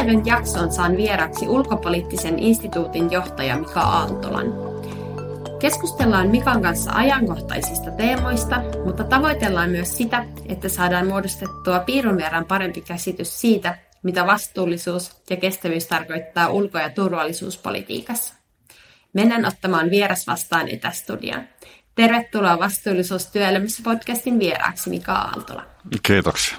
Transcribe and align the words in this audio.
päivän 0.00 0.26
jaksoon 0.26 0.72
saan 0.72 0.96
vieraksi 0.96 1.48
ulkopoliittisen 1.48 2.38
instituutin 2.38 3.12
johtaja 3.12 3.56
Mika 3.56 3.80
Aaltolan. 3.80 4.46
Keskustellaan 5.58 6.28
Mikan 6.28 6.62
kanssa 6.62 6.92
ajankohtaisista 6.92 7.90
teemoista, 7.90 8.62
mutta 8.84 9.04
tavoitellaan 9.04 9.70
myös 9.70 9.96
sitä, 9.96 10.24
että 10.48 10.68
saadaan 10.68 11.06
muodostettua 11.06 11.78
piirun 11.80 12.16
verran 12.16 12.44
parempi 12.44 12.80
käsitys 12.80 13.40
siitä, 13.40 13.78
mitä 14.02 14.26
vastuullisuus 14.26 15.22
ja 15.30 15.36
kestävyys 15.36 15.86
tarkoittaa 15.86 16.48
ulko- 16.48 16.78
ja 16.78 16.90
turvallisuuspolitiikassa. 16.90 18.34
Mennään 19.12 19.46
ottamaan 19.46 19.90
vieras 19.90 20.26
vastaan 20.26 20.68
etästudiaan. 20.68 21.48
Tervetuloa 21.94 22.58
Vastuullisuus 22.58 23.26
työelämässä 23.26 23.82
podcastin 23.84 24.38
vieraaksi 24.38 24.90
Mika 24.90 25.12
Aaltola. 25.12 25.66
Kiitoksia. 26.02 26.58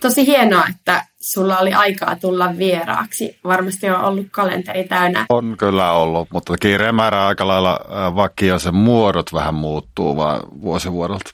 Tosi 0.00 0.26
hienoa, 0.26 0.64
että 0.70 1.06
sulla 1.32 1.58
oli 1.58 1.72
aikaa 1.72 2.16
tulla 2.16 2.58
vieraaksi. 2.58 3.38
Varmasti 3.44 3.90
on 3.90 4.00
ollut 4.00 4.26
kalenteri 4.30 4.84
täynnä. 4.84 5.26
On 5.28 5.54
kyllä 5.58 5.92
ollut, 5.92 6.28
mutta 6.32 6.56
kiireen 6.60 6.94
määrä 6.94 7.26
aika 7.26 7.46
lailla 7.46 7.80
vakio, 8.14 8.58
sen 8.58 8.74
muodot 8.74 9.32
vähän 9.32 9.54
muuttuu 9.54 10.16
vaan 10.16 10.40
vuosivuodelta. 10.60 11.30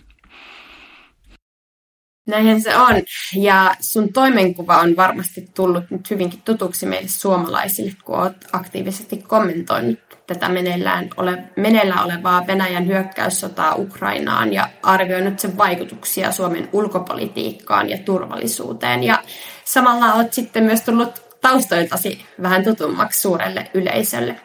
Näinhän 2.26 2.60
se 2.60 2.76
on. 2.76 3.02
Ja 3.34 3.74
sun 3.80 4.12
toimenkuva 4.12 4.76
on 4.76 4.96
varmasti 4.96 5.45
tullut 5.54 5.84
nyt 5.90 6.10
hyvinkin 6.10 6.42
tutuksi 6.45 6.86
meille 6.86 7.09
suomalaisille, 7.09 7.92
kun 8.04 8.18
oot 8.18 8.36
aktiivisesti 8.52 9.16
kommentoinut 9.16 9.98
tätä 10.34 10.48
meneillään, 10.48 11.10
ole, 11.16 11.38
meneillään 11.56 12.04
olevaa 12.04 12.46
Venäjän 12.46 12.86
hyökkäyssotaa 12.86 13.74
Ukrainaan 13.74 14.52
ja 14.52 14.68
arvioinut 14.82 15.38
sen 15.38 15.56
vaikutuksia 15.56 16.32
Suomen 16.32 16.68
ulkopolitiikkaan 16.72 17.90
ja 17.90 17.98
turvallisuuteen. 17.98 19.02
Ja 19.02 19.22
samalla 19.64 20.12
olet 20.12 20.32
sitten 20.32 20.64
myös 20.64 20.82
tullut 20.82 21.22
taustoiltasi 21.40 22.24
vähän 22.42 22.64
tutummaksi 22.64 23.20
suurelle 23.20 23.70
yleisölle. 23.74 24.40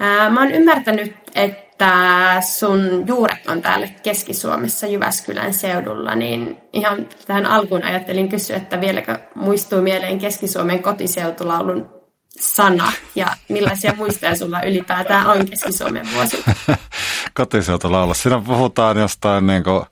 Ää, 0.00 0.30
mä 0.30 0.40
oon 0.40 0.50
ymmärtänyt, 0.50 1.14
että 1.34 2.36
sun 2.40 3.04
juuret 3.06 3.48
on 3.48 3.62
täällä 3.62 3.88
Keski-Suomessa 4.02 4.86
Jyväskylän 4.86 5.54
seudulla, 5.54 6.14
niin 6.14 6.56
ihan 6.72 7.08
tähän 7.26 7.46
alkuun 7.46 7.84
ajattelin 7.84 8.28
kysyä, 8.28 8.56
että 8.56 8.80
vieläkö 8.80 9.18
muistuu 9.34 9.82
mieleen 9.82 10.18
Keski-Suomen 10.18 10.82
kotiseutulaulun 10.82 11.95
sana 12.40 12.92
ja 13.14 13.26
millaisia 13.48 13.94
muistoja 13.96 14.36
sulla 14.36 14.62
ylipäätään 14.62 15.26
on 15.26 15.46
Keski-Suomen 15.46 16.08
vuosi? 16.14 16.44
Kotiseutulaulu. 17.34 18.14
Siinä 18.14 18.42
puhutaan 18.46 18.98
jostain 18.98 19.46
niin 19.46 19.64
kuin, 19.64 19.84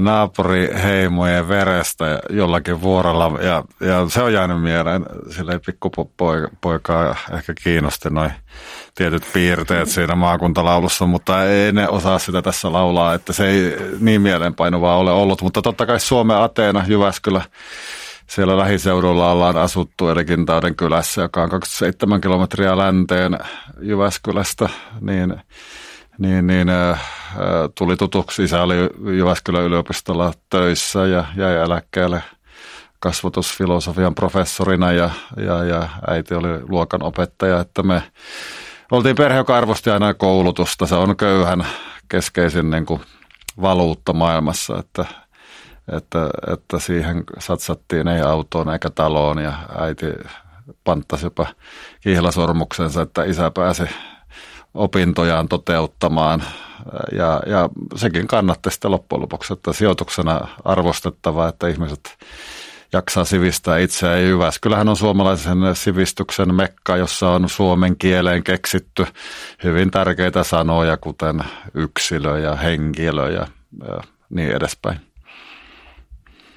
naapuriheimojen 0.00 1.48
verestä 1.48 2.20
jollakin 2.30 2.82
vuorolla 2.82 3.38
ja, 3.42 3.64
ja 3.80 4.06
se 4.08 4.22
on 4.22 4.32
jäänyt 4.32 4.62
mieleen. 4.62 5.06
Sillä 5.30 5.52
ei 5.52 5.58
pikkupoikaa 5.58 7.16
ehkä 7.32 7.54
kiinnosti 7.64 8.10
noin 8.10 8.32
tietyt 8.94 9.22
piirteet 9.32 9.88
siinä 9.88 10.14
maakuntalaulussa, 10.14 11.06
mutta 11.06 11.44
ei 11.44 11.72
ne 11.72 11.88
osaa 11.88 12.18
sitä 12.18 12.42
tässä 12.42 12.72
laulaa, 12.72 13.14
että 13.14 13.32
se 13.32 13.48
ei 13.48 13.76
niin 14.00 14.22
mieleenpainuvaa 14.22 14.96
ole 14.96 15.12
ollut. 15.12 15.42
Mutta 15.42 15.62
totta 15.62 15.86
kai 15.86 16.00
Suomen 16.00 16.36
Ateena, 16.36 16.84
Jyväskylä, 16.86 17.42
siellä 18.30 18.58
lähiseudulla 18.58 19.32
ollaan 19.32 19.56
asuttu, 19.56 20.08
eli 20.08 20.24
Kintauden 20.24 20.76
kylässä, 20.76 21.22
joka 21.22 21.42
on 21.42 21.50
27 21.50 22.20
kilometriä 22.20 22.76
länteen 22.76 23.38
Jyväskylästä, 23.80 24.68
niin, 25.00 25.34
niin, 26.18 26.46
niin 26.46 26.68
äh, 26.68 27.00
tuli 27.78 27.96
tutuksi. 27.96 28.42
Isä 28.44 28.62
oli 28.62 28.74
Jyväskylän 29.16 29.62
yliopistolla 29.62 30.32
töissä 30.50 31.06
ja 31.06 31.24
jäi 31.36 31.56
eläkkeelle 31.56 32.22
kasvatusfilosofian 33.00 34.14
professorina 34.14 34.92
ja, 34.92 35.10
ja, 35.36 35.64
ja 35.64 35.88
äiti 36.08 36.34
oli 36.34 36.48
luokan 36.68 37.02
opettaja, 37.02 37.60
että 37.60 37.82
me 37.82 38.02
oltiin 38.90 39.16
perhe, 39.16 39.36
joka 39.36 39.56
arvosti 39.56 39.90
aina 39.90 40.14
koulutusta. 40.14 40.86
Se 40.86 40.94
on 40.94 41.16
köyhän 41.16 41.66
keskeisin 42.08 42.70
niin 42.70 42.86
kuin 42.86 43.00
valuutta 43.62 44.12
maailmassa, 44.12 44.78
että 44.78 45.04
että, 45.96 46.30
että 46.52 46.78
siihen 46.78 47.24
satsattiin 47.38 48.08
ei 48.08 48.20
autoon 48.20 48.70
eikä 48.70 48.90
taloon 48.90 49.38
ja 49.38 49.52
äiti 49.78 50.06
panttasi 50.84 51.26
jopa 51.26 51.46
kihlasormuksensa, 52.00 53.02
että 53.02 53.24
isä 53.24 53.50
pääsi 53.50 53.82
opintojaan 54.74 55.48
toteuttamaan. 55.48 56.42
Ja, 57.12 57.42
ja 57.46 57.68
sekin 57.96 58.26
kannatti 58.26 58.70
sitten 58.70 58.90
loppujen 58.90 59.22
lopuksi, 59.22 59.52
että 59.52 59.72
sijoituksena 59.72 60.48
arvostettava, 60.64 61.48
että 61.48 61.68
ihmiset 61.68 62.18
jaksaa 62.92 63.24
sivistää 63.24 63.78
itseään. 63.78 64.22
Ja 64.22 64.50
Kyllähän 64.60 64.88
on 64.88 64.96
suomalaisen 64.96 65.58
sivistyksen 65.74 66.54
mekka, 66.54 66.96
jossa 66.96 67.30
on 67.30 67.48
suomen 67.48 67.96
kieleen 67.96 68.42
keksitty 68.42 69.06
hyvin 69.64 69.90
tärkeitä 69.90 70.44
sanoja, 70.44 70.96
kuten 70.96 71.44
yksilö 71.74 72.38
ja 72.38 72.56
henkilö 72.56 73.30
ja, 73.30 73.46
ja 73.88 74.00
niin 74.30 74.50
edespäin 74.50 75.09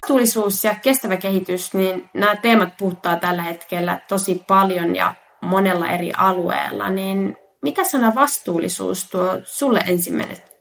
vastuullisuus 0.03 0.63
ja 0.63 0.75
kestävä 0.75 1.17
kehitys, 1.17 1.73
niin 1.73 2.09
nämä 2.13 2.35
teemat 2.35 2.77
puhuttaa 2.77 3.15
tällä 3.15 3.41
hetkellä 3.43 3.99
tosi 4.07 4.43
paljon 4.47 4.95
ja 4.95 5.15
monella 5.41 5.87
eri 5.87 6.11
alueella, 6.17 6.89
niin 6.89 7.37
mitä 7.61 7.83
sana 7.83 8.15
vastuullisuus 8.15 9.09
tuo 9.09 9.39
sulle 9.43 9.83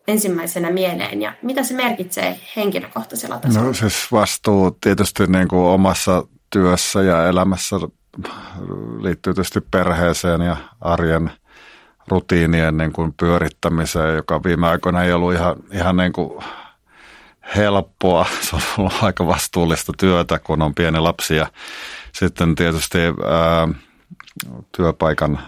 ensimmäisenä 0.06 0.70
mieleen 0.70 1.22
ja 1.22 1.32
mitä 1.42 1.62
se 1.62 1.74
merkitsee 1.74 2.40
henkilökohtaisella 2.56 3.38
tasolla? 3.38 3.66
No 3.66 3.74
siis 3.74 4.12
vastuu 4.12 4.70
tietysti 4.80 5.26
niin 5.26 5.48
kuin 5.48 5.62
omassa 5.62 6.24
työssä 6.50 7.02
ja 7.02 7.28
elämässä 7.28 7.76
liittyy 9.00 9.34
tietysti 9.34 9.60
perheeseen 9.60 10.40
ja 10.40 10.56
arjen 10.80 11.30
rutiinien 12.08 12.76
niin 12.76 12.92
kuin 12.92 13.14
pyörittämiseen, 13.20 14.16
joka 14.16 14.42
viime 14.44 14.68
aikoina 14.68 15.04
ei 15.04 15.12
ollut 15.12 15.34
ihan, 15.34 15.56
ihan 15.72 15.96
niin 15.96 16.12
kuin 16.12 16.44
helppoa. 17.56 18.26
Se 18.50 18.56
on 18.56 18.62
ollut 18.78 19.02
aika 19.02 19.26
vastuullista 19.26 19.92
työtä, 19.98 20.38
kun 20.38 20.62
on 20.62 20.74
pieni 20.74 20.98
lapsi. 20.98 21.36
Ja 21.36 21.46
sitten 22.12 22.54
tietysti 22.54 22.98
ää, 22.98 23.68
työpaikan 24.76 25.40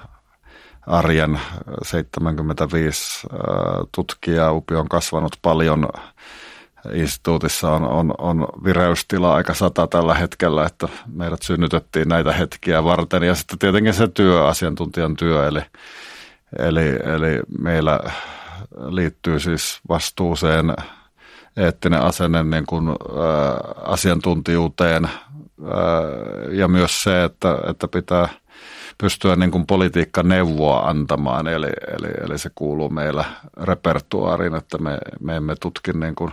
arjen 0.87 1.41
75 1.82 3.26
ää, 3.32 3.38
tutkijaa. 3.94 4.53
Upi 4.53 4.75
on 4.75 4.88
kasvanut 4.88 5.37
paljon. 5.43 5.88
Instituutissa 6.93 7.70
on, 7.70 7.91
on, 7.91 8.14
on 8.19 8.48
vireystila 8.64 9.34
aika 9.34 9.54
sata 9.54 9.87
tällä 9.87 10.14
hetkellä, 10.14 10.66
että 10.66 10.88
meidät 11.14 11.43
synnytettiin 11.43 12.09
näitä 12.09 12.32
hetkiä 12.32 12.84
varten. 12.84 13.22
Ja 13.22 13.34
sitten 13.34 13.59
tietenkin 13.59 13.94
se 13.94 14.09
työ, 14.09 14.47
asiantuntijan 14.47 15.16
työ, 15.16 15.48
eli, 15.48 15.60
eli, 16.59 16.88
eli 16.88 17.41
meillä 17.60 18.00
liittyy 18.88 19.41
siis 19.41 19.81
vastuuseen– 19.88 20.75
eettinen 21.56 22.03
asenne 22.03 22.42
niin 22.42 22.66
kuin, 22.66 22.88
ä, 22.88 22.94
asiantuntijuuteen 23.84 25.04
ä, 25.04 25.10
ja 26.50 26.69
myös 26.69 27.03
se, 27.03 27.25
että, 27.25 27.59
että 27.69 27.88
pitää 27.88 28.28
pystyä 28.98 29.37
niin 29.37 29.50
kuin 29.50 29.66
neuvoa 30.22 30.81
antamaan, 30.81 31.47
eli, 31.47 31.66
eli, 31.66 32.09
eli 32.25 32.38
se 32.38 32.50
kuuluu 32.54 32.88
meillä 32.88 33.25
repertuaariin, 33.62 34.54
että 34.54 34.78
me, 34.78 34.98
me 35.20 35.37
emme 35.37 35.54
tutki 35.60 35.93
niin 35.93 36.14
kuin 36.14 36.32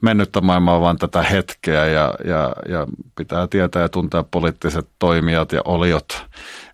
mennyttä 0.00 0.40
maailmaa, 0.40 0.80
vaan 0.80 0.96
tätä 0.96 1.22
hetkeä. 1.22 1.86
Ja, 1.86 2.14
ja, 2.24 2.52
ja 2.68 2.86
pitää 3.16 3.46
tietää 3.46 3.82
ja 3.82 3.88
tuntea 3.88 4.24
poliittiset 4.30 4.88
toimijat 4.98 5.52
ja 5.52 5.60
oliot 5.64 6.26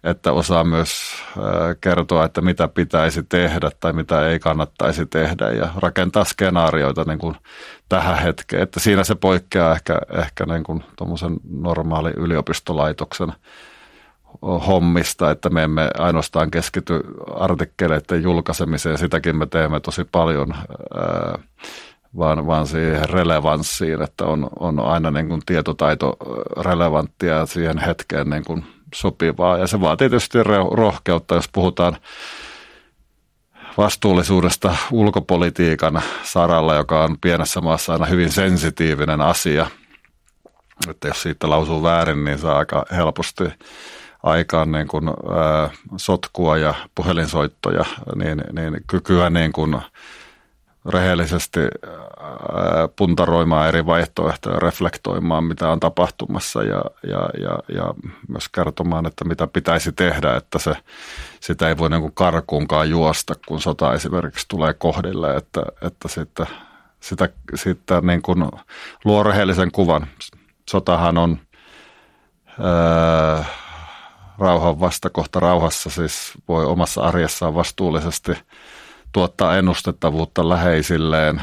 että 0.04 0.32
osaa 0.32 0.64
myös 0.64 1.14
kertoa, 1.80 2.24
että 2.24 2.40
mitä 2.40 2.68
pitäisi 2.68 3.22
tehdä 3.22 3.70
tai 3.80 3.92
mitä 3.92 4.28
ei 4.28 4.38
kannattaisi 4.38 5.06
tehdä 5.06 5.50
ja 5.50 5.68
rakentaa 5.76 6.24
skenaarioita 6.24 7.04
niin 7.04 7.18
kuin 7.18 7.36
tähän 7.88 8.18
hetkeen. 8.18 8.62
Että 8.62 8.80
siinä 8.80 9.04
se 9.04 9.14
poikkeaa 9.14 9.74
ehkä, 9.74 9.98
ehkä 10.12 10.46
niin 10.46 10.64
kuin 10.64 10.84
normaali 11.50 12.10
yliopistolaitoksen 12.16 13.32
hommista, 14.66 15.30
että 15.30 15.50
me 15.50 15.62
emme 15.62 15.90
ainoastaan 15.98 16.50
keskity 16.50 17.00
artikkeleiden 17.34 18.22
julkaisemiseen, 18.22 18.98
sitäkin 18.98 19.36
me 19.36 19.46
teemme 19.46 19.80
tosi 19.80 20.04
paljon, 20.04 20.54
vaan, 22.18 22.46
vaan 22.46 22.66
siihen 22.66 23.08
relevanssiin, 23.08 24.02
että 24.02 24.24
on, 24.24 24.50
on 24.58 24.80
aina 24.80 25.10
niin 25.10 25.28
kuin 25.28 25.42
tietotaito 25.46 26.16
relevanttia 26.60 27.46
siihen 27.46 27.78
hetkeen 27.78 28.30
niin 28.30 28.44
kuin 28.44 28.64
sopivaa. 28.94 29.58
Ja 29.58 29.66
se 29.66 29.80
vaatii 29.80 30.08
tietysti 30.08 30.38
rohkeutta, 30.70 31.34
jos 31.34 31.48
puhutaan 31.52 31.96
vastuullisuudesta 33.76 34.76
ulkopolitiikan 34.90 36.02
saralla, 36.22 36.74
joka 36.74 37.04
on 37.04 37.16
pienessä 37.20 37.60
maassa 37.60 37.92
aina 37.92 38.06
hyvin 38.06 38.32
sensitiivinen 38.32 39.20
asia. 39.20 39.66
Että 40.88 41.08
jos 41.08 41.22
siitä 41.22 41.50
lausuu 41.50 41.82
väärin, 41.82 42.24
niin 42.24 42.38
saa 42.38 42.58
aika 42.58 42.84
helposti 42.90 43.44
aikaan 44.22 44.72
niin 44.72 44.88
kuin, 44.88 45.08
ää, 45.08 45.70
sotkua 45.96 46.56
ja 46.56 46.74
puhelinsoittoja, 46.94 47.84
niin, 48.14 48.42
niin 48.52 48.80
kykyä 48.86 49.30
niin 49.30 49.52
kuin, 49.52 49.80
rehellisesti 50.88 51.60
puntaroimaan 52.96 53.68
eri 53.68 53.86
vaihtoehtoja, 53.86 54.58
reflektoimaan 54.58 55.44
mitä 55.44 55.68
on 55.68 55.80
tapahtumassa 55.80 56.62
ja, 56.62 56.84
ja, 57.06 57.28
ja, 57.40 57.58
ja 57.74 57.94
myös 58.28 58.48
kertomaan, 58.48 59.06
että 59.06 59.24
mitä 59.24 59.46
pitäisi 59.46 59.92
tehdä, 59.92 60.36
että 60.36 60.58
se, 60.58 60.76
sitä 61.40 61.68
ei 61.68 61.78
voi 61.78 61.90
niin 61.90 62.00
kuin 62.00 62.14
karkuunkaan 62.14 62.90
juosta, 62.90 63.34
kun 63.46 63.60
sota 63.60 63.94
esimerkiksi 63.94 64.46
tulee 64.48 64.74
kohdille, 64.74 65.36
että, 65.36 65.62
että 65.82 66.08
sitten, 66.08 66.46
sitä, 67.00 67.28
sitä 67.54 68.00
niin 68.00 68.22
kuin 68.22 68.48
luo 69.04 69.22
rehellisen 69.22 69.72
kuvan. 69.72 70.06
Sotahan 70.70 71.18
on 71.18 71.38
ää, 72.60 73.44
rauhan 74.38 74.80
vastakohta 74.80 75.40
rauhassa, 75.40 75.90
siis 75.90 76.32
voi 76.48 76.64
omassa 76.64 77.02
arjessaan 77.02 77.54
vastuullisesti 77.54 78.32
tuottaa 79.14 79.56
ennustettavuutta 79.56 80.48
läheisilleen, 80.48 81.42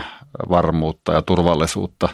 varmuutta 0.49 1.13
ja 1.13 1.21
turvallisuutta. 1.21 2.09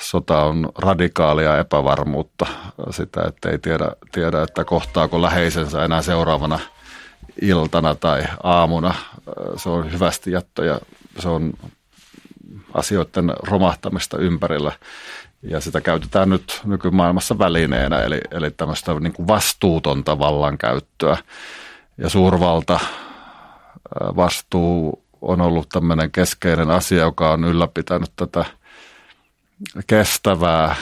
Sota 0.00 0.42
on 0.44 0.68
radikaalia 0.78 1.58
epävarmuutta, 1.58 2.46
sitä, 2.90 3.22
että 3.28 3.50
ei 3.50 3.58
tiedä, 3.58 3.92
tiedä, 4.12 4.42
että 4.42 4.64
kohtaako 4.64 5.22
läheisensä 5.22 5.84
enää 5.84 6.02
seuraavana 6.02 6.58
iltana 7.42 7.94
tai 7.94 8.22
aamuna. 8.42 8.94
Se 9.56 9.68
on 9.68 9.92
hyvästi 9.92 10.30
jättö 10.30 10.64
ja 10.64 10.80
se 11.18 11.28
on 11.28 11.52
asioiden 12.74 13.32
romahtamista 13.42 14.18
ympärillä. 14.18 14.72
Ja 15.42 15.60
sitä 15.60 15.80
käytetään 15.80 16.28
nyt 16.28 16.60
nykymaailmassa 16.64 17.38
välineenä, 17.38 17.98
eli, 17.98 18.20
eli 18.30 18.50
tämmöistä 18.50 18.94
niin 19.00 19.12
kuin 19.12 19.28
vastuutonta 19.28 20.18
vallankäyttöä. 20.18 21.16
Ja 21.98 22.08
suurvalta 22.08 22.80
vastuu 24.16 25.02
on 25.22 25.40
ollut 25.40 25.68
tämmöinen 25.68 26.10
keskeinen 26.10 26.70
asia, 26.70 26.98
joka 26.98 27.32
on 27.32 27.44
ylläpitänyt 27.44 28.12
tätä 28.16 28.44
kestävää 29.86 30.66
ää, 30.66 30.76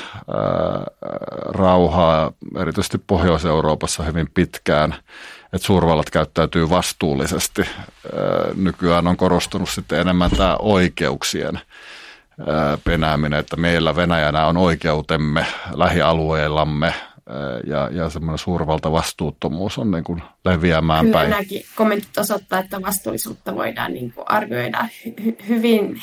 rauhaa, 1.45 2.33
erityisesti 2.59 2.99
Pohjois-Euroopassa 3.07 4.03
hyvin 4.03 4.31
pitkään, 4.35 4.95
että 5.53 5.67
suurvallat 5.67 6.11
käyttäytyy 6.11 6.71
vastuullisesti. 6.71 7.63
Ää, 7.63 8.55
nykyään 8.57 9.07
on 9.07 9.17
korostunut 9.17 9.69
sitten 9.69 10.01
enemmän 10.01 10.31
tämä 10.31 10.57
oikeuksien 10.59 11.61
ää, 12.47 12.79
penääminen, 12.85 13.39
että 13.39 13.57
meillä 13.57 13.97
Venäjänä 13.97 14.47
on 14.47 14.57
oikeutemme 14.57 15.47
lähialueillamme 15.75 16.95
ja, 17.67 17.89
ja 17.93 18.11
semmoinen 18.11 18.39
suurvaltavastuuttomuus 18.39 19.79
on 19.79 19.91
niin 19.91 20.05
kuin 20.05 20.23
leviämään 20.45 21.05
Kyllä 21.05 21.19
päin. 21.19 21.31
Nämäkin 21.31 21.63
kommentit 21.77 22.19
osoittaa, 22.19 22.59
että 22.59 22.83
vastuullisuutta 22.83 23.55
voidaan 23.55 23.95
niin 23.95 24.13
kuin 24.13 24.31
arvioida 24.31 24.89
hy- 25.09 25.49
hyvin 25.49 26.03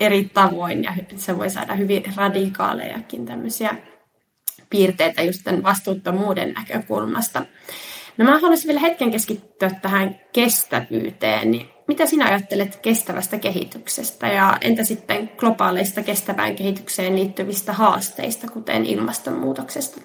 eri 0.00 0.30
tavoin 0.34 0.84
ja 0.84 0.94
se 1.16 1.38
voi 1.38 1.50
saada 1.50 1.74
hyvin 1.74 2.02
radikaalejakin 2.16 3.26
tämmöisiä 3.26 3.76
piirteitä 4.70 5.22
just 5.22 5.40
tämän 5.44 5.62
vastuuttomuuden 5.62 6.52
näkökulmasta. 6.52 7.42
No 8.16 8.24
mä 8.24 8.38
haluaisin 8.40 8.68
vielä 8.68 8.80
hetken 8.80 9.10
keskittyä 9.10 9.70
tähän 9.82 10.20
kestävyyteen. 10.32 11.50
Niin 11.50 11.68
mitä 11.88 12.06
sinä 12.06 12.26
ajattelet 12.26 12.76
kestävästä 12.76 13.38
kehityksestä 13.38 14.28
ja 14.28 14.58
entä 14.60 14.84
sitten 14.84 15.30
globaaleista 15.36 16.02
kestävään 16.02 16.56
kehitykseen 16.56 17.16
liittyvistä 17.16 17.72
haasteista, 17.72 18.46
kuten 18.50 18.86
ilmastonmuutoksesta? 18.86 20.00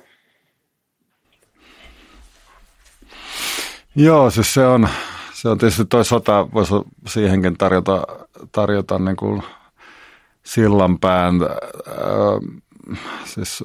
Joo, 3.96 4.30
siis 4.30 4.54
se 4.54 4.66
on, 4.66 4.90
se 5.34 5.50
on 5.50 5.58
tietysti 5.58 5.86
toi 5.86 6.06
sota, 6.06 6.48
voisi 6.54 6.74
siihenkin 7.08 7.58
tarjota, 7.58 8.08
tarjota 8.52 9.00
niin 9.00 9.16
kuin 9.16 9.44
sillanpään. 10.44 11.36
Äh, 11.42 12.60
siis 13.26 13.64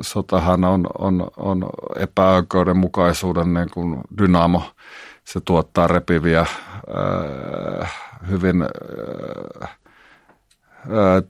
sotahan 0.00 0.64
on, 0.64 0.86
on, 0.98 1.30
on 1.36 1.66
epäoikeudenmukaisuuden 1.96 3.54
niin 3.54 3.70
kuin 3.70 4.00
dynamo. 4.18 4.62
Se 5.24 5.40
tuottaa 5.40 5.86
repiviä, 5.86 6.46
hyvin 8.28 8.64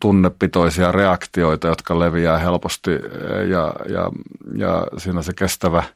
tunnepitoisia 0.00 0.93
reaktioita, 0.93 1.69
jotka 1.69 1.98
leviää 1.98 2.38
helposti 2.38 2.90
ja, 3.50 3.72
ja, 3.88 4.10
ja 4.54 4.87
siinä 4.98 5.22
se 5.22 5.32
kestävä– 5.34 5.82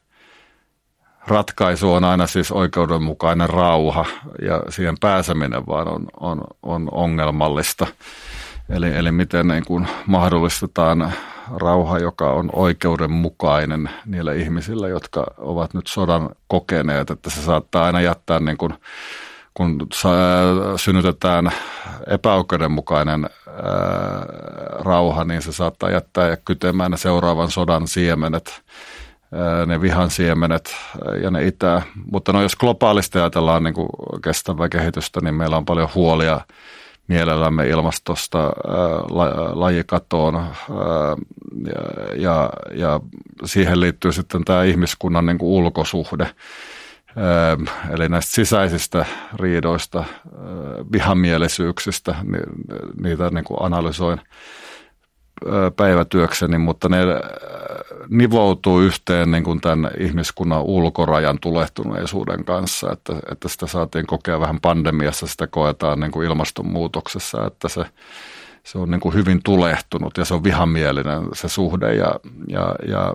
ratkaisu 1.27 1.93
on 1.93 2.03
aina 2.03 2.27
siis 2.27 2.51
oikeudenmukainen 2.51 3.49
rauha 3.49 4.05
ja 4.41 4.63
siihen 4.69 4.97
pääseminen 4.99 5.67
vaan 5.67 5.87
on, 5.87 6.07
on, 6.19 6.41
on 6.63 6.89
ongelmallista. 6.91 7.87
Eli, 8.69 8.95
eli 8.95 9.11
miten 9.11 9.47
niin 9.47 9.65
kuin 9.65 9.87
mahdollistetaan 10.05 11.13
rauha, 11.55 11.99
joka 11.99 12.31
on 12.31 12.49
oikeudenmukainen 12.53 13.89
niille 14.05 14.37
ihmisille, 14.37 14.89
jotka 14.89 15.25
ovat 15.37 15.73
nyt 15.73 15.87
sodan 15.87 16.29
kokeneet, 16.47 17.09
että 17.09 17.29
se 17.29 17.41
saattaa 17.41 17.85
aina 17.85 18.01
jättää 18.01 18.39
niin 18.39 18.57
kuin, 18.57 18.73
kun 19.53 19.87
synnytetään 20.75 21.51
epäoikeudenmukainen 22.07 23.29
ää, 23.47 23.61
rauha, 24.79 25.23
niin 25.23 25.41
se 25.41 25.51
saattaa 25.51 25.91
jättää 25.91 26.37
kytemään 26.45 26.97
seuraavan 26.97 27.51
sodan 27.51 27.87
siemenet 27.87 28.61
ne 29.65 29.81
vihan 29.81 30.09
siemenet 30.09 30.75
ja 31.23 31.31
ne 31.31 31.45
itää. 31.45 31.81
Mutta 32.11 32.33
no 32.33 32.41
jos 32.41 32.55
globaalisti 32.55 33.19
ajatellaan 33.19 33.63
niin 33.63 33.75
kestävää 34.23 34.69
kehitystä, 34.69 35.19
niin 35.23 35.35
meillä 35.35 35.57
on 35.57 35.65
paljon 35.65 35.89
huolia 35.95 36.41
mielellämme 37.07 37.67
ilmastosta, 37.67 38.51
lajikatoon 39.53 40.33
ja, 40.33 41.81
ja, 42.15 42.49
ja 42.75 42.99
siihen 43.45 43.79
liittyy 43.79 44.11
sitten 44.11 44.45
tämä 44.45 44.63
ihmiskunnan 44.63 45.25
niin 45.25 45.37
ulkosuhde. 45.41 46.29
Eli 47.89 48.09
näistä 48.09 48.31
sisäisistä 48.31 49.05
riidoista, 49.39 50.03
vihamielisyyksistä, 50.91 52.15
niitä 53.01 53.29
niin 53.29 53.43
kuin 53.43 53.57
analysoin 53.61 54.21
päivätyökseni, 55.75 56.57
mutta 56.57 56.89
ne 56.89 56.97
nivoutuu 58.09 58.81
yhteen 58.81 59.31
niin 59.31 59.43
kuin 59.43 59.61
tämän 59.61 59.91
ihmiskunnan 59.99 60.61
ulkorajan 60.61 61.39
tulehtuneisuuden 61.39 62.45
kanssa, 62.45 62.91
että, 62.91 63.13
että 63.31 63.49
sitä 63.49 63.67
saatiin 63.67 64.07
kokea 64.07 64.39
vähän 64.39 64.59
pandemiassa, 64.61 65.27
sitä 65.27 65.47
koetaan 65.47 65.99
niin 65.99 66.11
kuin 66.11 66.27
ilmastonmuutoksessa, 66.27 67.45
että 67.47 67.69
se, 67.69 67.85
se 68.63 68.77
on 68.77 68.91
niin 68.91 69.01
kuin 69.01 69.15
hyvin 69.15 69.43
tulehtunut 69.43 70.17
ja 70.17 70.25
se 70.25 70.33
on 70.33 70.43
vihamielinen 70.43 71.23
se 71.33 71.47
suhde 71.47 71.95
ja, 71.95 72.15
ja, 72.47 72.75
ja 72.87 73.13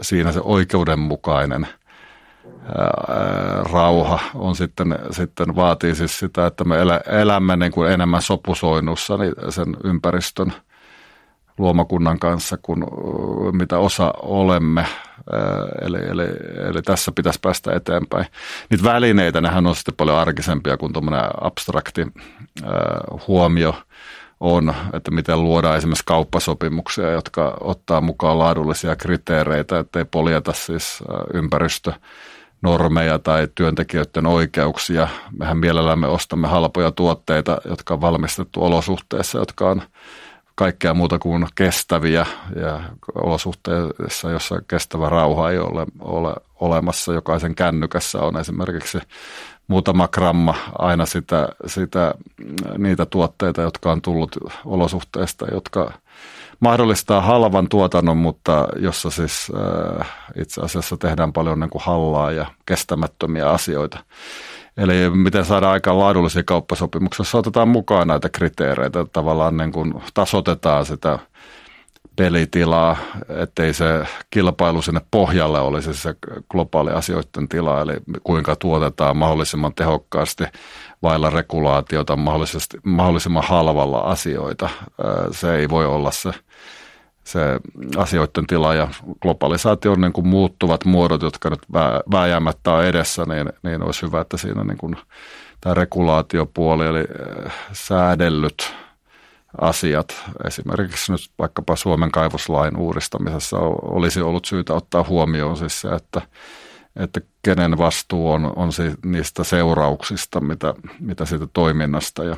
siinä 0.00 0.32
se 0.32 0.40
oikeudenmukainen 0.42 1.66
rauha 3.72 4.18
on 4.34 4.56
sitten, 4.56 4.98
sitten 5.10 5.56
vaatii 5.56 5.94
siis 5.94 6.18
sitä, 6.18 6.46
että 6.46 6.64
me 6.64 6.76
elämme 7.06 7.56
niin 7.56 7.72
kuin 7.72 7.90
enemmän 7.90 8.22
sopusoinnussa 8.22 9.16
niin 9.16 9.32
sen 9.50 9.76
ympäristön– 9.84 10.52
luomakunnan 11.58 12.18
kanssa 12.18 12.56
kuin 12.62 12.84
mitä 13.52 13.78
osa 13.78 14.12
olemme. 14.22 14.86
Eli, 15.82 15.98
eli, 16.10 16.24
eli 16.68 16.82
tässä 16.82 17.12
pitäisi 17.14 17.38
päästä 17.42 17.72
eteenpäin. 17.72 18.26
Niitä 18.70 18.84
välineitä, 18.84 19.40
nehän 19.40 19.66
on 19.66 19.74
sitten 19.74 19.94
paljon 19.96 20.18
arkisempia 20.18 20.76
kuin 20.76 20.92
tuommoinen 20.92 21.24
abstrakti 21.40 22.06
huomio 23.28 23.74
on, 24.40 24.74
että 24.92 25.10
miten 25.10 25.42
luodaan 25.42 25.76
esimerkiksi 25.76 26.04
kauppasopimuksia, 26.06 27.10
jotka 27.10 27.56
ottaa 27.60 28.00
mukaan 28.00 28.38
laadullisia 28.38 28.96
kriteereitä, 28.96 29.78
ettei 29.78 30.04
poljeta 30.04 30.52
siis 30.52 31.04
ympäristö 31.34 31.92
normeja 32.62 33.18
tai 33.18 33.48
työntekijöiden 33.54 34.26
oikeuksia. 34.26 35.08
Mehän 35.38 35.58
mielellämme 35.58 36.06
ostamme 36.06 36.48
halpoja 36.48 36.90
tuotteita, 36.90 37.58
jotka 37.68 37.94
on 37.94 38.00
valmistettu 38.00 38.64
olosuhteissa, 38.64 39.38
jotka 39.38 39.70
on 39.70 39.82
kaikkea 40.56 40.94
muuta 40.94 41.18
kuin 41.18 41.46
kestäviä 41.54 42.26
ja 42.60 42.80
olosuhteissa, 43.14 44.30
jossa 44.30 44.60
kestävä 44.68 45.08
rauha 45.08 45.50
ei 45.50 45.58
ole, 45.58 45.86
ole 46.00 46.34
olemassa. 46.60 47.12
Jokaisen 47.12 47.54
kännykässä 47.54 48.18
on 48.18 48.40
esimerkiksi 48.40 48.98
muutama 49.68 50.08
gramma 50.08 50.54
aina 50.78 51.06
sitä, 51.06 51.48
sitä, 51.66 52.14
niitä 52.78 53.06
tuotteita, 53.06 53.62
jotka 53.62 53.92
on 53.92 54.02
tullut 54.02 54.36
olosuhteista, 54.64 55.46
jotka 55.52 55.92
mahdollistaa 56.60 57.20
halvan 57.20 57.68
tuotannon, 57.68 58.16
mutta 58.16 58.68
jossa 58.76 59.10
siis 59.10 59.52
äh, 60.00 60.08
itse 60.40 60.60
asiassa 60.60 60.96
tehdään 60.96 61.32
paljon 61.32 61.60
niin 61.60 61.70
kuin 61.70 61.82
hallaa 61.84 62.32
ja 62.32 62.46
kestämättömiä 62.66 63.50
asioita. 63.50 63.98
Eli 64.76 65.10
miten 65.10 65.44
saadaan 65.44 65.72
aikaan 65.72 65.98
laadullisia 65.98 66.42
kauppasopimuksia, 66.42 67.20
jossa 67.20 67.38
otetaan 67.38 67.68
mukaan 67.68 68.08
näitä 68.08 68.28
kriteereitä, 68.28 69.04
tavallaan 69.12 69.56
niin 69.56 69.72
kuin 69.72 69.94
tasotetaan 70.14 70.86
sitä 70.86 71.18
pelitilaa, 72.16 72.96
ettei 73.42 73.72
se 73.74 74.06
kilpailu 74.30 74.82
sinne 74.82 75.00
pohjalle 75.10 75.60
olisi 75.60 75.94
se 75.94 76.14
globaali 76.50 76.90
asioiden 76.90 77.48
tila, 77.48 77.80
eli 77.80 77.92
kuinka 78.22 78.56
tuotetaan 78.56 79.16
mahdollisimman 79.16 79.74
tehokkaasti 79.74 80.44
vailla 81.02 81.30
regulaatiota 81.30 82.16
mahdollisesti, 82.16 82.78
mahdollisimman 82.84 83.44
halvalla 83.46 83.98
asioita. 83.98 84.68
Se 85.30 85.56
ei 85.56 85.68
voi 85.68 85.86
olla 85.86 86.10
se, 86.10 86.30
se 87.26 87.40
asioiden 87.96 88.46
tila 88.46 88.74
ja 88.74 88.88
globalisaation 89.22 90.00
niin 90.00 90.12
kuin 90.12 90.26
muuttuvat 90.26 90.84
muodot, 90.84 91.22
jotka 91.22 91.50
nyt 91.50 91.62
vääjäämättä 92.12 92.72
on 92.72 92.84
edessä, 92.84 93.24
niin, 93.24 93.52
niin 93.62 93.82
olisi 93.82 94.02
hyvä, 94.02 94.20
että 94.20 94.36
siinä 94.36 94.64
niin 94.64 94.78
kuin 94.78 94.96
tämä 95.60 95.74
regulaatiopuoli, 95.74 96.86
eli 96.86 97.04
säädellyt 97.72 98.74
asiat, 99.60 100.24
esimerkiksi 100.46 101.12
nyt 101.12 101.20
vaikkapa 101.38 101.76
Suomen 101.76 102.10
kaivoslain 102.10 102.76
uudistamisessa 102.76 103.56
olisi 103.82 104.20
ollut 104.20 104.44
syytä 104.44 104.74
ottaa 104.74 105.04
huomioon 105.08 105.56
siis 105.56 105.80
se, 105.80 105.88
että, 105.88 106.22
että 106.96 107.20
kenen 107.42 107.78
vastuu 107.78 108.32
on, 108.32 108.52
on 108.56 108.72
siis 108.72 108.94
niistä 109.04 109.44
seurauksista, 109.44 110.40
mitä, 110.40 110.74
mitä 111.00 111.24
siitä 111.24 111.46
toiminnasta 111.52 112.24
ja 112.24 112.36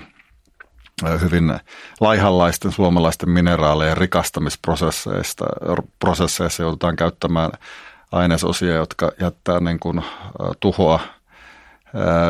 hyvin 1.20 1.60
laihanlaisten 2.00 2.72
suomalaisten 2.72 3.30
mineraalejen 3.30 3.96
rikastamisprosesseista 3.96 5.44
prosesseissa 5.98 6.62
joudutaan 6.62 6.96
käyttämään 6.96 7.50
ainesosia, 8.12 8.74
jotka 8.74 9.12
jättää 9.20 9.60
niin 9.60 9.80
kuin 9.80 10.02
tuhoa– 10.60 11.00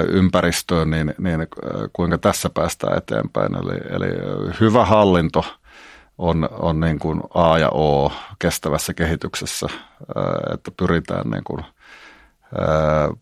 ympäristöön, 0.08 0.90
niin, 0.90 1.14
niin 1.18 1.46
kuinka 1.92 2.18
tässä 2.18 2.50
päästään 2.54 2.98
eteenpäin. 2.98 3.54
Eli, 3.54 3.80
eli 3.90 4.06
hyvä 4.60 4.84
hallinto 4.84 5.44
on, 6.18 6.48
on 6.52 6.80
niin 6.80 6.98
kuin 6.98 7.20
A 7.34 7.58
ja 7.58 7.68
O 7.68 8.12
kestävässä 8.38 8.94
kehityksessä, 8.94 9.66
että 10.54 10.70
pyritään 10.70 11.30
niin 11.30 11.44
kuin 11.44 11.64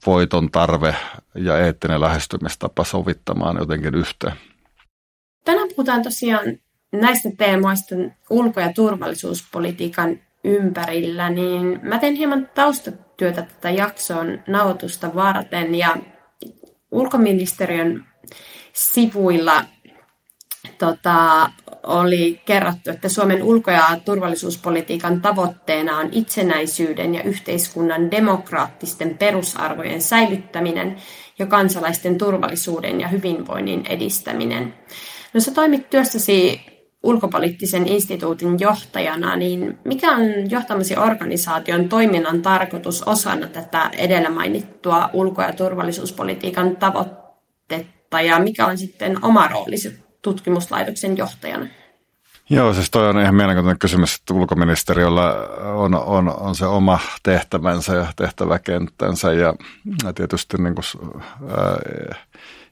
voiton 0.07 0.51
tarve 0.51 0.97
ja 1.35 1.59
eettinen 1.59 2.01
lähestymistapa 2.01 2.85
sovittamaan 2.85 3.57
jotenkin 3.59 3.95
yhteen. 3.95 4.33
Puhutaan 5.77 6.03
tosiaan 6.03 6.59
näistä 6.93 7.29
teemoista 7.39 7.95
ulko- 8.31 8.61
ja 8.61 8.73
turvallisuuspolitiikan 8.73 10.21
ympärillä, 10.45 11.31
niin 11.31 11.81
mä 11.83 11.99
teen 11.99 12.15
hieman 12.15 12.51
taustatyötä 12.55 13.43
tätä 13.43 13.71
jakson 13.71 14.43
nautusta 14.47 15.15
varten 15.15 15.75
ja 15.75 15.97
ulkoministeriön 16.91 18.05
sivuilla 18.73 19.65
tota, 20.79 21.51
oli 21.83 22.41
kerrottu, 22.45 22.91
että 22.91 23.09
Suomen 23.09 23.43
ulko- 23.43 23.71
ja 23.71 24.01
turvallisuuspolitiikan 24.05 25.21
tavoitteena 25.21 25.99
on 25.99 26.09
itsenäisyyden 26.13 27.15
ja 27.15 27.23
yhteiskunnan 27.23 28.11
demokraattisten 28.11 29.19
perusarvojen 29.19 30.03
säilyttäminen 30.03 30.97
ja 31.39 31.47
kansalaisten 31.47 32.19
turvallisuuden 32.19 33.01
ja 33.01 33.09
hyvinvoinnin 33.09 33.87
edistäminen. 33.87 34.75
No 35.35 35.41
sä 35.41 35.51
toimit 35.51 35.91
työssäsi 35.91 36.61
ulkopoliittisen 37.03 37.89
instituutin 37.89 38.61
johtajana, 38.61 39.37
niin 39.37 39.79
mikä 39.85 40.11
on 40.11 40.51
johtamasi 40.51 40.97
organisaation 40.97 41.89
toiminnan 41.89 42.43
tarkoitus 42.43 43.03
osana 43.03 43.47
tätä 43.47 43.91
edellä 43.93 44.31
mainittua 44.31 45.11
ulko- 45.13 45.43
ja 45.43 45.53
turvallisuuspolitiikan 45.53 46.77
tavoitetta 46.77 48.21
ja 48.21 48.39
mikä 48.39 48.67
on 48.67 48.79
sitten 48.79 49.25
oma 49.25 49.49
roolisi 49.49 49.99
tutkimuslaitoksen 50.23 51.17
johtajana? 51.17 51.67
Joo, 52.51 52.75
siis 52.75 52.91
toi 52.91 53.09
on 53.09 53.21
ihan 53.21 53.35
mielenkiintoinen 53.35 53.79
kysymys, 53.79 54.15
että 54.15 54.35
ulkoministeriöllä 54.35 55.35
on, 55.75 55.95
on, 55.95 56.41
on 56.41 56.55
se 56.55 56.67
oma 56.67 56.99
tehtävänsä 57.23 57.95
ja 57.95 58.07
tehtäväkenttänsä 58.17 59.33
ja 59.33 59.55
tietysti 60.15 60.57
niin 60.57 60.75
kuin, 60.75 61.13
ää, 61.49 61.79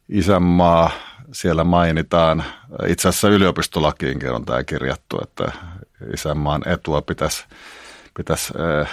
isänmaa 0.08 0.90
siellä 1.34 1.64
mainitaan, 1.64 2.44
itse 2.86 3.08
asiassa 3.08 3.28
yliopistolakiinkin 3.28 4.30
on 4.30 4.44
tämä 4.44 4.64
kirjattu, 4.64 5.18
että 5.22 5.52
isänmaan 6.14 6.68
etua 6.68 7.02
pitäisi, 7.02 7.44
pitäisi 8.16 8.52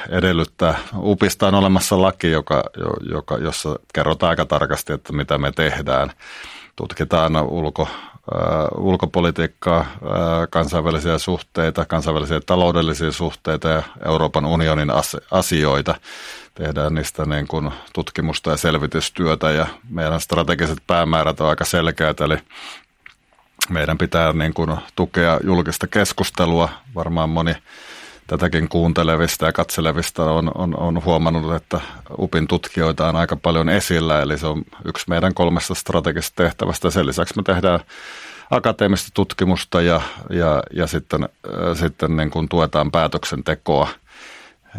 edellyttää. 0.09 0.79
Upista 0.97 1.47
on 1.47 1.55
olemassa 1.55 2.01
laki, 2.01 2.31
joka, 2.31 2.63
joka, 3.09 3.37
jossa 3.37 3.79
kerrotaan 3.93 4.29
aika 4.29 4.45
tarkasti, 4.45 4.93
että 4.93 5.13
mitä 5.13 5.37
me 5.37 5.51
tehdään. 5.51 6.11
Tutkitaan 6.75 7.35
ulko, 7.35 7.87
ulkopolitiikkaa, 8.77 9.85
kansainvälisiä 10.49 11.17
suhteita, 11.17 11.85
kansainvälisiä 11.85 12.39
taloudellisia 12.45 13.11
suhteita 13.11 13.69
ja 13.69 13.83
Euroopan 14.05 14.45
unionin 14.45 14.91
asioita 15.31 15.95
tehdään 16.55 16.93
niistä 16.93 17.25
niin 17.25 17.47
kuin 17.47 17.71
tutkimusta 17.93 18.51
ja 18.51 18.57
selvitystyötä 18.57 19.51
ja 19.51 19.67
meidän 19.89 20.21
strategiset 20.21 20.79
päämäärät 20.87 21.41
on 21.41 21.49
aika 21.49 21.65
selkeät, 21.65 22.21
eli 22.21 22.37
meidän 23.69 23.97
pitää 23.97 24.33
niin 24.33 24.53
kuin 24.53 24.77
tukea 24.95 25.39
julkista 25.43 25.87
keskustelua. 25.87 26.69
Varmaan 26.95 27.29
moni 27.29 27.55
tätäkin 28.31 28.69
kuuntelevista 28.69 29.45
ja 29.45 29.53
katselevista 29.53 30.31
on, 30.31 30.51
on, 30.55 30.79
on 30.79 31.05
huomannut, 31.05 31.55
että 31.55 31.81
UPin 32.19 32.47
tutkijoita 32.47 33.07
on 33.07 33.15
aika 33.15 33.35
paljon 33.35 33.69
esillä, 33.69 34.21
eli 34.21 34.37
se 34.37 34.47
on 34.47 34.63
yksi 34.85 35.05
meidän 35.09 35.33
kolmesta 35.33 35.75
strategisesta 35.75 36.43
tehtävästä. 36.43 36.89
Sen 36.89 37.05
lisäksi 37.05 37.33
me 37.37 37.43
tehdään 37.43 37.79
akateemista 38.51 39.09
tutkimusta 39.13 39.81
ja, 39.81 40.01
ja, 40.29 40.63
ja 40.73 40.87
sitten, 40.87 41.23
äh, 41.23 41.77
sitten 41.77 42.17
niin 42.17 42.31
kuin 42.31 42.49
tuetaan 42.49 42.91
päätöksentekoa– 42.91 43.87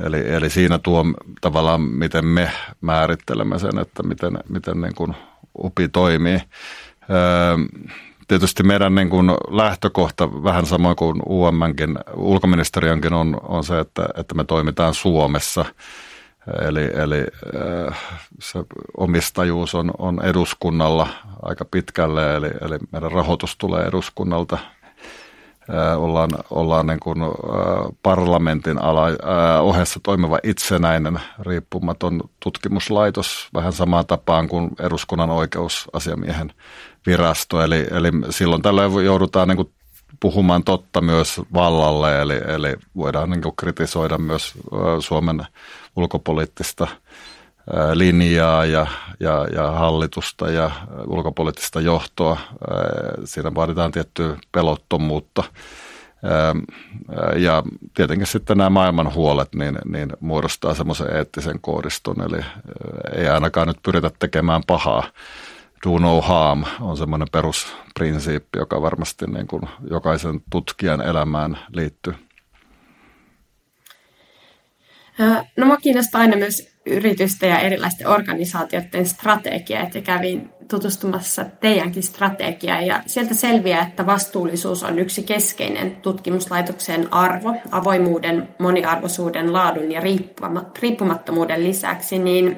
Eli, 0.07 0.33
eli 0.33 0.51
siinä 0.51 0.79
tuo 0.79 1.05
tavallaan, 1.41 1.81
miten 1.81 2.27
me 2.27 2.53
määrittelemme 2.81 3.59
sen, 3.59 3.79
että 3.79 4.03
miten, 4.03 4.39
miten 4.49 4.81
niin 4.81 4.95
kuin 4.95 5.15
UPI 5.59 5.89
toimii. 5.89 6.41
Öö, 7.11 7.57
tietysti 8.33 8.63
meidän 8.63 8.95
niin 8.95 9.11
kuin 9.11 9.31
lähtökohta, 9.51 10.43
vähän 10.45 10.67
samoin 10.67 10.97
kuin 10.97 11.23
UMNkin, 11.29 11.99
ulkoministeriönkin 12.17 13.13
on, 13.13 13.41
on 13.43 13.65
se, 13.65 13.81
että, 13.81 14.09
että 14.17 14.35
me 14.35 14.45
toimitaan 14.45 14.95
Suomessa. 14.95 15.65
Eli, 16.69 16.91
eli 16.95 17.25
se 18.41 18.59
omistajuus 18.97 19.75
on, 19.75 19.91
on 19.99 20.23
eduskunnalla 20.23 21.09
aika 21.43 21.65
pitkälle, 21.65 22.37
eli, 22.37 22.51
eli 22.61 22.79
meidän 22.93 23.13
rahoitus 23.13 23.57
tulee 23.57 23.85
eduskunnalta– 23.85 24.59
ollaan, 25.97 26.31
ollaan 26.51 26.87
niin 26.87 27.01
kuin, 27.01 27.19
parlamentin 28.03 28.79
ala, 28.79 29.07
ohessa 29.61 30.01
toimiva 30.03 30.39
itsenäinen 30.43 31.21
riippumaton 31.41 32.21
tutkimuslaitos 32.41 33.49
vähän 33.55 33.73
samaan 33.73 34.07
tapaan 34.07 34.49
kuin 34.49 34.71
eduskunnan 34.81 35.31
oikeusasiamiehen 35.31 36.53
virasto. 37.07 37.63
Eli, 37.63 37.87
eli 37.91 38.11
silloin 38.31 38.63
tällöin 38.63 39.05
joudutaan 39.05 39.49
niin 39.49 39.57
kuin 39.57 39.71
puhumaan 40.21 40.65
totta 40.65 41.01
myös 41.01 41.41
vallalle, 41.55 42.21
eli, 42.21 42.41
eli 42.47 42.77
voidaan 42.97 43.31
niin 43.31 43.57
kritisoida 43.57 44.19
myös 44.19 44.55
Suomen 45.01 45.47
ulkopoliittista 45.97 46.87
linjaa 47.95 48.65
ja, 48.65 48.87
ja, 49.21 49.47
ja 49.55 49.71
hallitusta 49.71 50.51
ja 50.51 50.71
ulkopoliittista 51.07 51.81
johtoa. 51.81 52.39
Siinä 53.25 53.55
vaaditaan 53.55 53.93
tiettyä 53.93 54.37
pelottomuutta. 54.53 55.45
Ja 57.37 57.63
tietenkin 57.95 58.27
sitten 58.27 58.59
nämä 58.59 58.71
maailman 58.71 59.15
huolet 59.15 59.55
niin, 59.55 59.79
niin 59.85 60.13
muodostaa 60.21 60.75
semmoisen 60.75 61.17
eettisen 61.17 61.61
koodiston, 61.61 62.17
eli 62.21 62.45
ei 63.17 63.29
ainakaan 63.29 63.69
nyt 63.69 63.79
pyritä 63.83 64.11
tekemään 64.19 64.63
pahaa. 64.67 65.05
Do 65.87 65.99
no 65.99 66.21
harm 66.21 66.65
on 66.81 66.97
semmoinen 66.97 67.29
perusprinsiippi, 67.33 68.59
joka 68.59 68.83
varmasti 68.83 69.27
niin 69.27 69.47
kuin 69.47 69.63
jokaisen 69.91 70.41
tutkijan 70.51 71.01
elämään 71.01 71.59
liittyy. 71.73 72.15
No 75.57 75.67
mä 75.67 75.77
kiinnostaa 75.77 76.21
aina 76.21 76.37
myös 76.37 76.72
yritysten 76.87 77.51
ja 77.51 77.59
erilaisten 77.59 78.07
organisaatioiden 78.07 79.07
strategia, 79.07 79.81
että 79.81 80.01
kävin 80.01 80.51
tutustumassa 80.71 81.45
teidänkin 81.45 82.03
strategiaan. 82.03 82.87
Ja 82.87 83.03
sieltä 83.07 83.35
selviää, 83.35 83.87
että 83.87 84.07
vastuullisuus 84.07 84.83
on 84.83 84.99
yksi 84.99 85.23
keskeinen 85.23 85.97
tutkimuslaitoksen 85.97 87.13
arvo 87.13 87.55
avoimuuden, 87.71 88.49
moniarvoisuuden, 88.59 89.53
laadun 89.53 89.93
ja 89.93 90.03
riippumattomuuden 90.81 91.65
lisäksi, 91.65 92.19
niin 92.19 92.57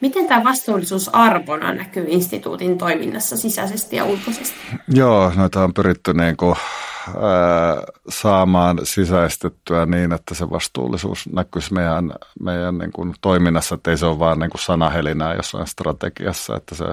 Miten 0.00 0.26
tämä 0.28 0.44
vastuullisuus 0.44 1.10
arvona 1.12 1.72
näkyy 1.72 2.04
instituutin 2.08 2.78
toiminnassa 2.78 3.36
sisäisesti 3.36 3.96
ja 3.96 4.04
ulkoisesti? 4.04 4.58
Joo, 4.88 5.32
noita 5.36 5.64
on 5.64 5.74
pyritty 5.74 6.14
niin 6.14 6.36
kuin 6.36 6.56
saamaan 8.08 8.80
sisäistettyä 8.82 9.86
niin, 9.86 10.12
että 10.12 10.34
se 10.34 10.50
vastuullisuus 10.50 11.28
näkyisi 11.32 11.74
meidän, 11.74 12.12
meidän 12.40 12.78
niin 12.78 12.92
kuin 12.92 13.14
toiminnassa, 13.20 13.74
että 13.74 13.90
ei 13.90 13.96
se 13.96 14.06
ole 14.06 14.18
vaan 14.18 14.38
niin 14.38 14.50
kuin 14.50 14.60
sanahelinää 14.60 15.34
jossain 15.34 15.66
strategiassa, 15.66 16.56
että 16.56 16.74
se, 16.74 16.84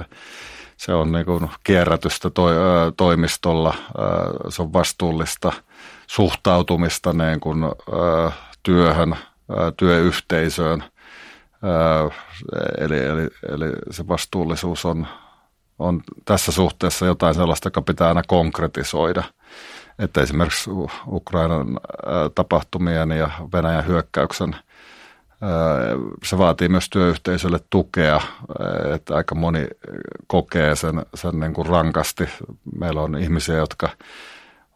se 0.76 0.92
on 0.92 1.12
niin 1.12 1.24
kuin 1.24 1.50
kierrätystä 1.64 2.30
to, 2.30 2.48
ö, 2.48 2.92
toimistolla, 2.96 3.74
ö, 3.98 4.50
se 4.50 4.62
on 4.62 4.72
vastuullista 4.72 5.52
suhtautumista 6.06 7.12
niin 7.12 7.40
kuin, 7.40 7.64
ö, 7.64 8.30
työhön, 8.62 9.16
ö, 9.50 9.72
työyhteisöön. 9.76 10.84
Eli, 12.78 13.04
eli, 13.04 13.28
eli 13.52 13.72
se 13.90 14.08
vastuullisuus 14.08 14.84
on, 14.84 15.06
on 15.78 16.02
tässä 16.24 16.52
suhteessa 16.52 17.06
jotain 17.06 17.34
sellaista, 17.34 17.66
joka 17.66 17.82
pitää 17.82 18.08
aina 18.08 18.22
konkretisoida. 18.26 19.22
Että 19.98 20.20
esimerkiksi 20.20 20.70
Ukrainan 21.06 21.80
tapahtumien 22.34 23.10
ja 23.10 23.30
Venäjän 23.52 23.86
hyökkäyksen– 23.86 24.56
se 26.24 26.38
vaatii 26.38 26.68
myös 26.68 26.90
työyhteisölle 26.90 27.60
tukea, 27.70 28.20
että 28.94 29.16
aika 29.16 29.34
moni 29.34 29.66
kokee 30.26 30.76
sen, 30.76 31.06
sen 31.14 31.40
niin 31.40 31.54
kuin 31.54 31.66
rankasti. 31.66 32.28
Meillä 32.78 33.02
on 33.02 33.18
ihmisiä, 33.18 33.56
jotka 33.56 33.88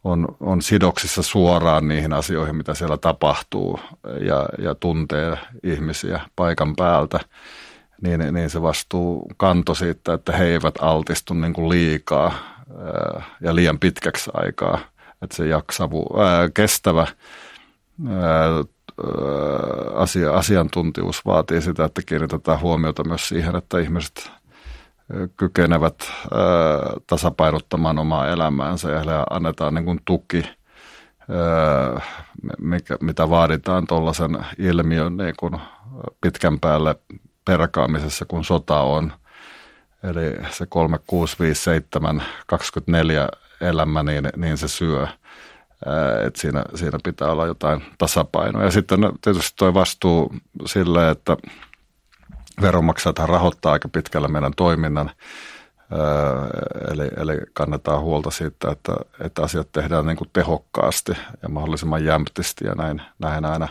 on, 0.05 0.29
on 0.41 0.63
sidoksissa 0.63 1.23
suoraan 1.23 1.89
niihin 1.89 2.13
asioihin, 2.13 2.57
mitä 2.57 2.75
siellä 2.75 2.97
tapahtuu 2.97 3.81
ja, 4.27 4.49
ja 4.59 4.75
tuntee 4.75 5.39
ihmisiä 5.63 6.21
paikan 6.37 6.77
päältä. 6.77 7.21
Niin, 8.03 8.35
niin 8.35 8.51
se 8.51 8.63
vastuu 8.63 9.27
kanto 9.37 9.75
siitä, 9.75 10.15
että 10.15 10.33
he 10.33 10.45
eivät 10.45 10.75
altistu 10.81 11.35
niin 11.35 11.53
kuin 11.53 11.69
liikaa 11.69 12.35
ja 13.41 13.55
liian 13.55 13.79
pitkäksi 13.79 14.31
aikaa. 14.35 14.79
Että 15.23 15.37
se 15.37 15.47
jaksavu, 15.47 16.21
ää, 16.21 16.49
kestävä 16.55 17.07
ää, 18.09 18.49
asia, 19.95 20.33
asiantuntijuus 20.33 21.27
vaatii 21.27 21.63
sitä, 21.63 21.85
että 21.85 22.03
kiinnitetään 22.07 22.61
huomiota 22.61 23.05
myös 23.05 23.29
siihen, 23.29 23.57
että 23.57 23.79
ihmiset 23.79 24.31
kykenevät 25.37 26.13
tasapainottamaan 27.07 27.99
omaa 27.99 28.29
elämäänsä 28.29 28.91
ja 28.91 28.97
heille 28.97 29.13
annetaan 29.31 29.75
niin 29.75 29.85
kuin 29.85 30.01
tuki, 30.05 30.43
mikä, 32.59 32.97
mitä 33.01 33.31
vaaditaan 33.31 33.87
tuollaisen 33.87 34.47
ilmiön 34.59 35.17
niin 35.17 35.35
kuin 35.39 35.61
pitkän 36.21 36.61
päälle 36.61 36.97
perkaamisessa, 37.45 38.25
kun 38.25 38.45
sota 38.45 38.81
on. 38.81 39.13
Eli 40.03 40.51
se 40.51 40.67
3, 40.67 40.99
6, 41.07 41.37
5, 41.41 41.63
7, 41.63 42.23
24 42.47 43.29
elämä, 43.61 44.03
niin, 44.03 44.29
niin 44.37 44.57
se 44.57 44.69
syö– 44.69 45.07
että 46.27 46.41
siinä, 46.41 46.65
siinä 46.75 46.99
pitää 47.05 47.31
olla 47.31 47.47
jotain 47.47 47.85
tasapainoa. 47.99 48.65
Ja 48.65 48.71
sitten 48.71 49.01
tietysti 49.21 49.53
tuo 49.57 49.75
vastuu 49.75 50.35
sille, 50.67 51.11
että 51.11 51.37
veronmaksajat 52.63 53.19
rahoittaa 53.19 53.73
aika 53.73 53.89
pitkällä 53.89 54.29
meidän 54.29 54.53
toiminnan, 54.57 55.11
eli, 56.91 57.09
eli 57.17 57.41
kannetaan 57.53 58.01
huolta 58.01 58.31
siitä, 58.31 58.71
että, 58.71 58.93
että 59.21 59.43
asiat 59.43 59.73
tehdään 59.73 60.07
niin 60.07 60.17
kuin 60.17 60.31
tehokkaasti 60.33 61.13
ja 61.43 61.49
mahdollisimman 61.49 62.05
jämptisti 62.05 62.65
ja 62.67 62.75
näin, 62.75 63.03
näin 63.19 63.45
aina 63.45 63.69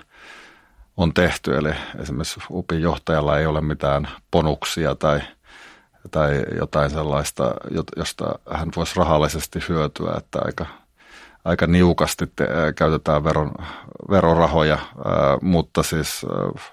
on 0.98 1.14
tehty. 1.14 1.58
Eli 1.58 1.72
esimerkiksi 2.00 2.40
UPin 2.50 2.82
johtajalla 2.82 3.40
ei 3.40 3.46
ole 3.46 3.62
mitään 3.62 4.08
ponuksia 4.32 4.96
tai, 4.96 5.22
tai 6.12 6.44
jotain 6.60 6.90
sellaista, 6.90 7.54
josta 7.98 8.40
hän 8.52 8.70
voisi 8.76 8.96
rahallisesti 8.96 9.60
hyötyä, 9.70 10.14
että 10.18 10.40
aika 10.46 10.66
aika 11.46 11.68
niukasti 11.68 12.28
te, 12.36 12.48
käytetään 12.76 13.24
veron, 13.24 13.52
verorahoja, 14.10 14.78
ää, 15.06 15.38
mutta 15.42 15.84
siis 15.84 16.26
ää, 16.26 16.64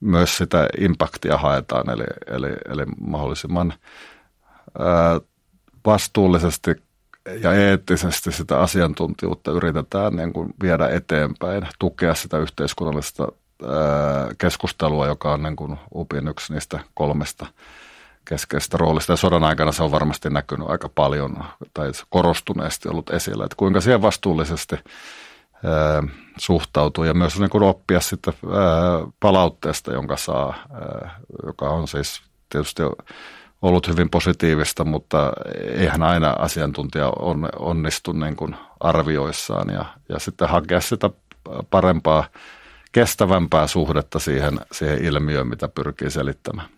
myös 0.00 0.36
sitä 0.36 0.68
impaktia 0.80 1.36
haetaan, 1.36 1.90
eli, 1.90 2.04
eli, 2.26 2.56
eli 2.68 2.82
mahdollisimman 3.00 3.74
ää, 4.78 5.20
vastuullisesti 5.86 6.70
ja 7.40 7.52
eettisesti 7.52 8.32
sitä 8.32 8.60
asiantuntijuutta 8.60 9.50
yritetään 9.50 10.16
niin 10.16 10.32
kuin 10.32 10.54
viedä 10.62 10.88
eteenpäin, 10.88 11.66
tukea 11.78 12.14
sitä 12.14 12.38
yhteiskunnallista 12.38 13.22
ää, 13.62 14.28
keskustelua, 14.38 15.06
joka 15.06 15.32
on 15.32 15.42
niin 15.42 15.56
kuin 15.56 15.78
UPin 15.94 16.28
yksi 16.28 16.52
niistä 16.52 16.80
kolmesta 16.94 17.46
keskeistä 18.28 18.76
roolista. 18.76 19.12
Ja 19.12 19.16
sodan 19.16 19.44
aikana 19.44 19.72
se 19.72 19.82
on 19.82 19.90
varmasti 19.90 20.30
näkynyt 20.30 20.70
aika 20.70 20.88
paljon 20.88 21.44
tai 21.74 21.90
korostuneesti 22.10 22.88
ollut 22.88 23.10
esillä, 23.10 23.44
että 23.44 23.56
kuinka 23.56 23.80
siihen 23.80 24.02
vastuullisesti 24.02 24.76
ää, 25.64 26.02
suhtautuu 26.38 27.04
ja 27.04 27.14
myös 27.14 27.38
niin 27.40 27.50
kuin 27.50 27.62
oppia 27.62 28.00
sitten 28.00 28.34
ää, 28.44 28.60
palautteesta, 29.20 29.92
jonka 29.92 30.16
saa, 30.16 30.54
ää, 30.72 31.20
joka 31.46 31.68
on 31.68 31.88
siis 31.88 32.22
tietysti 32.50 32.82
ollut 33.62 33.88
hyvin 33.88 34.10
positiivista, 34.10 34.84
mutta 34.84 35.32
eihän 35.74 36.02
aina 36.02 36.30
asiantuntija 36.30 37.12
on, 37.18 37.48
onnistu 37.58 38.12
niin 38.12 38.36
kuin 38.36 38.56
arvioissaan 38.80 39.68
ja, 39.74 39.84
ja 40.08 40.18
sitten 40.18 40.48
hakea 40.48 40.80
sitä 40.80 41.10
parempaa, 41.70 42.24
kestävämpää 42.92 43.66
suhdetta 43.66 44.18
siihen, 44.18 44.60
siihen 44.72 45.04
ilmiöön, 45.04 45.46
mitä 45.46 45.68
pyrkii 45.68 46.10
selittämään. 46.10 46.68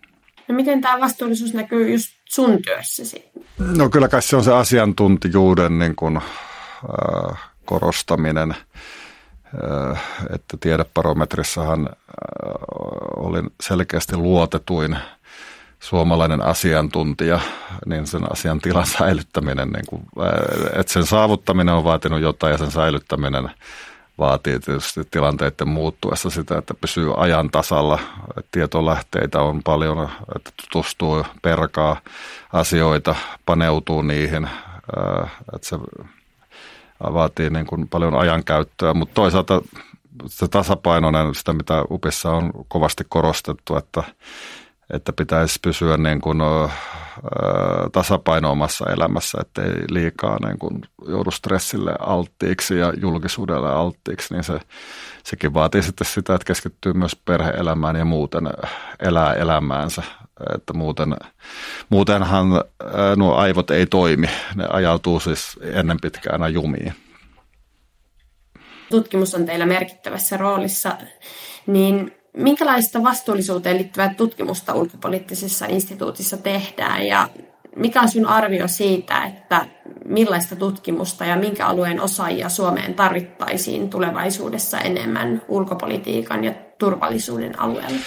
No 0.47 0.55
miten 0.55 0.81
tämä 0.81 0.99
vastuullisuus 0.99 1.53
näkyy 1.53 1.91
just 1.91 2.07
sun 2.29 2.61
työssäsi? 2.61 3.29
No 3.77 3.89
kyllä 3.89 4.07
kai 4.07 4.21
se 4.21 4.35
on 4.35 4.43
se 4.43 4.53
asiantuntijuuden 4.53 5.79
niin 5.79 5.95
kuin, 5.95 6.17
äh, 6.17 7.50
korostaminen, 7.65 8.55
äh, 9.91 10.03
että 10.33 10.57
tiedeparometrissahan 10.59 11.89
äh, 11.89 11.95
olin 13.15 13.49
selkeästi 13.61 14.17
luotetuin 14.17 14.97
suomalainen 15.79 16.41
asiantuntija, 16.41 17.39
niin 17.85 18.07
sen 18.07 18.31
asian 18.31 18.59
tilan 18.59 18.87
säilyttäminen, 18.97 19.69
niin 19.69 19.85
kuin, 19.87 20.01
äh, 20.19 20.79
että 20.79 20.93
sen 20.93 21.05
saavuttaminen 21.05 21.75
on 21.75 21.83
vaatinut 21.83 22.21
jotain 22.21 22.51
ja 22.51 22.57
sen 22.57 22.71
säilyttäminen– 22.71 23.51
vaatii 24.21 24.59
tietysti 24.59 25.01
tilanteiden 25.11 25.67
muuttuessa 25.67 26.29
sitä, 26.29 26.57
että 26.57 26.73
pysyy 26.73 27.13
ajan 27.17 27.49
tasalla. 27.49 27.99
Tietolähteitä 28.51 29.41
on 29.41 29.63
paljon, 29.63 30.09
että 30.35 30.51
tutustuu, 30.61 31.25
perkaa 31.41 32.01
asioita, 32.53 33.15
paneutuu 33.45 34.01
niihin. 34.01 34.49
Että 35.55 35.67
se 35.67 35.77
vaatii 37.03 37.49
niin 37.49 37.65
kuin 37.65 37.87
paljon 37.87 38.15
ajankäyttöä, 38.15 38.93
mutta 38.93 39.13
toisaalta 39.13 39.61
se 40.27 40.47
tasapainoinen, 40.47 41.35
sitä 41.35 41.53
mitä 41.53 41.85
UPissa 41.91 42.31
on 42.31 42.51
kovasti 42.67 43.03
korostettu, 43.09 43.75
että 43.75 44.03
että 44.93 45.13
pitäisi 45.13 45.59
pysyä 45.61 45.97
niin 45.97 46.21
kuin, 46.21 46.39
tasapaino 47.91 48.51
omassa 48.51 48.85
elämässä, 48.89 49.37
ettei 49.41 49.73
liikaa 49.89 50.37
niin 50.45 50.59
kuin 50.59 50.81
joudu 51.07 51.31
stressille 51.31 51.95
alttiiksi 51.99 52.77
ja 52.77 52.93
julkisuudelle 53.01 53.69
alttiiksi, 53.69 54.33
niin 54.33 54.43
se, 54.43 54.59
sekin 55.23 55.53
vaatii 55.53 55.83
sitten 55.83 56.07
sitä, 56.07 56.35
että 56.35 56.45
keskittyy 56.45 56.93
myös 56.93 57.15
perheelämään 57.15 57.95
ja 57.95 58.05
muuten 58.05 58.43
elää 58.99 59.33
elämäänsä, 59.33 60.03
että 60.55 60.73
muuten, 60.73 61.15
muutenhan 61.89 62.47
nuo 63.15 63.35
aivot 63.35 63.71
ei 63.71 63.85
toimi, 63.85 64.27
ne 64.55 64.65
ajautuu 64.69 65.19
siis 65.19 65.59
ennen 65.61 65.97
pitkään 66.01 66.53
jumiin. 66.53 66.93
Tutkimus 68.89 69.35
on 69.35 69.45
teillä 69.45 69.65
merkittävässä 69.65 70.37
roolissa, 70.37 70.97
niin 71.67 72.20
minkälaista 72.37 73.03
vastuullisuuteen 73.03 73.77
liittyvää 73.77 74.13
tutkimusta 74.13 74.73
ulkopoliittisessa 74.73 75.65
instituutissa 75.65 76.37
tehdään 76.37 77.07
ja 77.07 77.29
mikä 77.75 78.01
on 78.01 78.09
sinun 78.09 78.29
arvio 78.29 78.67
siitä, 78.67 79.23
että 79.23 79.65
millaista 80.05 80.55
tutkimusta 80.55 81.25
ja 81.25 81.35
minkä 81.35 81.67
alueen 81.67 82.01
osaajia 82.01 82.49
Suomeen 82.49 82.93
tarvittaisiin 82.93 83.89
tulevaisuudessa 83.89 84.79
enemmän 84.79 85.41
ulkopolitiikan 85.47 86.43
ja 86.43 86.53
turvallisuuden 86.77 87.59
alueella? 87.59 87.99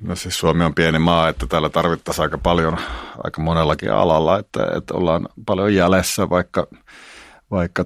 No 0.00 0.16
siis 0.16 0.38
Suomi 0.38 0.64
on 0.64 0.74
pieni 0.74 0.98
maa, 0.98 1.28
että 1.28 1.46
täällä 1.46 1.68
tarvittaisiin 1.68 2.22
aika 2.22 2.38
paljon, 2.38 2.78
aika 3.24 3.42
monellakin 3.42 3.92
alalla, 3.92 4.38
että, 4.38 4.66
että 4.76 4.94
ollaan 4.94 5.28
paljon 5.46 5.74
jäljessä, 5.74 6.30
vaikka, 6.30 6.66
vaikka 7.52 7.84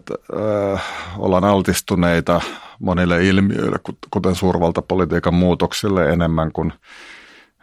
äh, 0.74 0.82
ollaan 1.18 1.44
altistuneita 1.44 2.40
monille 2.78 3.24
ilmiöille, 3.24 3.78
kuten 4.10 4.34
suurvaltapolitiikan 4.34 5.34
muutoksille 5.34 6.12
enemmän 6.12 6.52
kuin 6.52 6.72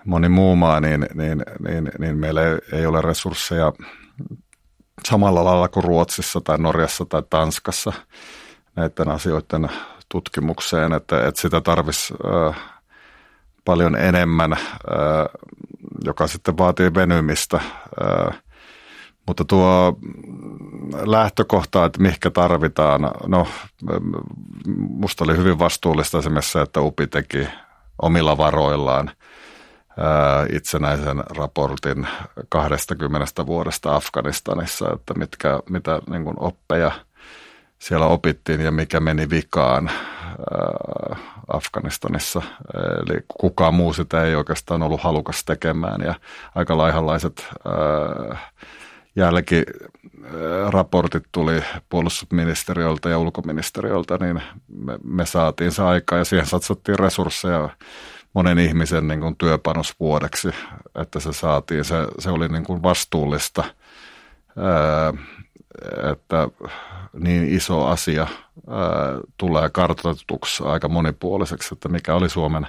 moni 0.06 0.30
muu 0.30 0.56
maa, 0.56 0.80
niin, 0.80 1.06
niin, 1.14 1.44
niin, 1.68 1.92
niin 2.00 2.18
meillä 2.18 2.42
ei 2.74 2.86
ole 2.86 3.02
resursseja 3.02 3.74
samalla 5.06 5.46
lailla 5.46 5.68
kuin 5.68 5.84
Ruotsissa 5.84 6.42
tai 6.42 6.58
Norjassa 6.58 7.06
tai 7.06 7.24
Tanskassa 7.30 7.94
näiden 8.76 9.10
asioiden 9.10 9.70
tutkimukseen, 10.10 10.94
että, 10.94 11.28
että 11.28 11.42
sitä 11.42 11.62
tarvitsisi 11.62 12.14
äh, 12.26 12.56
paljon 13.66 13.96
enemmän, 13.96 14.54
äh, 14.54 14.60
joka 16.06 16.28
sitten 16.28 16.58
vaatii 16.58 16.94
venymistä. 16.94 17.58
Äh, 17.58 18.44
mutta 19.28 19.46
tuo 19.46 19.98
lähtökohta, 21.06 21.86
että 21.86 22.02
mihinkä 22.02 22.30
tarvitaan, 22.30 23.02
no 23.28 23.48
musta 24.78 25.24
oli 25.24 25.38
hyvin 25.38 25.60
vastuullista 25.60 26.18
esimerkiksi 26.18 26.52
se, 26.52 26.62
että 26.62 26.82
UPI 26.82 27.08
teki 27.08 27.48
omilla 28.02 28.38
varoillaan 28.38 29.12
itsenäisen 30.52 31.24
raportin 31.38 32.08
20 32.50 33.46
vuodesta 33.46 33.96
Afganistanissa, 33.96 34.94
että 34.94 35.14
mitkä, 35.14 35.60
mitä 35.70 36.02
niin 36.10 36.24
kuin 36.24 36.36
oppeja 36.40 36.92
siellä 37.80 38.06
opittiin 38.06 38.62
ja 38.62 38.72
mikä 38.72 39.00
meni 39.00 39.30
vikaan 39.30 39.92
Afganistanissa. 41.48 42.42
Eli 42.76 43.20
kukaan 43.28 43.74
muu 43.74 43.94
sitä 43.94 44.24
ei 44.24 44.36
oikeastaan 44.36 44.84
ollut 44.84 45.02
halukas 45.02 45.46
tekemään 45.46 46.02
ja 46.02 46.16
aika 46.56 46.78
laihanlaiset 46.78 47.48
jälkiraportit 49.16 51.24
tuli 51.32 51.64
puolustusministeriöltä 51.90 53.10
ja 53.10 53.20
ulkoministeriöltä, 53.20 54.18
niin 54.18 54.42
me, 54.68 55.00
me 55.04 55.26
saatiin 55.26 55.72
se 55.72 55.84
aikaa 55.84 56.18
ja 56.18 56.26
siihen 56.26 56.46
satsattiin 56.46 57.00
resursseja 57.00 57.70
monen 58.34 58.60
ihmisen 58.60 59.08
niin 59.08 59.20
kuin 59.20 59.38
työpanos 59.38 59.96
vuodeksi, 60.00 60.50
että 60.96 61.20
se 61.20 61.34
saatiin. 61.34 61.84
Se, 61.84 61.96
se 62.20 62.30
oli 62.30 62.48
niin 62.48 62.64
kuin 62.64 62.84
vastuullista, 62.84 63.64
että 66.12 66.48
niin 67.14 67.54
iso 67.54 67.86
asia 67.86 68.28
tulee 69.38 69.70
kartoitetuksi 69.70 70.64
aika 70.66 70.90
monipuoliseksi, 70.90 71.74
että 71.74 71.90
mikä 71.90 72.16
oli 72.16 72.30
Suomen, 72.30 72.68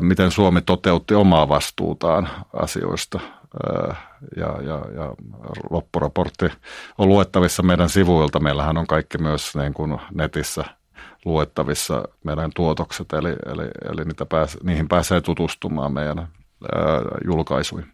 miten 0.00 0.30
Suomi 0.30 0.62
toteutti 0.62 1.14
omaa 1.14 1.48
vastuutaan 1.48 2.28
asioista. 2.52 3.20
Ja, 4.36 4.62
ja, 4.62 4.84
ja 4.94 5.14
loppuraportti 5.70 6.46
on 6.98 7.08
luettavissa 7.08 7.62
meidän 7.62 7.88
sivuilta. 7.88 8.40
Meillähän 8.40 8.76
on 8.76 8.86
kaikki 8.86 9.18
myös 9.18 9.56
niin 9.56 9.74
kuin 9.74 9.98
netissä– 10.14 10.64
luettavissa 11.24 12.08
meidän 12.24 12.50
tuotokset, 12.56 13.12
eli, 13.12 13.28
eli, 13.28 13.70
eli 13.92 14.04
niitä 14.04 14.26
pääs, 14.26 14.58
niihin 14.62 14.88
pääsee 14.88 15.20
tutustumaan 15.20 15.92
meidän 15.92 16.18
ää, 16.18 16.28
julkaisuihin. 17.24 17.92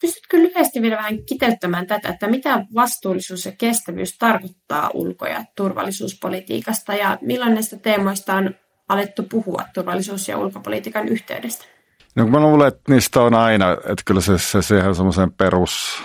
Pystytkö 0.00 0.36
lyhyesti 0.36 0.82
vielä 0.82 0.96
vähän 0.96 1.24
kiteyttämään 1.24 1.86
tätä, 1.86 2.08
että 2.08 2.28
mitä 2.28 2.66
vastuullisuus 2.74 3.46
ja 3.46 3.52
kestävyys 3.58 4.18
tarkoittaa 4.18 4.90
ulko- 4.94 5.26
ja 5.26 5.44
turvallisuuspolitiikasta 5.56 6.94
ja 6.94 7.18
millaisista 7.20 7.76
teemoista 7.76 8.34
on 8.34 8.54
alettu 8.88 9.22
puhua 9.22 9.64
turvallisuus- 9.74 10.28
ja 10.28 10.38
ulkopolitiikan 10.38 11.08
yhteydestä? 11.08 11.79
No, 12.14 12.26
mä 12.26 12.40
luulen, 12.40 12.68
että 12.68 12.92
niistä 12.92 13.20
on 13.20 13.34
aina, 13.34 13.72
että 13.72 14.02
kyllä 14.04 14.20
se, 14.20 14.38
se 14.38 14.62
siihen 14.62 14.94
semmoisen 14.94 15.32
perus 15.32 16.02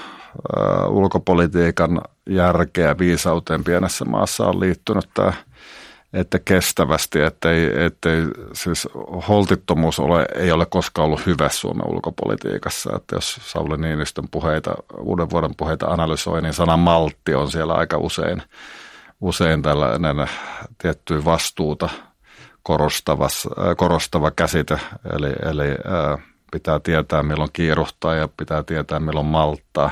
ulkopolitiikan 0.88 2.02
järkeä 2.30 2.98
viisauteen 2.98 3.64
pienessä 3.64 4.06
maassa 4.06 4.46
on 4.46 4.60
liittynyt 4.60 5.10
tämä, 5.14 5.34
että 6.14 6.40
kestävästi, 6.40 7.22
ettei, 7.22 7.86
ettei 7.86 8.24
siis 8.54 8.88
holtittomuus 9.28 10.00
ole, 10.00 10.26
ei 10.36 10.52
ole 10.52 10.66
koskaan 10.66 11.06
ollut 11.06 11.26
hyvä 11.26 11.50
Suomen 11.50 11.88
ulkopolitiikassa. 11.88 12.96
Että 12.96 13.16
jos 13.16 13.40
Sauli 13.42 13.78
Niinistön 13.78 14.28
puheita, 14.32 14.76
uuden 15.00 15.30
vuoden 15.30 15.56
puheita 15.58 15.86
analysoi, 15.86 16.42
niin 16.42 16.54
sana 16.54 16.78
maltti 16.78 17.36
on 17.36 17.52
siellä 17.52 17.74
aika 17.74 17.98
usein, 17.98 18.42
usein 19.22 19.62
tällainen 19.62 20.30
tiettyä 20.78 21.26
vastuuta 21.26 21.90
korostava, 22.66 23.28
korostava 23.78 24.32
käsite, 24.32 24.80
eli, 25.14 25.28
eli 25.28 25.76
pitää 26.52 26.80
tietää 26.80 27.24
milloin 27.24 27.50
kiiruhtaa 27.54 28.16
ja 28.16 28.30
pitää 28.38 28.64
tietää 28.64 29.00
milloin 29.00 29.26
malttaa. 29.26 29.92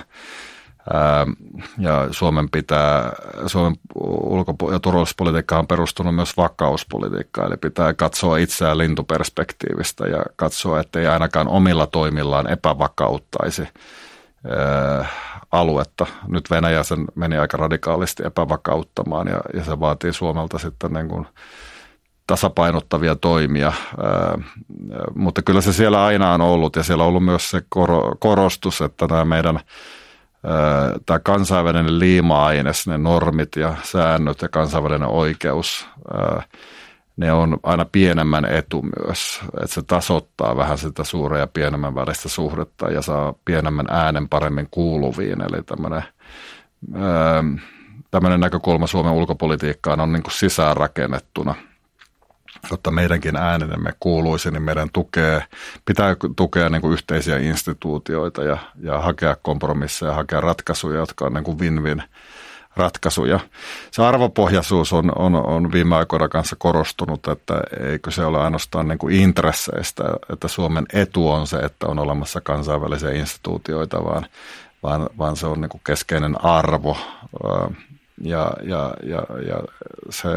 Ja 1.78 2.08
Suomen 2.12 2.50
pitää, 2.50 3.12
Suomen 3.48 3.76
ulko- 4.06 4.72
ja 4.72 4.80
turvallisuuspolitiikka 4.80 5.60
on 5.60 5.68
perustunut 5.68 6.16
myös 6.16 6.38
vakauspolitiikkaan, 6.38 7.48
eli 7.48 7.58
pitää 7.58 7.94
katsoa 7.94 8.38
itseään 8.38 8.78
lintuperspektiivistä 8.78 10.08
ja 10.08 10.24
katsoa, 10.36 10.80
ettei 10.80 11.08
ainakaan 11.08 11.48
omilla 11.48 11.88
toimillaan 11.88 12.52
epävakauttaisi 12.52 13.68
aluetta. 15.52 16.06
Nyt 16.28 16.52
Venäjä 16.52 16.84
sen 16.84 17.06
meni 17.16 17.38
aika 17.38 17.58
radikaalisti 17.58 18.24
epävakauttamaan 18.26 19.28
ja, 19.28 19.42
ja 19.54 19.64
se 19.64 19.80
vaatii 19.80 20.14
Suomelta 20.14 20.60
sitten 20.60 20.94
niin 20.94 21.08
kuin 21.08 21.28
tasapainottavia 22.28 23.16
toimia, 23.16 23.74
mutta 25.16 25.42
kyllä 25.42 25.62
se 25.62 25.74
siellä 25.74 26.06
aina 26.06 26.34
on 26.34 26.42
ollut 26.42 26.76
ja 26.76 26.84
siellä 26.84 27.04
on 27.04 27.08
ollut 27.08 27.26
myös 27.26 27.50
se 27.50 27.62
korostus, 28.20 28.82
että 28.82 29.08
nämä 29.08 29.26
meidän 29.26 29.60
tämä 31.06 31.20
kansainvälinen 31.20 32.00
liima-aines, 32.00 32.88
ne 32.88 32.98
normit 32.98 33.56
ja 33.56 33.76
säännöt 33.84 34.42
ja 34.42 34.50
kansainvälinen 34.50 35.10
oikeus, 35.10 35.88
ne 37.18 37.34
on 37.34 37.58
aina 37.64 37.86
pienemmän 37.86 38.46
etu 38.46 38.82
myös, 38.82 39.42
että 39.62 39.74
se 39.74 39.82
tasoittaa 39.82 40.58
vähän 40.58 40.78
sitä 40.78 41.04
suuren 41.04 41.40
ja 41.40 41.48
pienemmän 41.48 41.96
välistä 41.96 42.30
suhdetta 42.30 42.92
ja 42.92 43.02
saa 43.02 43.34
pienemmän 43.46 43.86
äänen 43.90 44.30
paremmin 44.30 44.68
kuuluviin, 44.72 45.42
eli 45.42 45.64
tämmöinen 45.64 46.04
tämmöinen 48.12 48.40
näkökulma 48.40 48.88
Suomen 48.88 49.14
ulkopolitiikkaan 49.14 50.00
on 50.00 50.14
niin 50.14 50.24
kuin 50.24 50.34
sisäänrakennettuna– 50.34 51.56
jotta 52.72 52.92
meidänkin 52.92 53.36
äänemme 53.36 53.94
kuuluisi, 54.00 54.52
niin 54.52 54.64
meidän 54.64 54.90
tukee, 54.94 55.44
pitää 55.86 56.16
tukea 56.36 56.70
niin 56.70 56.82
kuin 56.82 56.94
yhteisiä 56.94 57.38
instituutioita 57.38 58.44
ja, 58.44 58.58
ja 58.82 59.00
hakea 59.00 59.36
kompromisseja, 59.42 60.14
hakea 60.14 60.42
ratkaisuja, 60.42 61.00
jotka 61.00 61.26
on 61.26 61.34
niin 61.34 61.44
kuin 61.44 61.60
win-win 61.60 62.04
ratkaisuja. 62.76 63.40
Se 63.92 64.04
arvopohjaisuus 64.04 64.94
on, 64.94 65.12
on, 65.18 65.36
on 65.36 65.72
viime 65.72 65.96
aikoina 65.96 66.30
kanssa 66.30 66.56
korostunut, 66.60 67.28
että 67.28 67.54
eikö 67.80 68.12
se 68.12 68.26
ole 68.26 68.42
ainoastaan 68.42 68.88
niin 68.88 68.98
kuin 68.98 69.16
intresseistä, 69.16 70.04
että 70.34 70.48
Suomen 70.48 70.86
etu 70.94 71.32
on 71.32 71.48
se, 71.48 71.58
että 71.58 71.88
on 71.88 72.00
olemassa 72.00 72.42
kansainvälisiä 72.42 73.12
instituutioita, 73.12 74.04
vaan, 74.04 74.26
vaan, 74.84 75.10
vaan 75.18 75.36
se 75.36 75.48
on 75.48 75.62
niin 75.62 75.70
kuin 75.70 75.82
keskeinen 75.86 76.46
arvo 76.46 76.98
ja, 78.24 78.52
ja, 78.62 78.94
ja, 79.04 79.26
ja 79.48 79.64
se 80.10 80.30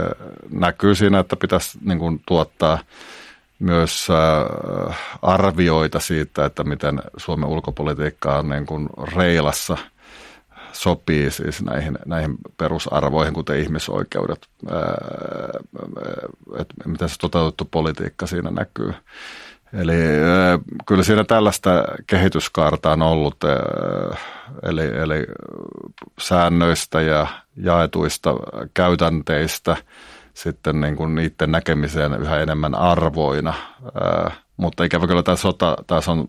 näkyy 0.50 0.94
siinä, 0.94 1.18
että 1.18 1.36
pitäisi 1.36 1.78
niin 1.84 1.98
kuin 1.98 2.22
tuottaa 2.26 2.78
myös 3.58 4.08
äh, 4.10 4.98
arvioita 5.22 6.00
siitä, 6.00 6.44
että 6.44 6.64
miten 6.64 7.02
Suomen 7.16 7.48
ulkopolitiikka 7.48 8.38
on 8.38 8.48
niin 8.48 8.66
kuin 8.66 8.88
reilassa 9.16 9.76
sopii 10.72 11.30
siis 11.30 11.62
näihin, 11.62 11.98
näihin 12.06 12.34
perusarvoihin, 12.56 13.34
kuten 13.34 13.58
ihmisoikeudet, 13.58 14.48
äh, 14.72 14.78
että 16.58 16.74
miten 16.86 17.08
se 17.08 17.18
toteutettu 17.18 17.68
politiikka 17.70 18.26
siinä 18.26 18.50
näkyy. 18.50 18.94
Eli 19.72 19.92
kyllä 20.86 21.02
siinä 21.02 21.24
tällaista 21.24 21.70
kehityskaarta 22.06 22.92
on 22.92 23.02
ollut, 23.02 23.36
eli, 24.62 24.84
eli 24.84 25.26
säännöistä 26.18 27.00
ja 27.00 27.26
jaetuista 27.56 28.34
käytänteistä 28.74 29.76
sitten 30.34 30.80
niin 30.80 30.96
kuin 30.96 31.14
niiden 31.14 31.50
näkemiseen 31.52 32.14
yhä 32.14 32.40
enemmän 32.40 32.74
arvoina. 32.74 33.54
Mutta 34.56 34.84
ikävä 34.84 35.06
kyllä 35.06 35.22
tämä 35.22 35.36
sota 35.36 35.76
taas 35.86 36.08
on 36.08 36.28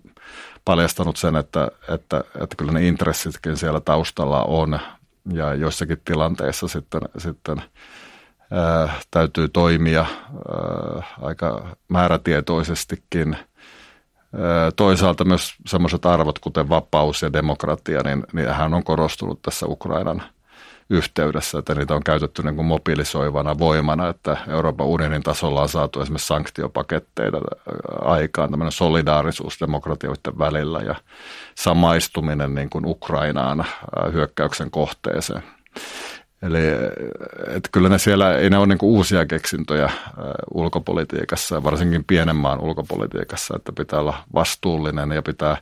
paljastanut 0.65 1.17
sen, 1.17 1.35
että, 1.35 1.71
että, 1.93 2.23
että 2.41 2.55
kyllä 2.57 2.71
ne 2.71 2.87
intressitkin 2.87 3.57
siellä 3.57 3.79
taustalla 3.79 4.43
on 4.43 4.79
ja 5.33 5.53
joissakin 5.53 6.01
tilanteissa 6.05 6.67
sitten, 6.67 7.01
sitten– 7.17 7.61
täytyy 9.11 9.47
toimia 9.47 10.05
aika 11.21 11.67
määrätietoisestikin. 11.87 13.37
Toisaalta 14.75 15.25
myös 15.25 15.55
sellaiset 15.67 16.05
arvot, 16.05 16.39
kuten 16.39 16.69
vapaus 16.69 17.21
ja 17.21 17.33
demokratia, 17.33 18.01
niin, 18.03 18.23
niin 18.33 18.49
hän 18.49 18.73
on 18.73 18.83
korostunut 18.83 19.41
tässä 19.41 19.65
Ukrainan 19.65 20.23
yhteydessä, 20.89 21.59
että 21.59 21.75
niitä 21.75 21.95
on 21.95 22.03
käytetty 22.03 22.43
niin 22.43 22.55
kuin 22.55 22.65
mobilisoivana 22.65 23.59
voimana, 23.59 24.09
että 24.09 24.37
Euroopan 24.47 24.87
unionin 24.87 25.23
tasolla 25.23 25.61
on 25.61 25.69
saatu 25.69 26.01
esimerkiksi 26.01 26.27
sanktiopaketteita 26.27 27.37
aikaan, 28.01 28.49
tämmöinen 28.49 28.71
solidaarisuus 28.71 29.59
demokratioiden 29.61 30.39
välillä 30.39 30.79
ja 30.79 30.95
samaistuminen 31.55 32.55
niin 32.55 32.69
kuin 32.69 32.85
Ukrainaan 32.85 33.65
hyökkäyksen 34.13 34.71
kohteeseen. 34.71 35.43
Eli 36.41 36.57
että 37.47 37.69
kyllä 37.71 37.89
ne 37.89 37.97
siellä, 37.97 38.37
ei 38.37 38.49
ne 38.49 38.57
ole 38.57 38.67
niin 38.67 38.77
uusia 38.81 39.25
keksintöjä 39.25 39.89
ulkopolitiikassa, 40.53 41.63
varsinkin 41.63 42.03
pienen 42.03 42.35
maan 42.35 42.59
ulkopolitiikassa, 42.59 43.55
että 43.55 43.71
pitää 43.71 43.99
olla 43.99 44.23
vastuullinen 44.33 45.11
ja 45.11 45.21
pitää 45.21 45.57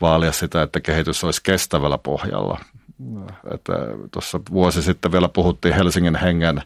vaalia 0.00 0.32
sitä, 0.32 0.62
että 0.62 0.80
kehitys 0.80 1.24
olisi 1.24 1.42
kestävällä 1.42 1.98
pohjalla. 1.98 2.58
Että 3.54 3.72
tuossa 4.10 4.40
vuosi 4.50 4.82
sitten 4.82 5.12
vielä 5.12 5.28
puhuttiin 5.28 5.74
Helsingin 5.74 6.16
hengen 6.16 6.62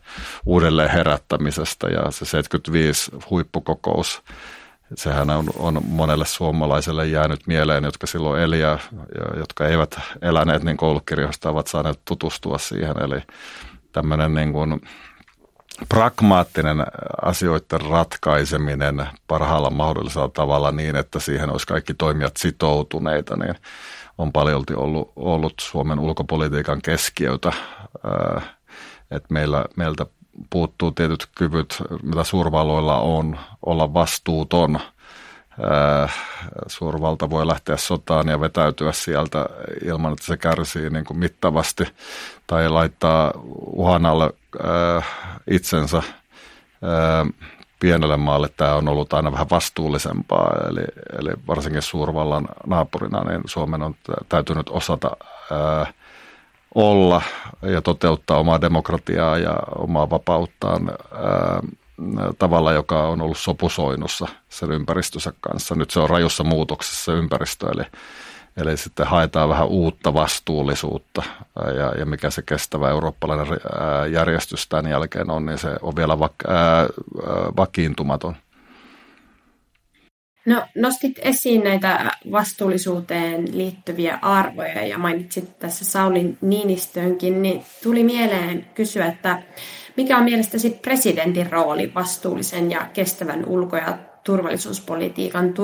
uudelleen 0.46 0.90
herättämisestä 0.90 1.88
ja 1.88 2.10
se 2.10 2.24
75 2.24 3.10
huippukokous 3.30 4.22
sehän 4.94 5.30
on, 5.30 5.44
on 5.58 5.80
monelle 5.86 6.26
suomalaiselle 6.26 7.06
jäänyt 7.06 7.46
mieleen, 7.46 7.84
jotka 7.84 8.06
silloin 8.06 8.42
eli 8.42 8.60
ja, 8.60 8.78
ja 8.92 9.38
jotka 9.38 9.68
eivät 9.68 10.00
eläneet 10.22 10.62
niin 10.62 10.76
koulukirjoista, 10.76 11.50
ovat 11.50 11.66
saaneet 11.66 12.00
tutustua 12.04 12.58
siihen. 12.58 13.02
Eli 13.02 13.22
tämmöinen 13.92 14.34
niin 14.34 14.52
kuin 14.52 14.80
pragmaattinen 15.88 16.76
asioiden 17.22 17.80
ratkaiseminen 17.80 19.06
parhaalla 19.26 19.70
mahdollisella 19.70 20.28
tavalla 20.28 20.72
niin, 20.72 20.96
että 20.96 21.20
siihen 21.20 21.50
olisi 21.50 21.66
kaikki 21.66 21.94
toimijat 21.94 22.36
sitoutuneita, 22.36 23.36
niin 23.36 23.54
on 24.18 24.32
paljolti 24.32 24.74
ollut, 24.74 25.12
ollut 25.16 25.54
Suomen 25.60 25.98
ulkopolitiikan 25.98 26.82
keskiötä. 26.82 27.52
Että 29.10 29.28
meillä, 29.30 29.64
meiltä 29.76 30.06
puuttuu 30.50 30.90
tietyt 30.90 31.26
kyvyt, 31.34 31.82
mitä 32.02 32.24
suurvalloilla 32.24 33.00
on, 33.00 33.38
olla 33.66 33.94
vastuuton. 33.94 34.80
Suurvalta 36.66 37.30
voi 37.30 37.46
lähteä 37.46 37.76
sotaan 37.76 38.28
ja 38.28 38.40
vetäytyä 38.40 38.92
sieltä 38.92 39.46
ilman, 39.84 40.12
että 40.12 40.24
se 40.24 40.36
kärsii 40.36 40.90
niin 40.90 41.04
kuin 41.04 41.18
mittavasti 41.18 41.84
tai 42.46 42.68
laittaa 42.68 43.32
uhan 43.66 44.06
alle 44.06 44.30
itsensä 45.50 46.02
pienelle 47.80 48.16
maalle 48.16 48.48
tämä 48.56 48.74
on 48.74 48.88
ollut 48.88 49.12
aina 49.12 49.32
vähän 49.32 49.50
vastuullisempaa, 49.50 50.54
eli, 50.68 50.84
eli 51.18 51.30
varsinkin 51.46 51.82
suurvallan 51.82 52.48
naapurina, 52.66 53.24
niin 53.24 53.40
Suomen 53.46 53.82
on 53.82 53.94
täytynyt 54.28 54.68
osata 54.70 55.16
ää, 55.50 55.92
olla 56.74 57.22
ja 57.62 57.82
toteuttaa 57.82 58.38
omaa 58.38 58.60
demokratiaa 58.60 59.38
ja 59.38 59.56
omaa 59.78 60.10
vapauttaan 60.10 60.92
tavalla, 62.38 62.72
joka 62.72 63.08
on 63.08 63.20
ollut 63.20 63.38
sopusoinnussa 63.38 64.28
sen 64.48 64.72
ympäristönsä 64.72 65.32
kanssa. 65.40 65.74
Nyt 65.74 65.90
se 65.90 66.00
on 66.00 66.10
rajussa 66.10 66.44
muutoksessa 66.44 67.12
ympäristö, 67.12 67.66
eli 67.74 67.84
Eli 68.56 68.76
sitten 68.76 69.06
haetaan 69.06 69.48
vähän 69.48 69.66
uutta 69.66 70.14
vastuullisuutta 70.14 71.22
ja, 71.76 71.98
ja 71.98 72.06
mikä 72.06 72.30
se 72.30 72.42
kestävä 72.42 72.90
eurooppalainen 72.90 73.46
järjestys 74.12 74.68
tämän 74.68 74.90
jälkeen 74.90 75.30
on, 75.30 75.46
niin 75.46 75.58
se 75.58 75.76
on 75.82 75.96
vielä 75.96 76.18
vak, 76.18 76.32
ää, 76.48 76.86
vakiintumaton. 77.56 78.36
No, 80.46 80.62
nostit 80.74 81.18
esiin 81.22 81.64
näitä 81.64 82.10
vastuullisuuteen 82.32 83.58
liittyviä 83.58 84.18
arvoja 84.22 84.86
ja 84.86 84.98
mainitsit 84.98 85.58
tässä 85.58 85.84
Saulin 85.84 86.38
Niinistönkin, 86.40 87.42
niin 87.42 87.64
tuli 87.82 88.04
mieleen 88.04 88.66
kysyä, 88.74 89.06
että 89.06 89.42
mikä 89.96 90.18
on 90.18 90.24
mielestäsi 90.24 90.70
presidentin 90.70 91.52
rooli 91.52 91.94
vastuullisen 91.94 92.70
ja 92.70 92.86
kestävän 92.92 93.44
ulko- 93.46 93.76
ja 93.76 93.98
turvallisuuspolitiikan 94.24 95.54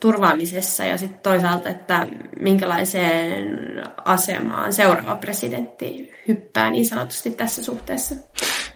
turvaamisessa 0.00 0.84
ja 0.84 0.98
sitten 0.98 1.20
toisaalta, 1.20 1.68
että 1.68 2.06
minkälaiseen 2.40 3.58
asemaan 4.04 4.72
seuraava 4.72 5.16
presidentti 5.16 6.12
hyppää 6.28 6.70
niin 6.70 6.86
sanotusti 6.86 7.30
tässä 7.30 7.64
suhteessa? 7.64 8.14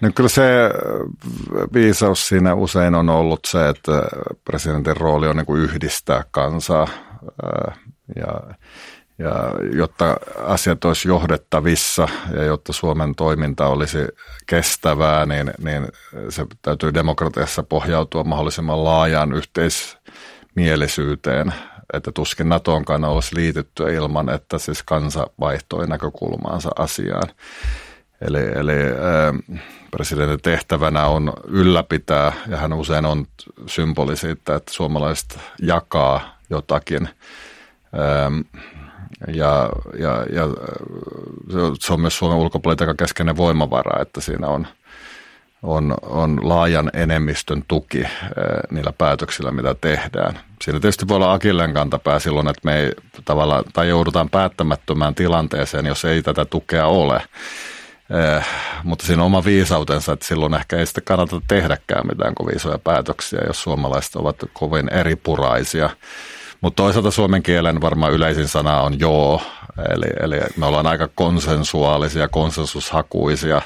No 0.00 0.11
kyllä 0.14 0.28
se 0.28 0.42
viisaus 1.74 2.28
siinä 2.28 2.54
usein 2.54 2.94
on 2.94 3.09
ollut 3.09 3.40
se, 3.46 3.68
että 3.68 4.02
presidentin 4.44 4.96
rooli 4.96 5.28
on 5.28 5.37
niin 5.37 5.46
kuin 5.46 5.62
yhdistää 5.62 6.24
kansaa 6.30 6.88
ja 8.16 8.54
ja 9.18 9.33
jotta 9.72 10.16
asiat 10.44 10.85
olisi 10.85 11.09
johdettavissa 11.09 12.09
ja 12.33 12.44
jotta 12.44 12.72
Suomen 12.72 13.14
toiminta 13.14 13.66
olisi 13.66 13.98
kestävää, 14.46 15.26
niin, 15.26 15.52
niin 15.59 15.88
se 16.28 16.46
täytyy 16.62 16.94
demokratiassa 16.94 17.62
pohjautua 17.62 18.24
mahdollisimman 18.24 18.85
laajaan 18.85 19.33
yhteismielisyyteen, 19.33 21.54
että 21.92 22.12
tuskin 22.12 22.48
NATOonkaan 22.48 23.04
olisi 23.04 23.37
liitytty 23.37 23.94
ilman, 23.94 24.28
että 24.28 24.59
siis 24.59 24.83
kansa 24.83 25.26
vaihtoi 25.40 25.87
näkökulmaansa 25.87 26.70
asiaan. 26.78 27.28
Eli, 28.25 28.39
eli 28.39 28.73
presidentin 29.91 30.43
tehtävänä 30.43 31.07
on 31.07 31.33
ylläpitää, 31.49 32.33
ja 32.49 32.57
hän 32.57 32.73
usein 32.73 33.07
on 33.07 33.27
symboli 33.67 34.17
siitä, 34.17 34.55
että 34.55 34.73
suomalaiset 34.73 35.39
jakaa 35.63 36.39
jotakin. 36.51 37.09
Ja, 39.29 39.71
ja, 39.99 40.27
ja 40.33 40.49
se 41.81 41.93
on 41.93 42.01
myös 42.01 42.19
Suomen 42.19 42.39
ulkopolitiikan 42.39 42.97
keskeinen 42.97 43.37
voimavara, 43.37 44.03
että 44.03 44.21
siinä 44.21 44.47
on, 44.47 44.67
on, 45.63 45.95
on 46.03 46.39
laajan 46.43 46.91
enemmistön 46.93 47.65
tuki 47.69 48.05
niillä 48.71 48.93
päätöksillä, 48.99 49.51
mitä 49.51 49.75
tehdään. 49.81 50.39
Siinä 50.63 50.81
tietysti 50.81 51.09
voi 51.09 51.17
olla 51.17 51.33
akilleen 51.33 51.75
kantapää 51.75 52.19
silloin, 52.19 52.49
että 52.49 52.61
me 52.65 52.77
ei 52.77 52.93
tavallaan, 53.25 53.65
tai 53.73 53.89
joudutaan 53.89 54.31
päättämättömään 54.31 55.15
tilanteeseen, 55.15 55.87
jos 55.87 56.05
ei 56.05 56.23
tätä 56.23 56.45
tukea 56.45 56.87
ole. 56.87 57.23
Eh, 58.11 58.45
mutta 58.83 59.07
siinä 59.07 59.23
on 59.23 59.27
oma 59.27 59.45
viisautensa, 59.45 60.12
että 60.12 60.27
silloin 60.27 60.55
ehkä 60.55 60.77
ei 60.77 60.87
sitten 60.87 61.05
kannata 61.05 61.40
tehdäkään 61.49 62.07
mitään 62.07 62.35
kovin 62.35 62.57
isoja 62.57 62.79
päätöksiä, 62.79 63.40
jos 63.47 63.62
suomalaiset 63.62 64.17
ovat 64.17 64.37
kovin 64.53 64.88
eripuraisia. 64.88 65.90
Mutta 66.61 66.83
toisaalta 66.83 67.11
suomen 67.11 67.43
kielen 67.43 67.81
varmaan 67.81 68.12
yleisin 68.12 68.49
sana 68.49 68.81
on 68.81 69.01
joo, 69.01 69.43
eli, 69.90 70.07
eli 70.21 70.40
me 70.57 70.67
ollaan 70.67 70.87
aika 70.87 71.09
konsensuaalisia, 71.14 72.29
konsensushakuisia 72.29 73.62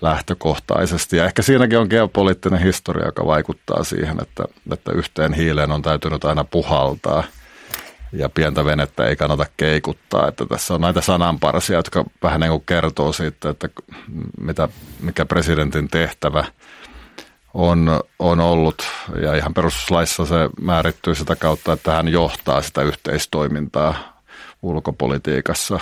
lähtökohtaisesti. 0.00 1.16
Ja 1.16 1.24
ehkä 1.24 1.42
siinäkin 1.42 1.78
on 1.78 1.86
geopoliittinen 1.90 2.62
historia, 2.62 3.06
joka 3.06 3.26
vaikuttaa 3.26 3.84
siihen, 3.84 4.16
että, 4.22 4.44
että 4.72 4.92
yhteen 4.92 5.32
hiileen 5.32 5.72
on 5.72 5.82
täytynyt 5.82 6.24
aina 6.24 6.44
puhaltaa 6.44 7.24
ja 8.12 8.28
pientä 8.28 8.64
venettä 8.64 9.06
ei 9.06 9.16
kannata 9.16 9.46
keikuttaa. 9.56 10.28
Että 10.28 10.46
tässä 10.46 10.74
on 10.74 10.80
näitä 10.80 11.00
sananparsia, 11.00 11.76
jotka 11.76 12.04
vähän 12.22 12.40
niin 12.40 12.50
kuin 12.50 12.64
kertoo 12.66 13.12
siitä, 13.12 13.50
että 13.50 13.68
mitä, 14.40 14.68
mikä 15.00 15.26
presidentin 15.26 15.88
tehtävä– 15.88 16.44
on, 17.54 18.00
on 18.18 18.40
ollut, 18.40 18.82
ja 19.22 19.34
ihan 19.34 19.54
perustuslaissa 19.54 20.26
se 20.26 20.50
määrittyy 20.60 21.14
sitä 21.14 21.36
kautta, 21.36 21.72
että 21.72 21.92
hän 21.92 22.08
johtaa 22.08 22.62
sitä 22.62 22.82
yhteistoimintaa 22.82 24.22
ulkopolitiikassa. 24.62 25.80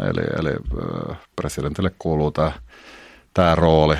Eli, 0.00 0.22
eli 0.38 0.56
presidentille 1.36 1.90
kuuluu 1.98 2.30
tämä, 2.30 2.52
tämä 3.34 3.54
rooli, 3.54 3.96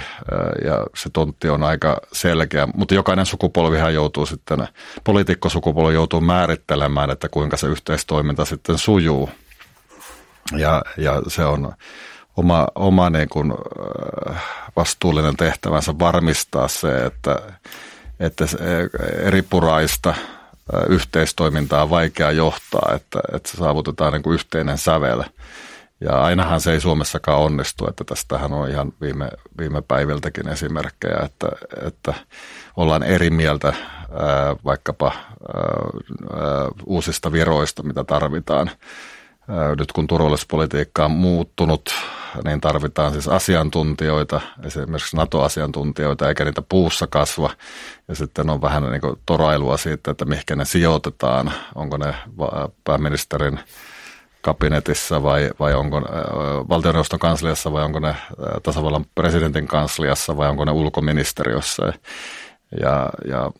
ja 0.64 0.86
se 0.94 1.10
tontti 1.12 1.48
on 1.48 1.62
aika 1.62 2.00
selkeä, 2.12 2.68
mutta 2.74 2.94
jokainen 2.94 3.26
sukupolvihan 3.26 3.94
joutuu 3.94 4.26
sitten, 4.26 4.68
poliitikkosukupolvi 5.04 5.94
joutuu 5.94 6.20
määrittelemään, 6.20 7.10
että 7.10 7.28
kuinka 7.28 7.56
se 7.56 7.66
yhteistoiminta 7.66 8.44
sitten 8.44 8.78
sujuu. 8.78 9.30
Ja, 10.56 10.82
ja 10.96 11.22
se 11.28 11.44
on 11.44 11.72
oma, 12.36 12.66
oma 12.74 13.10
niin 13.10 13.28
kuin, 13.28 13.52
vastuullinen 14.76 15.36
tehtävänsä 15.36 15.98
varmistaa 15.98 16.68
se, 16.68 17.04
että, 17.04 17.38
että 18.20 18.46
se 18.46 18.58
eri 19.22 19.42
puraista 19.42 20.14
yhteistoimintaa 20.88 21.82
on 21.82 21.90
vaikea 21.90 22.30
johtaa, 22.30 22.92
että, 22.94 23.20
että 23.34 23.56
saavutetaan 23.56 24.12
niin 24.12 24.22
kuin 24.22 24.34
yhteinen 24.34 24.78
sävel. 24.78 25.22
Ja 26.00 26.22
ainahan 26.22 26.60
se 26.60 26.72
ei 26.72 26.80
Suomessakaan 26.80 27.38
onnistu, 27.38 27.86
että 27.88 28.04
tästähän 28.04 28.52
on 28.52 28.70
ihan 28.70 28.92
viime, 29.00 29.28
viime 29.58 29.82
päiviltäkin 29.82 30.48
esimerkkejä, 30.48 31.18
että, 31.24 31.48
että 31.86 32.14
ollaan 32.76 33.02
eri 33.02 33.30
mieltä 33.30 33.68
ää, 33.68 34.56
vaikkapa 34.64 35.06
ää, 35.06 35.22
uusista 36.86 37.32
viroista, 37.32 37.82
mitä 37.82 38.04
tarvitaan. 38.04 38.70
Nyt 39.78 39.92
kun 39.92 40.06
turvallisuuspolitiikka 40.06 41.04
on 41.04 41.10
muuttunut, 41.10 41.90
niin 42.44 42.60
tarvitaan 42.60 43.12
siis 43.12 43.28
asiantuntijoita, 43.28 44.40
esimerkiksi 44.64 45.16
NATO-asiantuntijoita, 45.16 46.28
eikä 46.28 46.44
niitä 46.44 46.62
puussa 46.62 47.06
kasva. 47.06 47.50
Ja 48.08 48.14
sitten 48.14 48.50
on 48.50 48.62
vähän 48.62 48.82
niin 48.82 49.16
torailua 49.26 49.76
siitä, 49.76 50.10
että 50.10 50.24
mihinkä 50.24 50.56
ne 50.56 50.64
sijoitetaan. 50.64 51.52
Onko 51.74 51.96
ne 51.96 52.14
pääministerin 52.84 53.60
kabinetissa 54.40 55.22
vai, 55.22 55.50
vai 55.60 55.74
onko 55.74 56.00
valtioneuvoston 56.68 57.18
kansliassa 57.18 57.72
vai 57.72 57.84
onko 57.84 58.00
ne 58.00 58.14
tasavallan 58.62 59.04
presidentin 59.14 59.66
kansliassa 59.66 60.36
vai 60.36 60.48
onko 60.48 60.64
ne 60.64 60.72
ulkoministeriössä 60.72 61.92
ja, 62.80 63.10
ja 63.28 63.50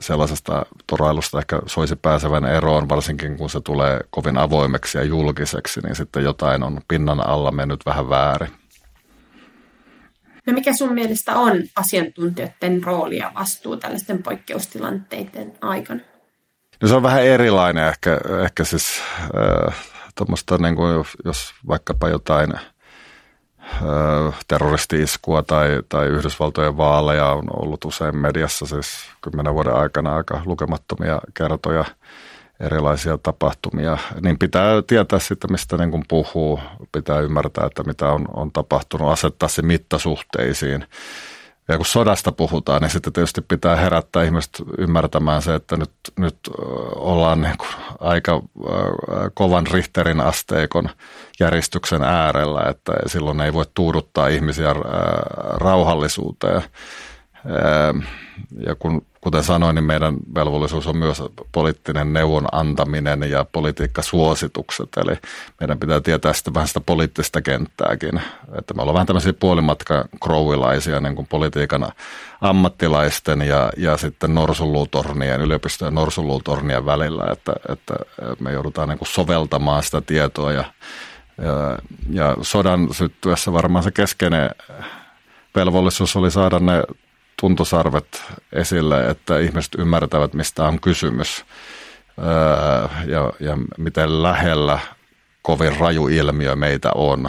sellaisesta 0.00 0.66
torailusta 0.86 1.38
ehkä 1.38 1.60
soisi 1.66 1.96
pääsevän 1.96 2.44
eroon, 2.44 2.88
varsinkin 2.88 3.36
kun 3.36 3.50
se 3.50 3.60
tulee 3.60 4.00
kovin 4.10 4.38
avoimeksi 4.38 4.98
ja 4.98 5.04
julkiseksi, 5.04 5.80
niin 5.80 5.94
sitten 5.94 6.24
jotain 6.24 6.62
on 6.62 6.80
pinnan 6.88 7.26
alla 7.26 7.50
mennyt 7.50 7.86
vähän 7.86 8.08
väärin. 8.08 8.52
No 10.46 10.52
mikä 10.52 10.72
sun 10.72 10.94
mielestä 10.94 11.34
on 11.34 11.62
asiantuntijoiden 11.76 12.84
rooli 12.84 13.16
ja 13.16 13.32
vastuu 13.34 13.76
tällaisten 13.76 14.22
poikkeustilanteiden 14.22 15.52
aikana? 15.60 16.00
No 16.82 16.88
se 16.88 16.94
on 16.94 17.02
vähän 17.02 17.24
erilainen 17.24 17.88
ehkä, 17.88 18.18
ehkä 18.44 18.64
siis 18.64 19.00
äh, 19.68 19.91
tuommoista, 20.24 20.58
niin 20.58 20.76
kuin 20.76 21.04
jos 21.24 21.54
vaikkapa 21.68 22.08
jotain– 22.08 22.52
terroristi-iskua 24.48 25.42
tai, 25.42 25.82
tai 25.88 26.06
Yhdysvaltojen 26.06 26.76
vaaleja 26.76 27.26
on 27.26 27.44
ollut 27.56 27.84
usein 27.84 28.16
mediassa 28.16 28.66
siis 28.66 28.86
kymmenen 29.20 29.54
vuoden 29.54 29.74
aikana 29.74 30.16
aika 30.16 30.42
lukemattomia 30.44 31.20
kertoja 31.34 31.84
erilaisia 32.60 33.18
tapahtumia, 33.18 33.98
niin 34.20 34.38
pitää 34.38 34.82
tietää 34.86 35.18
sitten, 35.18 35.52
mistä 35.52 35.76
niin 35.76 35.90
kuin 35.90 36.02
puhuu. 36.08 36.60
Pitää 36.92 37.20
ymmärtää, 37.20 37.66
että 37.66 37.82
mitä 37.82 38.08
on, 38.08 38.24
on 38.34 38.52
tapahtunut, 38.52 39.12
asettaa 39.12 39.48
se 39.48 39.62
mittasuhteisiin. 39.62 40.84
Ja 41.72 41.76
kun 41.76 41.86
sodasta 41.86 42.32
puhutaan, 42.32 42.82
niin 42.82 42.90
sitten 42.90 43.12
tietysti 43.12 43.40
pitää 43.40 43.76
herättää 43.76 44.22
ihmiset 44.24 44.62
ymmärtämään 44.78 45.42
se, 45.42 45.54
että 45.54 45.76
nyt, 45.76 45.90
nyt 46.18 46.36
ollaan 46.96 47.40
niin 47.40 47.58
kuin 47.58 47.70
aika 48.00 48.42
kovan 49.34 49.66
Richterin 49.66 50.20
asteikon 50.20 50.88
järjestyksen 51.40 52.02
äärellä, 52.02 52.62
että 52.70 52.92
silloin 53.06 53.40
ei 53.40 53.52
voi 53.52 53.64
tuuduttaa 53.74 54.28
ihmisiä 54.28 54.74
rauhallisuuteen. 55.54 56.62
Ja 58.66 58.74
kun 58.74 59.06
kuten 59.22 59.44
sanoin, 59.44 59.74
niin 59.74 59.84
meidän 59.84 60.16
velvollisuus 60.34 60.86
on 60.86 60.96
myös 60.96 61.22
poliittinen 61.52 62.12
neuvon 62.12 62.48
antaminen 62.52 63.30
ja 63.30 63.44
politiikkasuositukset. 63.52 64.88
Eli 64.96 65.16
meidän 65.60 65.78
pitää 65.78 66.00
tietää 66.00 66.32
sitten 66.32 66.54
vähän 66.54 66.68
sitä 66.68 66.80
poliittista 66.80 67.42
kenttääkin. 67.42 68.20
Että 68.58 68.74
me 68.74 68.82
ollaan 68.82 68.94
vähän 68.94 69.06
tämmöisiä 69.06 69.32
puolimatka 69.32 70.04
krowilaisia 70.24 71.00
niin 71.00 71.16
kuin 71.16 71.26
politiikan 71.26 71.92
ammattilaisten 72.40 73.42
ja, 73.42 73.72
ja 73.76 73.96
sitten 73.96 74.34
norsunluutornien, 74.34 75.40
yliopistojen 75.40 75.94
norsunluutornien 75.94 76.86
välillä, 76.86 77.24
että, 77.32 77.52
että 77.68 77.94
me 78.40 78.52
joudutaan 78.52 78.88
niin 78.88 78.98
kuin 78.98 79.08
soveltamaan 79.08 79.82
sitä 79.82 80.00
tietoa 80.00 80.52
ja, 80.52 80.64
ja, 81.42 81.78
ja 82.10 82.36
sodan 82.40 82.88
syttyessä 82.94 83.52
varmaan 83.52 83.84
se 83.84 83.90
keskeinen 83.90 84.50
velvollisuus 85.54 86.16
oli 86.16 86.30
saada 86.30 86.58
ne 86.58 86.82
tuntosarvet 87.42 88.22
esille, 88.52 89.10
että 89.10 89.38
ihmiset 89.38 89.74
ymmärtävät, 89.74 90.34
mistä 90.34 90.64
on 90.64 90.80
kysymys 90.80 91.44
öö, 92.18 92.88
ja, 93.06 93.32
ja 93.40 93.56
miten 93.78 94.22
lähellä 94.22 94.78
kovin 95.42 95.76
raju 95.76 96.08
ilmiö 96.08 96.56
meitä 96.56 96.90
on. 96.94 97.28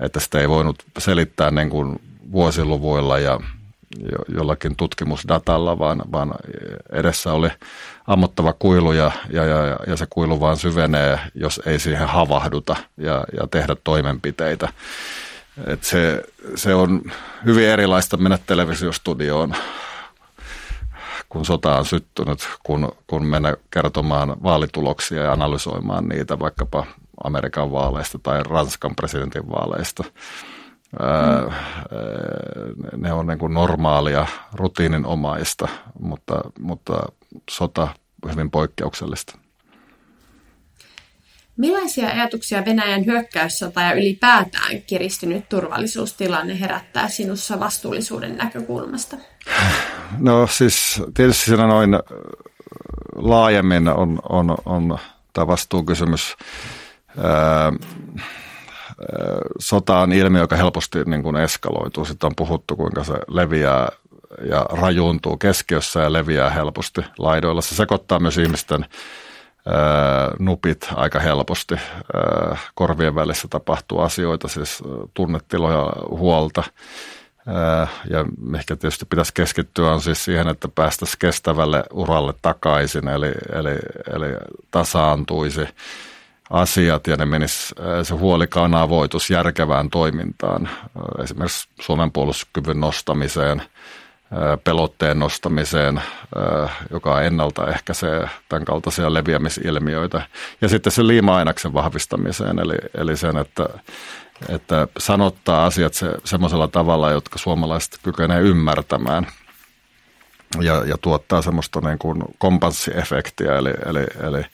Että 0.00 0.20
sitä 0.20 0.40
ei 0.40 0.48
voinut 0.48 0.82
selittää 0.98 1.50
niin 1.50 1.70
kuin 1.70 2.00
vuosiluvuilla 2.32 3.18
ja 3.18 3.40
jollakin 4.28 4.76
tutkimusdatalla, 4.76 5.78
vaan, 5.78 6.02
vaan 6.12 6.34
edessä 6.92 7.32
oli 7.32 7.48
ammottava 8.06 8.52
kuilu 8.52 8.92
ja, 8.92 9.10
ja, 9.30 9.44
ja, 9.44 9.76
ja 9.86 9.96
se 9.96 10.06
kuilu 10.10 10.40
vaan 10.40 10.56
syvenee, 10.56 11.18
jos 11.34 11.60
ei 11.66 11.78
siihen 11.78 12.08
havahduta 12.08 12.76
ja, 12.96 13.24
ja 13.40 13.46
tehdä 13.50 13.76
toimenpiteitä. 13.84 14.68
Et 15.66 15.84
se, 15.84 16.24
se 16.54 16.74
on 16.74 17.02
hyvin 17.44 17.68
erilaista 17.68 18.16
mennä 18.16 18.38
televisiostudioon, 18.46 19.54
kun 21.28 21.44
sota 21.44 21.78
on 21.78 21.86
syttynyt, 21.86 22.48
kun, 22.62 22.92
kun 23.06 23.26
mennä 23.26 23.56
kertomaan 23.70 24.36
vaalituloksia 24.42 25.22
ja 25.22 25.32
analysoimaan 25.32 26.08
niitä 26.08 26.38
vaikkapa 26.38 26.86
Amerikan 27.24 27.72
vaaleista 27.72 28.18
tai 28.18 28.42
Ranskan 28.42 28.96
presidentin 28.96 29.48
vaaleista. 29.48 30.04
Mm. 31.00 31.52
Ne 32.96 33.12
on 33.12 33.26
niin 33.26 33.38
kuin 33.38 33.54
normaalia, 33.54 34.26
rutiininomaista, 34.52 35.68
mutta, 36.00 36.40
mutta 36.58 37.02
sota 37.50 37.88
hyvin 38.32 38.50
poikkeuksellista. 38.50 39.38
Millaisia 41.56 42.08
ajatuksia 42.08 42.64
Venäjän 42.64 43.06
hyökkäyssota 43.06 43.80
ja 43.80 43.92
ylipäätään 43.92 44.82
kiristynyt 44.86 45.48
turvallisuustilanne 45.48 46.60
herättää 46.60 47.08
sinussa 47.08 47.60
vastuullisuuden 47.60 48.36
näkökulmasta? 48.36 49.16
No 50.18 50.46
siis 50.46 51.02
tietysti 51.14 51.44
siinä 51.44 51.66
noin 51.66 51.90
laajemmin 53.16 53.88
on, 53.88 54.18
on, 54.28 54.56
on 54.64 54.98
tämä 55.32 55.46
vastuukysymys. 55.46 56.36
Ää, 57.18 57.72
sota 59.58 59.98
on 59.98 60.12
ilmiö, 60.12 60.40
joka 60.40 60.56
helposti 60.56 60.98
niin 61.06 61.22
kuin 61.22 61.36
eskaloituu. 61.36 62.04
Sitten 62.04 62.26
on 62.26 62.36
puhuttu, 62.36 62.76
kuinka 62.76 63.04
se 63.04 63.14
leviää 63.28 63.88
ja 64.50 64.66
rajuuntuu 64.70 65.36
keskiössä 65.36 66.00
ja 66.00 66.12
leviää 66.12 66.50
helposti 66.50 67.00
laidoilla. 67.18 67.60
Se 67.60 67.74
sekoittaa 67.74 68.20
myös 68.20 68.38
ihmisten 68.38 68.86
nupit 70.38 70.88
aika 70.94 71.20
helposti. 71.20 71.74
Korvien 72.74 73.14
välissä 73.14 73.48
tapahtuu 73.48 74.00
asioita, 74.00 74.48
siis 74.48 74.82
tunnetiloja, 75.14 75.92
huolta. 76.10 76.62
Ja 78.10 78.24
ehkä 78.56 78.76
tietysti 78.76 79.04
pitäisi 79.04 79.34
keskittyä 79.34 79.92
on 79.92 80.00
siis 80.00 80.24
siihen, 80.24 80.48
että 80.48 80.68
päästäisiin 80.74 81.18
kestävälle 81.18 81.84
uralle 81.92 82.34
takaisin, 82.42 83.08
eli, 83.08 83.32
eli, 83.52 83.78
eli 84.14 84.36
tasaantuisi 84.70 85.68
asiat 86.50 87.06
ja 87.06 87.16
ne 87.16 87.26
menis, 87.26 87.74
se 88.02 88.14
huoli 88.14 88.46
kanavoitus 88.46 89.30
järkevään 89.30 89.90
toimintaan, 89.90 90.68
esimerkiksi 91.22 91.68
Suomen 91.80 92.12
puolustuskyvyn 92.12 92.80
nostamiseen– 92.80 93.62
pelotteen 94.64 95.18
nostamiseen, 95.18 96.02
joka 96.90 97.22
ennaltaehkäisee 97.22 98.28
tämän 98.48 98.64
kaltaisia 98.64 99.14
leviämisilmiöitä. 99.14 100.22
Ja 100.60 100.68
sitten 100.68 100.92
se 100.92 101.06
liima-ainaksen 101.06 101.72
vahvistamiseen, 101.72 102.58
eli, 102.58 102.74
eli 102.94 103.16
sen, 103.16 103.36
että, 103.36 103.68
että 104.48 104.88
sanottaa 104.98 105.64
asiat 105.64 105.94
se, 105.94 106.10
semmoisella 106.24 106.68
tavalla, 106.68 107.10
jotka 107.10 107.38
suomalaiset 107.38 107.98
kykenee 108.02 108.40
ymmärtämään 108.40 109.26
ja, 110.60 110.84
ja 110.86 110.98
tuottaa 110.98 111.42
semmoista 111.42 111.80
niin 111.80 111.98
kuin 111.98 112.22
kompanssiefektiä, 112.38 113.56
eli, 113.56 113.70
eli, 113.86 114.06
eli 114.26 114.44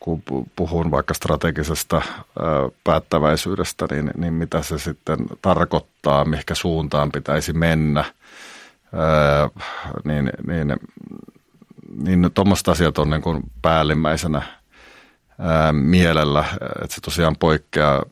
kun 0.00 0.22
puhun 0.56 0.90
vaikka 0.90 1.14
strategisesta 1.14 2.02
päättäväisyydestä, 2.84 3.86
niin, 3.90 4.10
niin 4.16 4.34
mitä 4.34 4.62
se 4.62 4.78
sitten 4.78 5.18
tarkoittaa, 5.42 6.24
mihinkä 6.24 6.54
suuntaan 6.54 7.12
pitäisi 7.12 7.52
mennä– 7.52 8.04
niin, 10.04 10.30
niin, 10.46 10.76
niin 11.96 12.30
tuommoista 12.34 12.70
asiat 12.70 12.98
on 12.98 13.10
niin 13.10 13.22
kuin 13.22 13.42
päällimmäisenä 13.62 14.42
ää, 15.38 15.72
mielellä, 15.72 16.44
että 16.82 16.94
se 16.94 17.00
tosiaan 17.00 17.36
poikkeaa. 17.36 18.02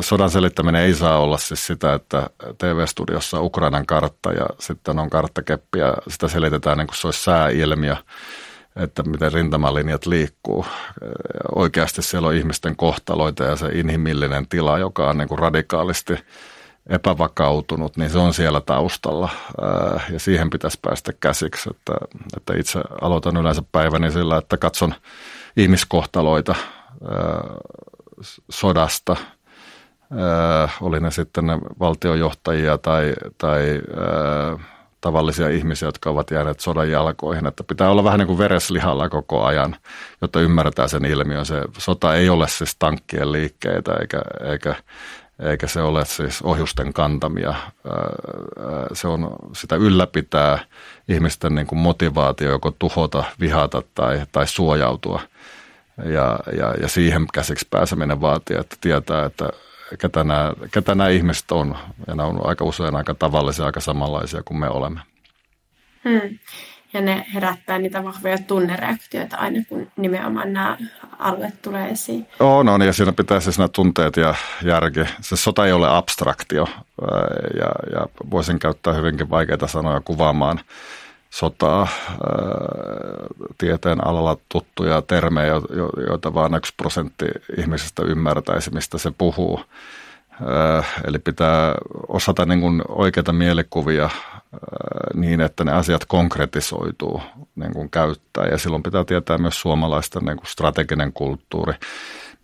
Sodan 0.00 0.30
selittäminen 0.30 0.82
ei 0.82 0.94
saa 0.94 1.18
olla 1.18 1.38
siis 1.38 1.66
sitä, 1.66 1.94
että 1.94 2.30
TV-studiossa 2.58 3.40
Ukrainan 3.40 3.86
kartta 3.86 4.32
ja 4.32 4.46
sitten 4.58 4.98
on 4.98 5.10
karttakeppi 5.10 5.78
ja 5.78 5.94
sitä 6.08 6.28
selitetään 6.28 6.78
niin 6.78 6.86
kuin 6.86 6.96
se 6.96 7.06
olisi 7.06 7.22
sääilmiö, 7.22 7.96
että 8.76 9.02
miten 9.02 9.32
rintamalinjat 9.32 10.06
liikkuu. 10.06 10.66
Oikeasti 11.54 12.02
siellä 12.02 12.28
on 12.28 12.34
ihmisten 12.34 12.76
kohtaloita 12.76 13.44
ja 13.44 13.56
se 13.56 13.68
inhimillinen 13.72 14.48
tila, 14.48 14.78
joka 14.78 15.10
on 15.10 15.18
niin 15.18 15.28
kuin 15.28 15.38
radikaalisti– 15.38 16.14
epävakautunut, 16.90 17.96
niin 17.96 18.10
se 18.10 18.18
on 18.18 18.34
siellä 18.34 18.60
taustalla 18.60 19.28
ja 20.10 20.20
siihen 20.20 20.50
pitäisi 20.50 20.78
päästä 20.82 21.12
käsiksi. 21.20 21.70
Että, 21.70 21.92
että 22.36 22.54
itse 22.56 22.80
aloitan 23.00 23.36
yleensä 23.36 23.62
päiväni 23.72 24.10
sillä, 24.10 24.36
että 24.36 24.56
katson 24.56 24.94
ihmiskohtaloita 25.56 26.54
sodasta, 28.50 29.16
oli 30.80 31.00
ne 31.00 31.10
sitten 31.10 31.46
ne 31.46 31.58
valtiojohtajia 31.80 32.78
tai, 32.78 33.14
tai 33.38 33.80
tavallisia 35.00 35.48
ihmisiä, 35.48 35.88
jotka 35.88 36.10
ovat 36.10 36.30
jääneet 36.30 36.60
sodan 36.60 36.90
jalkoihin. 36.90 37.46
Että 37.46 37.64
pitää 37.64 37.90
olla 37.90 38.04
vähän 38.04 38.18
niin 38.18 38.26
kuin 38.26 38.38
vereslihalla 38.38 39.08
koko 39.08 39.44
ajan, 39.44 39.76
jotta 40.22 40.40
ymmärretään 40.40 40.88
sen 40.88 41.04
ilmiön. 41.04 41.46
Se 41.46 41.62
sota 41.78 42.14
ei 42.14 42.28
ole 42.28 42.48
siis 42.48 42.76
tankkien 42.78 43.32
liikkeitä 43.32 43.92
eikä, 44.00 44.22
eikä 44.50 44.74
eikä 45.38 45.66
se 45.66 45.80
ole 45.82 46.04
siis 46.04 46.42
ohjusten 46.42 46.92
kantamia. 46.92 47.54
Se 48.92 49.08
on, 49.08 49.36
sitä 49.52 49.76
ylläpitää 49.76 50.58
ihmisten 51.08 51.54
niin 51.54 51.66
kuin 51.66 51.78
motivaatio 51.78 52.50
joko 52.50 52.70
tuhota, 52.70 53.24
vihata 53.40 53.82
tai, 53.94 54.22
tai 54.32 54.46
suojautua. 54.46 55.20
Ja, 56.04 56.38
ja, 56.58 56.74
ja 56.80 56.88
siihen 56.88 57.26
käsiksi 57.34 57.66
pääseminen 57.70 58.20
vaatii, 58.20 58.56
että 58.56 58.76
tietää, 58.80 59.24
että 59.24 59.50
ketä 59.98 60.24
nämä, 60.24 60.52
ketä 60.70 60.94
nämä 60.94 61.08
ihmiset 61.08 61.52
on. 61.52 61.76
Ja 62.06 62.14
nämä 62.14 62.28
on 62.28 62.46
aika 62.46 62.64
usein 62.64 62.96
aika 62.96 63.14
tavallisia, 63.14 63.66
aika 63.66 63.80
samanlaisia 63.80 64.42
kuin 64.42 64.58
me 64.58 64.68
olemme. 64.68 65.00
Hmm 66.04 66.38
ja 66.96 67.02
ne 67.02 67.26
herättää 67.34 67.78
niitä 67.78 68.04
vahvoja 68.04 68.38
tunnereaktioita 68.38 69.36
aina, 69.36 69.62
kun 69.68 69.90
nimenomaan 69.96 70.52
nämä 70.52 70.76
alueet 71.18 71.62
tulee 71.62 71.88
esiin. 71.88 72.26
Oo, 72.40 72.62
no 72.62 72.78
niin, 72.78 72.86
ja 72.86 72.92
siinä 72.92 73.12
pitää 73.12 73.40
siis 73.40 73.58
nämä 73.58 73.68
tunteet 73.68 74.16
ja 74.16 74.34
järki. 74.62 75.00
Se 75.20 75.36
sota 75.36 75.66
ei 75.66 75.72
ole 75.72 75.96
abstraktio, 75.96 76.68
ja, 77.56 77.70
ja 77.92 78.06
voisin 78.30 78.58
käyttää 78.58 78.92
hyvinkin 78.92 79.30
vaikeita 79.30 79.66
sanoja 79.66 80.00
kuvaamaan 80.00 80.60
sotaa, 81.30 81.88
tieteen 83.58 84.06
alalla 84.06 84.36
tuttuja 84.48 85.02
termejä, 85.02 85.52
joita 86.08 86.34
vain 86.34 86.54
yksi 86.54 86.74
prosentti 86.76 87.26
ihmisistä 87.58 88.02
ymmärtäisi, 88.02 88.74
mistä 88.74 88.98
se 88.98 89.12
puhuu. 89.18 89.60
Eli 91.04 91.18
pitää 91.18 91.74
osata 92.08 92.44
niin 92.44 92.60
kuin 92.60 92.82
oikeita 92.88 93.32
mielikuvia 93.32 94.10
niin, 95.14 95.40
että 95.40 95.64
ne 95.64 95.72
asiat 95.72 96.04
konkretisoituu 96.04 97.22
niin 97.56 97.72
kuin 97.72 97.90
käyttää. 97.90 98.46
Ja 98.46 98.58
silloin 98.58 98.82
pitää 98.82 99.04
tietää 99.04 99.38
myös 99.38 99.60
suomalaista 99.60 100.20
niin 100.20 100.36
kuin 100.36 100.46
strateginen 100.46 101.12
kulttuuri, 101.12 101.74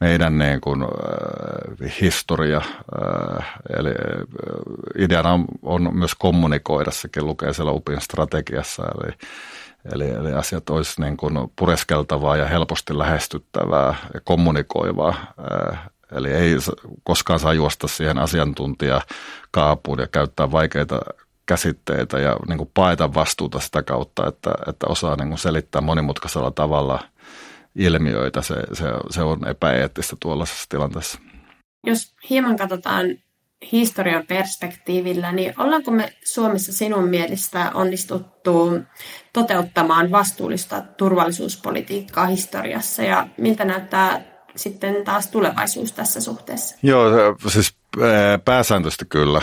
meidän 0.01 0.39
niin 0.39 0.61
kuin, 0.61 0.83
äh, 0.83 2.01
historia. 2.01 2.57
Äh, 2.59 3.53
eli 3.79 3.91
ideana 4.99 5.33
on, 5.33 5.47
on 5.63 5.97
myös 5.97 6.15
kommunikoida, 6.15 6.91
sekin 6.91 7.27
lukee 7.27 7.53
siellä 7.53 7.73
UPin 7.73 8.01
strategiassa. 8.01 8.83
Eli, 8.83 9.13
eli, 9.95 10.11
eli 10.11 10.33
asiat 10.33 10.71
olisi 10.71 11.01
niin 11.01 11.17
kuin 11.17 11.35
pureskeltavaa 11.57 12.37
ja 12.37 12.47
helposti 12.47 12.99
lähestyttävää 12.99 13.95
ja 14.15 14.21
kommunikoivaa. 14.25 15.15
Äh, 15.73 15.91
eli 16.13 16.31
ei 16.31 16.57
koskaan 17.05 17.41
saa 17.41 17.53
juosta 17.53 17.89
siihen 17.89 18.19
asiantuntijakaapuun 18.19 19.99
ja 19.99 20.07
käyttää 20.07 20.53
vaikeita 20.53 21.01
käsitteitä 21.53 22.19
ja 22.19 22.37
niin 22.49 22.59
kuin 22.59 22.71
paeta 22.75 23.15
vastuuta 23.15 23.61
sitä 23.61 23.83
kautta, 23.83 24.29
että, 24.29 24.51
että 24.69 24.87
osaa 24.87 25.17
niin 25.17 25.29
kuin 25.29 25.39
selittää 25.39 25.81
monimutkaisella 25.81 26.51
tavalla 26.51 27.01
ilmiöitä. 27.77 28.43
Se, 28.43 28.55
se, 28.73 28.85
se 29.11 29.23
on 29.23 29.49
epäeettistä 29.49 30.17
tuollaisessa 30.21 30.67
tilanteessa. 30.69 31.19
Jos 31.87 32.15
hieman 32.31 32.57
katsotaan 32.57 33.07
historian 33.73 34.27
perspektiivillä, 34.27 35.33
niin 35.33 35.55
ollaanko 35.59 35.91
me 35.91 36.13
Suomessa 36.25 36.73
sinun 36.73 37.09
mielestä 37.09 37.71
onnistuttu 37.75 38.79
toteuttamaan 39.33 40.11
vastuullista 40.11 40.83
turvallisuuspolitiikkaa 40.97 42.27
historiassa 42.27 43.03
ja 43.03 43.29
miltä 43.37 43.65
näyttää 43.65 44.23
sitten 44.57 45.05
taas 45.05 45.27
tulevaisuus 45.27 45.93
tässä 45.93 46.21
suhteessa? 46.21 46.77
Joo, 46.83 47.11
siis 47.49 47.82
pääsääntöisesti 48.45 49.05
kyllä. 49.05 49.43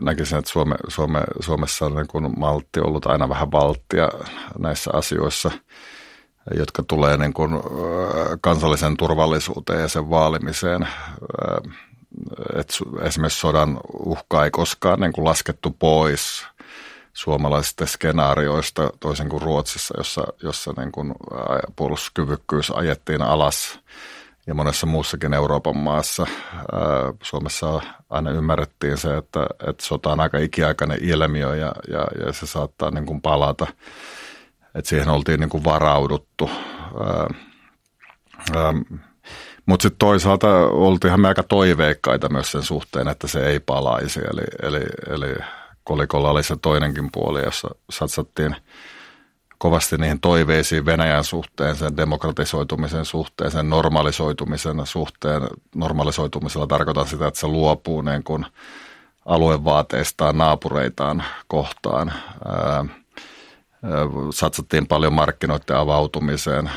Näkisin, 0.00 0.38
että 0.38 0.50
Suome, 0.50 0.74
Suome, 0.88 1.20
Suomessa 1.40 1.86
on 1.86 1.94
niin 1.94 2.06
kuin 2.06 2.38
maltti 2.38 2.80
ollut 2.80 3.06
aina 3.06 3.28
vähän 3.28 3.52
valttia 3.52 4.08
näissä 4.58 4.90
asioissa, 4.92 5.50
jotka 6.56 6.82
tulee 6.82 7.16
niin 7.16 7.32
kuin 7.32 7.50
kansallisen 8.40 8.96
turvallisuuteen 8.96 9.80
ja 9.80 9.88
sen 9.88 10.10
vaalimiseen. 10.10 10.88
Et 12.58 12.68
esimerkiksi 13.02 13.40
sodan 13.40 13.80
uhka 13.98 14.44
ei 14.44 14.50
koskaan 14.50 15.00
niin 15.00 15.12
kuin 15.12 15.24
laskettu 15.24 15.76
pois 15.78 16.46
suomalaisista 17.12 17.86
skenaarioista, 17.86 18.90
toisin 19.00 19.28
kuin 19.28 19.42
Ruotsissa, 19.42 19.94
jossa, 19.98 20.24
jossa 20.42 20.72
niin 20.76 20.92
kuin 20.92 21.14
puolustuskyvykkyys 21.76 22.70
ajettiin 22.70 23.22
alas 23.22 23.80
ja 24.46 24.54
monessa 24.54 24.86
muussakin 24.86 25.34
Euroopan 25.34 25.76
maassa. 25.76 26.26
Suomessa 27.22 27.80
aina 28.10 28.30
ymmärrettiin 28.30 28.98
se, 28.98 29.16
että, 29.16 29.46
että 29.68 29.84
sota 29.84 30.12
on 30.12 30.20
aika 30.20 30.38
ikiaikainen 30.38 30.98
ilmiö 31.00 31.56
ja, 31.56 31.72
ja, 31.88 32.26
ja 32.26 32.32
se 32.32 32.46
saattaa 32.46 32.90
niin 32.90 33.06
kuin 33.06 33.20
palata. 33.20 33.66
Että 34.74 34.88
siihen 34.88 35.08
oltiin 35.08 35.40
niin 35.40 35.50
kuin 35.50 35.64
varauduttu. 35.64 36.50
Mutta 39.66 39.82
sitten 39.82 39.98
toisaalta 39.98 40.48
oltiinhan 40.66 41.20
me 41.20 41.28
aika 41.28 41.42
toiveikkaita 41.42 42.28
myös 42.28 42.52
sen 42.52 42.62
suhteen, 42.62 43.08
että 43.08 43.26
se 43.26 43.46
ei 43.46 43.60
palaisi. 43.60 44.20
Eli, 44.20 44.42
eli, 44.62 44.84
eli 45.10 45.34
kolikolla 45.84 46.30
oli 46.30 46.42
se 46.42 46.56
toinenkin 46.56 47.08
puoli, 47.12 47.42
jossa 47.44 47.68
satsattiin 47.90 48.56
kovasti 49.64 49.96
niihin 49.96 50.20
toiveisiin 50.20 50.86
Venäjän 50.86 51.24
suhteen, 51.24 51.76
sen 51.76 51.96
demokratisoitumisen 51.96 53.04
suhteen, 53.04 53.50
sen 53.50 53.70
normalisoitumisen 53.70 54.86
suhteen. 54.86 55.42
Normalisoitumisella 55.74 56.66
tarkoitan 56.66 57.06
sitä, 57.06 57.26
että 57.26 57.40
se 57.40 57.46
luopuu 57.46 58.02
niin 58.02 58.24
kuin 58.24 58.46
aluevaateistaan 59.26 60.38
naapureitaan 60.38 61.24
kohtaan. 61.48 62.12
Satsattiin 64.30 64.86
paljon 64.86 65.12
markkinoiden 65.12 65.76
avautumiseen. 65.76 66.70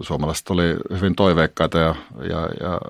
Suomalaiset 0.00 0.50
oli 0.50 0.76
hyvin 0.96 1.14
toiveikkaita 1.14 1.78
ja, 1.78 1.94
ja, 2.16 2.48
ja, 2.60 2.80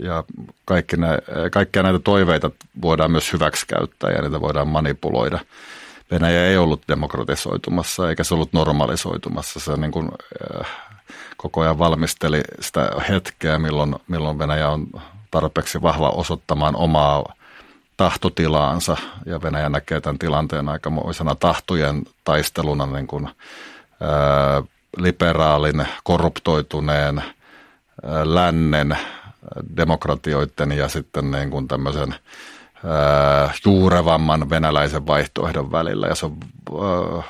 ja 0.00 0.24
kaikki 0.64 0.96
nä, 0.96 1.18
kaikkia 1.52 1.82
näitä 1.82 1.98
toiveita 1.98 2.50
voidaan 2.82 3.10
myös 3.10 3.32
hyväksikäyttää 3.32 4.10
ja 4.10 4.22
niitä 4.22 4.40
voidaan 4.40 4.68
manipuloida. 4.68 5.40
Venäjä 6.10 6.46
ei 6.46 6.56
ollut 6.56 6.82
demokratisoitumassa 6.88 8.10
eikä 8.10 8.24
se 8.24 8.34
ollut 8.34 8.52
normalisoitumassa. 8.52 9.60
Se 9.60 9.76
niin 9.76 9.92
kuin, 9.92 10.08
äh, 10.60 10.66
koko 11.36 11.60
ajan 11.60 11.78
valmisteli 11.78 12.40
sitä 12.60 12.90
hetkeä, 13.08 13.58
milloin, 13.58 13.94
milloin 14.08 14.38
Venäjä 14.38 14.68
on 14.68 14.86
tarpeeksi 15.30 15.82
vahva 15.82 16.08
osoittamaan 16.08 16.76
omaa 16.76 17.34
tahtotilaansa 17.96 18.96
ja 19.26 19.42
Venäjä 19.42 19.68
näkee 19.68 20.00
tämän 20.00 20.18
tilanteen 20.18 20.68
aikamoisena 20.68 21.34
tahtojen 21.34 22.02
taisteluna 22.24 22.86
niin 22.86 23.06
kuin, 23.06 23.28
ää, 24.00 24.62
liberaalin, 24.96 25.86
korruptoituneen, 26.04 27.18
ää, 27.18 28.34
lännen, 28.34 28.98
demokratioiden 29.76 30.72
ja 30.72 30.88
sitten 30.88 31.30
niin 31.30 31.50
kuin 31.50 31.68
tämmöisen 31.68 32.14
ää, 32.84 33.52
juurevamman 33.64 34.50
venäläisen 34.50 35.06
vaihtoehdon 35.06 35.72
välillä. 35.72 36.06
Ja 36.06 36.14
se 36.14 36.26
on, 36.26 36.36
ää, 36.72 37.22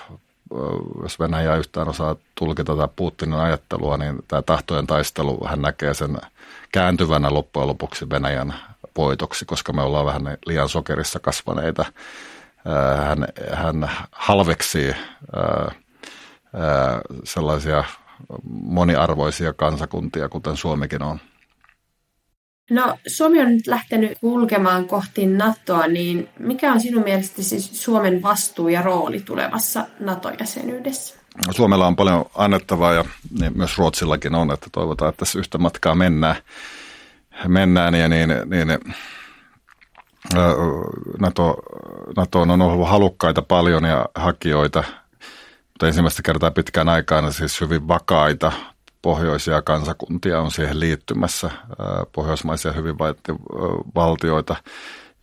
jos 1.03 1.19
Venäjä 1.21 1.57
yhtään 1.57 1.89
osaa 1.89 2.17
tulkita 2.35 2.77
tätä 2.77 2.89
Putinin 2.97 3.39
ajattelua, 3.39 3.97
niin 3.97 4.19
tämä 4.29 4.43
tahtojen 4.43 4.87
taistelu, 4.87 5.47
hän 5.47 5.63
näkee 5.63 5.95
sen 5.95 6.19
kääntyvänä 6.73 7.35
loppujen 7.35 7.69
lopuksi 7.69 8.11
Venäjän 8.11 8.55
voitoksi, 8.97 9.45
koska 9.45 9.73
me 9.73 9.83
ollaan 9.83 10.07
vähän 10.07 10.23
liian 10.47 10.69
sokerissa 10.69 11.19
kasvaneita. 11.19 11.85
Hän, 13.07 13.27
hän 13.53 13.91
halveksii 14.13 14.95
sellaisia 17.25 17.85
moniarvoisia 18.53 19.53
kansakuntia, 19.53 20.29
kuten 20.29 20.57
Suomikin 20.57 21.03
on. 21.03 21.21
No, 22.71 22.99
Suomi 23.07 23.41
on 23.41 23.49
nyt 23.49 23.67
lähtenyt 23.67 24.19
kulkemaan 24.21 24.85
kohti 24.85 25.27
NATOa, 25.27 25.87
niin 25.87 26.29
mikä 26.39 26.73
on 26.73 26.81
sinun 26.81 27.05
mielestäsi 27.05 27.49
siis 27.49 27.83
Suomen 27.85 28.23
vastuu 28.23 28.69
ja 28.69 28.83
rooli 28.83 29.21
tulevassa 29.21 29.87
NATO-jäsenyydessä? 30.01 31.15
Suomella 31.51 31.87
on 31.87 31.97
paljon 31.97 32.25
annettavaa 32.35 32.93
ja 32.93 33.05
niin 33.41 33.59
myös 33.59 33.79
Ruotsillakin 33.79 34.35
on, 34.35 34.53
että 34.53 34.67
toivotaan, 34.73 35.09
että 35.09 35.19
tässä 35.19 35.39
yhtä 35.39 35.59
matkaa 35.59 35.95
mennään 35.95 36.37
mennään 37.49 37.95
ja 37.95 38.09
niin, 38.09 38.29
niin 38.29 38.79
NATO, 41.19 41.57
NATO 42.17 42.41
on 42.41 42.63
ollut 42.63 42.89
halukkaita 42.89 43.43
paljon 43.43 43.85
ja 43.85 44.07
hakijoita, 44.15 44.85
mutta 45.69 45.87
ensimmäistä 45.87 46.23
kertaa 46.23 46.51
pitkään 46.51 46.89
aikaan 46.89 47.33
siis 47.33 47.61
hyvin 47.61 47.89
vakaita 47.89 48.53
pohjoisia 49.03 49.63
kansakuntia 49.63 50.41
on 50.41 50.51
siihen 50.51 50.81
liittymässä, 50.81 51.51
pohjoismaisia 52.13 52.73
hyvinvointivaltioita, 52.73 54.57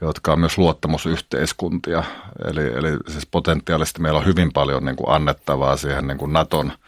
jotka 0.02 0.34
on 0.34 0.40
myös 0.40 0.58
luottamusyhteiskuntia. 0.58 2.04
Eli, 2.46 2.68
eli 2.68 2.98
siis 3.08 3.26
potentiaalisesti 3.26 4.02
meillä 4.02 4.20
on 4.20 4.26
hyvin 4.26 4.54
paljon 4.54 4.86
niin 4.86 4.96
kuin 4.96 5.10
annettavaa 5.10 5.78
siihen 5.78 6.08
niin 6.08 6.18
kuin 6.18 6.34
Naton– 6.34 6.72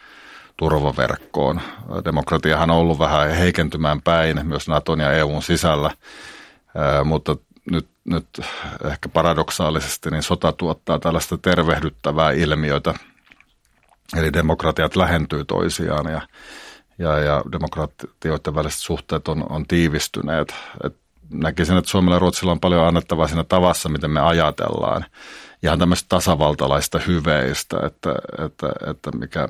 turvaverkkoon. 0.60 1.60
Demokratiahan 2.04 2.70
on 2.70 2.76
ollut 2.76 2.98
vähän 2.98 3.30
heikentymään 3.30 4.02
päin 4.02 4.40
myös 4.46 4.68
Naton 4.68 5.00
ja 5.00 5.12
EUn 5.12 5.42
sisällä, 5.42 5.90
mutta 7.04 7.36
nyt, 7.70 7.88
nyt 8.04 8.26
ehkä 8.90 9.08
paradoksaalisesti 9.08 10.10
niin 10.10 10.22
sota 10.22 10.52
tuottaa 10.52 10.98
tällaista 10.98 11.38
tervehdyttävää 11.38 12.30
ilmiötä. 12.30 12.94
Eli 14.16 14.32
demokratiat 14.32 14.96
lähentyy 14.96 15.44
toisiaan 15.44 16.12
ja, 16.12 16.20
ja, 17.00 17.18
ja 17.18 17.44
demokratioiden 17.52 18.54
väliset 18.54 18.80
suhteet 18.80 19.28
on, 19.28 19.46
on 19.48 19.66
tiivistyneet. 19.66 20.54
Et 20.84 20.96
näkisin, 21.30 21.76
että 21.76 21.90
Suomella 21.90 22.16
ja 22.16 22.18
Ruotsilla 22.18 22.52
on 22.52 22.60
paljon 22.60 22.86
annettavaa 22.86 23.28
siinä 23.28 23.44
tavassa, 23.44 23.88
miten 23.88 24.10
me 24.10 24.20
ajatellaan. 24.20 25.04
Ihan 25.62 25.78
tämmöistä 25.78 26.08
tasavaltalaista 26.08 26.98
hyveistä, 26.98 27.76
että, 27.86 28.14
että, 28.44 28.72
että 28.90 29.10
mikä, 29.12 29.48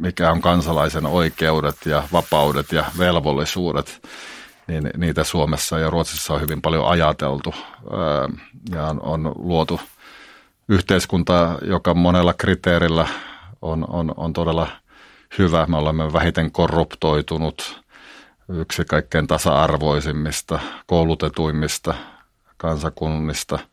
mikä 0.00 0.30
on 0.30 0.40
kansalaisen 0.40 1.06
oikeudet 1.06 1.76
ja 1.86 2.02
vapaudet 2.12 2.72
ja 2.72 2.84
velvollisuudet, 2.98 4.08
niin 4.68 4.90
niitä 4.96 5.24
Suomessa 5.24 5.78
ja 5.78 5.90
Ruotsissa 5.90 6.34
on 6.34 6.40
hyvin 6.40 6.62
paljon 6.62 6.88
ajateltu. 6.88 7.54
Ja 8.72 8.86
on, 8.86 9.00
on 9.02 9.32
luotu 9.36 9.80
yhteiskunta, 10.68 11.58
joka 11.62 11.94
monella 11.94 12.34
kriteerillä 12.34 13.08
on, 13.62 13.84
on, 13.88 14.14
on 14.16 14.32
todella 14.32 14.68
hyvä. 15.38 15.66
Me 15.66 15.76
olemme 15.76 16.12
vähiten 16.12 16.52
korruptoitunut, 16.52 17.82
yksi 18.48 18.84
kaikkein 18.84 19.26
tasa-arvoisimmista, 19.26 20.58
koulutetuimmista 20.86 21.94
kansakunnista– 22.56 23.58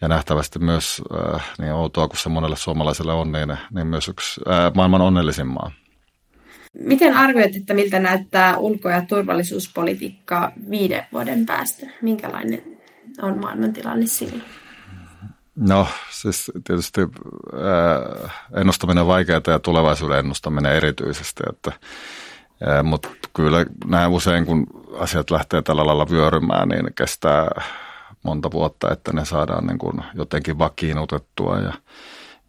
ja 0.00 0.08
nähtävästi 0.08 0.58
myös, 0.58 1.02
äh, 1.34 1.50
niin 1.58 1.72
outoa 1.72 2.08
kuin 2.08 2.18
se 2.18 2.28
monelle 2.28 2.56
suomalaiselle 2.56 3.12
on, 3.12 3.32
niin, 3.32 3.56
niin 3.74 3.86
myös 3.86 4.08
yksi 4.08 4.40
äh, 4.48 4.72
maailman 4.74 5.00
onnellisin 5.00 5.46
maa. 5.46 5.72
Miten 6.72 7.16
arvioit, 7.16 7.56
että 7.56 7.74
miltä 7.74 7.98
näyttää 7.98 8.56
ulko- 8.56 8.90
ja 8.90 9.02
turvallisuuspolitiikka 9.08 10.52
viiden 10.70 11.06
vuoden 11.12 11.46
päästä? 11.46 11.86
Minkälainen 12.02 12.62
on 13.22 13.40
maailmantilanne 13.40 14.06
silloin? 14.06 14.42
No 15.56 15.86
siis 16.10 16.52
tietysti 16.64 17.00
ää, 17.00 18.30
ennustaminen 18.60 19.00
on 19.00 19.06
vaikeaa 19.06 19.40
ja 19.46 19.58
tulevaisuuden 19.58 20.18
ennustaminen 20.18 20.72
erityisesti, 20.72 21.42
että, 21.50 21.72
ää, 22.66 22.82
mutta 22.82 23.08
kyllä 23.32 23.66
näin 23.86 24.10
usein 24.10 24.46
kun 24.46 24.66
asiat 24.98 25.30
lähtee 25.30 25.62
tällä 25.62 25.86
lailla 25.86 26.10
vyörymään, 26.10 26.68
niin 26.68 26.94
kestää 26.94 27.48
monta 28.22 28.50
vuotta, 28.50 28.92
että 28.92 29.12
ne 29.12 29.24
saadaan 29.24 29.66
niin 29.66 29.78
kuin 29.78 30.04
jotenkin 30.14 30.58
vakiinnutettua 30.58 31.58
ja, 31.58 31.72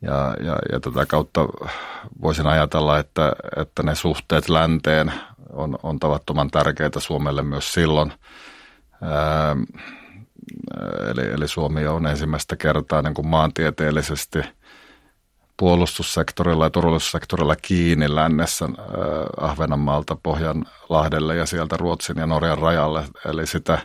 ja, 0.01 0.35
ja, 0.43 0.55
ja 0.71 0.79
tätä 0.79 1.05
kautta 1.05 1.41
voisin 2.21 2.47
ajatella, 2.47 2.99
että, 2.99 3.31
että 3.57 3.83
ne 3.83 3.95
suhteet 3.95 4.49
länteen 4.49 5.13
on, 5.53 5.79
on 5.83 5.99
tavattoman 5.99 6.51
tärkeitä 6.51 6.99
Suomelle 6.99 7.43
myös 7.43 7.73
silloin. 7.73 8.13
Ää, 9.01 9.55
eli, 11.11 11.31
eli 11.31 11.47
Suomi 11.47 11.87
on 11.87 12.07
ensimmäistä 12.07 12.55
kertaa 12.55 13.01
niin 13.01 13.13
kuin 13.13 13.27
maantieteellisesti 13.27 14.39
puolustussektorilla 15.57 16.65
ja 16.65 16.69
turvallisuussektorilla 16.69 17.55
kiinni 17.55 18.15
lännessä 18.15 18.65
äh, 18.65 18.75
Ahvenanmaalta 19.49 20.17
Pohjanlahdelle 20.23 21.35
ja 21.35 21.45
sieltä 21.45 21.77
Ruotsin 21.77 22.17
ja 22.17 22.27
Norjan 22.27 22.57
rajalle. 22.57 23.03
Eli 23.25 23.47
sitä 23.47 23.77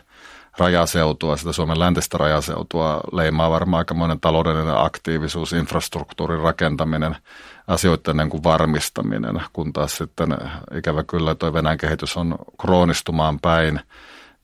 rajaseutua, 0.57 1.37
sitä 1.37 1.51
Suomen 1.51 1.79
läntistä 1.79 2.17
rajaseutua 2.17 3.01
leimaa 3.11 3.49
varmaan 3.49 3.79
aikamoinen 3.79 4.19
taloudellinen 4.19 4.77
aktiivisuus, 4.77 5.53
infrastruktuurin 5.53 6.39
rakentaminen, 6.39 7.15
asioiden 7.67 8.17
niin 8.17 8.29
kuin 8.29 8.43
varmistaminen, 8.43 9.41
kun 9.53 9.73
taas 9.73 9.97
sitten 9.97 10.37
ikävä 10.77 11.03
kyllä 11.03 11.35
tuo 11.35 11.53
Venäjän 11.53 11.77
kehitys 11.77 12.17
on 12.17 12.35
kroonistumaan 12.61 13.39
päin– 13.39 13.79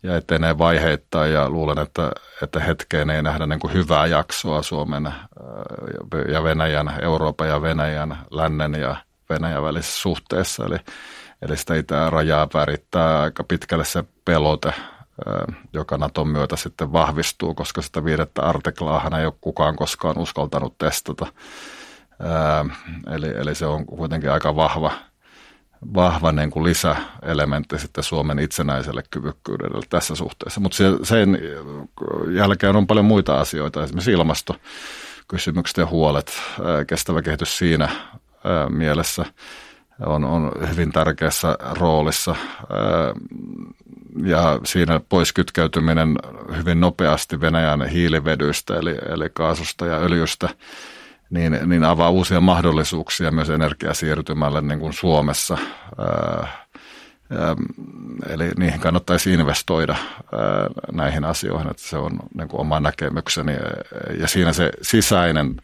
ja 0.04 0.18
etenee 0.18 0.58
vaiheittain 0.58 1.34
ja 1.34 1.50
luulen, 1.50 1.80
että, 1.80 2.12
että 2.42 2.60
hetkeen 2.60 3.10
ei 3.10 3.24
nähdä 3.24 3.46
niin 3.46 3.60
kuin 3.60 3.74
hyvää 3.74 4.06
jaksoa 4.06 4.62
Suomen 4.62 5.08
äh, 5.08 5.14
ja 6.32 6.44
Venäjän, 6.44 6.94
Euroopan 7.02 7.48
ja 7.48 7.62
Venäjän, 7.62 8.18
lännen 8.32 8.74
ja 8.74 8.96
Venäjän 9.30 9.64
välisessä 9.64 10.02
suhteessa. 10.02 10.66
Eli, 10.66 10.78
eli 11.42 11.58
sitä 11.58 11.76
itärajaa 11.76 12.48
värittää 12.54 13.22
aika 13.22 13.44
pitkälle 13.44 13.86
se 13.86 14.04
pelote, 14.26 14.70
äh, 14.70 15.56
joka 15.74 15.98
Naton 15.98 16.28
myötä 16.28 16.56
sitten 16.56 16.94
vahvistuu, 16.94 17.54
koska 17.54 17.82
sitä 17.82 18.06
viidettä 18.06 18.42
artiklaahan 18.42 19.14
ei 19.14 19.26
ole 19.26 19.34
kukaan 19.42 19.76
koskaan 19.76 20.18
uskaltanut 20.18 20.78
testata. 20.78 21.28
Äh, 22.12 22.78
eli, 23.16 23.28
eli 23.28 23.56
se 23.56 23.66
on 23.66 23.86
kuitenkin 23.86 24.32
aika 24.32 24.56
vahva– 24.56 24.92
vahva 25.94 26.32
niin 26.32 26.52
kuin 26.52 26.64
lisäelementti 26.64 27.80
sitten 27.80 28.04
Suomen 28.04 28.40
itsenäiselle 28.40 29.04
kyvykkyydelle 29.12 29.86
tässä 29.90 30.16
suhteessa. 30.16 30.60
Mutta 30.60 30.78
sen 31.04 31.40
jälkeen 32.32 32.76
on 32.76 32.88
paljon 32.88 33.06
muita 33.06 33.40
asioita, 33.40 33.84
esimerkiksi 33.84 34.12
ilmastokysymykset 34.12 35.78
ja 35.78 35.86
huolet, 35.86 36.34
kestävä 36.88 37.22
kehitys 37.22 37.58
siinä 37.58 37.90
mielessä 38.70 39.26
on, 40.06 40.24
on 40.24 40.52
hyvin 40.70 40.92
tärkeässä 40.92 41.58
roolissa 41.72 42.36
ja 44.24 44.60
siinä 44.64 45.02
poiskytkeytyminen 45.10 46.16
hyvin 46.58 46.80
nopeasti 46.80 47.42
Venäjän 47.42 47.88
hiilivedyistä 47.88 48.76
eli, 48.76 48.96
eli 49.10 49.30
kaasusta 49.34 49.86
ja 49.86 49.98
öljystä– 49.98 50.50
niin, 51.34 51.60
niin 51.66 51.84
avaa 51.84 52.10
uusia 52.10 52.42
mahdollisuuksia 52.42 53.32
myös 53.32 53.50
energiasiirtymälle 53.50 54.62
niin 54.62 54.80
kuin 54.80 54.94
Suomessa. 54.94 55.58
Eli 58.30 58.52
niihin 58.58 58.80
kannattaisi 58.80 59.34
investoida 59.34 59.96
näihin 60.92 61.26
asioihin, 61.26 61.72
että 61.72 61.84
se 61.84 61.98
on 61.98 62.20
niin 62.38 62.48
kuin 62.48 62.62
oma 62.62 62.80
näkemykseni. 62.80 63.54
Ja 64.20 64.28
siinä 64.28 64.54
se 64.54 64.72
sisäinen 64.82 65.62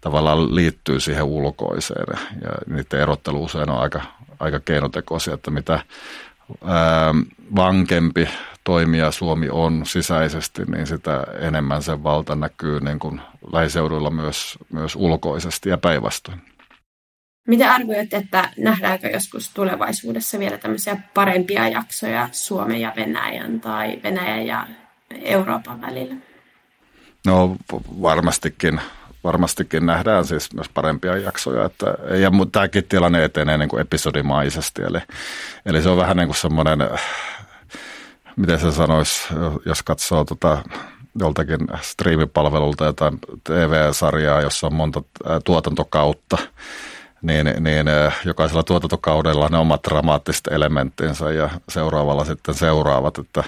tavallaan 0.00 0.54
liittyy 0.54 1.00
siihen 1.00 1.24
ulkoiseen 1.24 2.06
ja 2.42 2.74
niiden 2.74 3.00
erottelu 3.00 3.44
usein 3.44 3.70
on 3.70 3.80
aika, 3.80 4.02
aika 4.40 4.60
keinotekoisia, 4.60 5.34
että 5.34 5.50
mitä 5.50 5.82
vankempi 7.56 8.28
toimija 8.70 9.10
Suomi 9.10 9.48
on 9.50 9.86
sisäisesti, 9.86 10.62
niin 10.64 10.86
sitä 10.86 11.24
enemmän 11.40 11.82
sen 11.82 12.02
valta 12.02 12.34
näkyy 12.34 12.80
niin 12.80 12.98
kuin 12.98 13.20
lähiseuduilla 13.52 14.10
myös, 14.10 14.58
myös 14.72 14.96
ulkoisesti 14.96 15.68
ja 15.68 15.78
päinvastoin. 15.78 16.42
Miten 17.48 17.70
arvioit, 17.70 18.14
että 18.14 18.48
nähdäänkö 18.58 19.08
joskus 19.08 19.50
tulevaisuudessa 19.54 20.38
vielä 20.38 20.58
tämmöisiä 20.58 20.96
parempia 21.14 21.68
jaksoja 21.68 22.28
Suomen 22.32 22.80
ja 22.80 22.92
Venäjän 22.96 23.60
tai 23.60 24.00
Venäjän 24.02 24.46
ja 24.46 24.66
Euroopan 25.10 25.80
välillä? 25.80 26.14
No 27.26 27.56
varmastikin, 28.02 28.80
varmastikin 29.24 29.86
nähdään 29.86 30.24
siis 30.24 30.54
myös 30.54 30.68
parempia 30.68 31.16
jaksoja. 31.16 31.64
Että, 31.64 31.86
ja 32.16 32.30
tämäkin 32.52 32.84
tilanne 32.84 33.24
etenee 33.24 33.58
niin 33.58 33.68
kuin 33.68 33.80
episodimaisesti, 33.80 34.82
eli, 34.82 34.98
eli 35.66 35.82
se 35.82 35.88
on 35.88 35.96
vähän 35.96 36.16
niin 36.16 36.28
kuin 36.28 36.36
semmoinen 36.36 36.78
miten 38.40 38.58
se 38.58 38.72
sanoisi, 38.72 39.28
jos 39.66 39.82
katsoo 39.82 40.24
tota, 40.24 40.58
joltakin 41.20 41.58
striimipalvelulta 41.80 42.84
jotain 42.84 43.18
TV-sarjaa, 43.44 44.40
jossa 44.40 44.66
on 44.66 44.74
monta 44.74 45.02
tuotantokautta, 45.44 46.38
niin, 47.22 47.46
niin 47.60 47.86
jokaisella 48.24 48.62
tuotantokaudella 48.62 49.48
ne 49.48 49.58
omat 49.58 49.80
dramaattiset 49.88 50.46
elementtinsä 50.46 51.30
ja 51.30 51.50
seuraavalla 51.68 52.24
sitten 52.24 52.54
seuraavat, 52.54 53.18
että, 53.18 53.44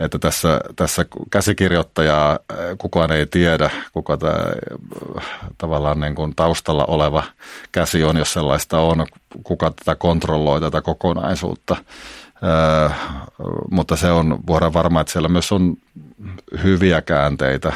että 0.00 0.18
tässä, 0.18 0.60
tässä 0.76 1.06
käsikirjoittajaa 1.30 2.38
kukaan 2.78 3.12
ei 3.12 3.26
tiedä, 3.26 3.70
kuka 3.92 4.16
tämä 4.16 4.44
tavallaan 5.58 6.00
niin 6.00 6.14
kuin 6.14 6.36
taustalla 6.36 6.84
oleva 6.84 7.22
käsi 7.72 8.04
on, 8.04 8.16
jos 8.16 8.32
sellaista 8.32 8.80
on, 8.80 9.06
kuka 9.42 9.70
tätä 9.70 9.94
kontrolloi 9.94 10.60
tätä 10.60 10.80
kokonaisuutta– 10.80 11.76
mutta 13.70 13.96
se 13.96 14.10
on 14.10 14.38
vuoden 14.46 14.72
varma, 14.72 15.00
että 15.00 15.12
siellä 15.12 15.28
myös 15.28 15.52
on 15.52 15.76
hyviä 16.62 17.02
käänteitä. 17.02 17.72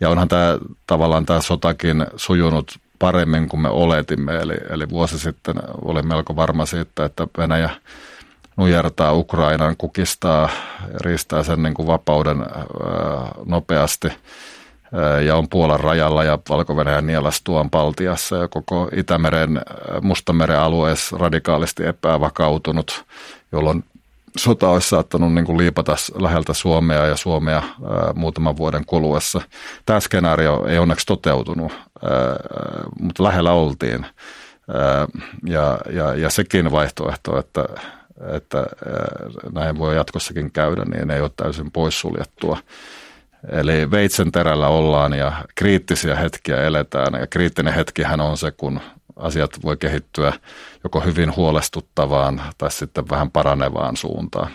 Ja 0.00 0.10
onhan 0.10 0.28
tämä 0.28 0.58
tavallaan 0.86 1.26
tämä 1.26 1.40
sotakin 1.40 2.06
sujunut 2.16 2.78
paremmin 2.98 3.48
kuin 3.48 3.60
me 3.60 3.68
oletimme. 3.68 4.36
Eli, 4.36 4.54
eli 4.70 4.88
vuosi 4.88 5.18
sitten 5.18 5.56
oli 5.84 6.02
melko 6.02 6.36
varma 6.36 6.66
siitä, 6.66 7.04
että 7.04 7.26
Venäjä 7.38 7.70
nujertaa 8.56 9.12
Ukrainan, 9.12 9.76
kukistaa, 9.78 10.48
riistää 11.00 11.42
sen 11.42 11.62
niin 11.62 11.74
kuin 11.74 11.86
vapauden 11.86 12.46
nopeasti 13.46 14.08
ja 15.26 15.36
on 15.36 15.48
Puolan 15.48 15.80
rajalla 15.80 16.24
ja 16.24 16.38
Valko-Venäjän 16.48 17.06
nielastuan 17.06 17.70
Baltiassa 17.70 18.36
ja 18.36 18.48
koko 18.48 18.88
Itämeren, 18.96 19.60
Mustameren 20.02 20.58
alueessa 20.58 21.16
radikaalisti 21.18 21.86
epävakautunut, 21.86 23.04
jolloin 23.52 23.84
sota 24.36 24.68
olisi 24.68 24.88
saattanut 24.88 25.34
niin 25.34 25.44
kuin 25.44 25.58
liipata 25.58 25.96
läheltä 26.14 26.54
Suomea 26.54 27.06
ja 27.06 27.16
Suomea 27.16 27.56
ää, 27.56 28.12
muutaman 28.14 28.56
vuoden 28.56 28.84
kuluessa. 28.86 29.40
Tämä 29.86 30.00
skenaario 30.00 30.66
ei 30.66 30.78
onneksi 30.78 31.06
toteutunut, 31.06 31.72
mutta 33.00 33.22
lähellä 33.22 33.52
oltiin. 33.52 34.06
Ja, 35.46 35.78
ja, 35.92 36.14
ja 36.14 36.30
sekin 36.30 36.70
vaihtoehto, 36.70 37.38
että, 37.38 37.64
että 38.36 38.66
näin 39.52 39.78
voi 39.78 39.96
jatkossakin 39.96 40.52
käydä, 40.52 40.84
niin 40.84 41.10
ei 41.10 41.20
ole 41.20 41.30
täysin 41.36 41.70
poissuljettua. 41.70 42.58
Eli 43.50 43.90
veitsen 43.90 44.32
terällä 44.32 44.68
ollaan 44.68 45.12
ja 45.12 45.32
kriittisiä 45.54 46.16
hetkiä 46.16 46.62
eletään. 46.62 47.20
Ja 47.20 47.26
kriittinen 47.26 47.74
hetkihän 47.74 48.20
on 48.20 48.36
se, 48.36 48.50
kun 48.50 48.80
asiat 49.18 49.50
voi 49.64 49.76
kehittyä 49.76 50.32
joko 50.84 51.00
hyvin 51.00 51.36
huolestuttavaan 51.36 52.42
tai 52.58 52.70
sitten 52.70 53.10
vähän 53.10 53.30
paranevaan 53.30 53.96
suuntaan. 53.96 54.50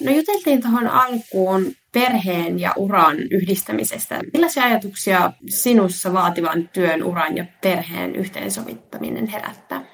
No 0.00 0.12
juteltiin 0.12 0.62
tuohon 0.62 0.86
alkuun 0.86 1.72
perheen 1.92 2.60
ja 2.60 2.72
uran 2.76 3.16
yhdistämisestä. 3.18 4.20
Millaisia 4.32 4.64
ajatuksia 4.64 5.32
sinussa 5.48 6.12
vaativan 6.12 6.68
työn, 6.68 7.02
uran 7.02 7.36
ja 7.36 7.44
perheen 7.60 8.16
yhteensovittaminen 8.16 9.26
herättää? 9.26 9.84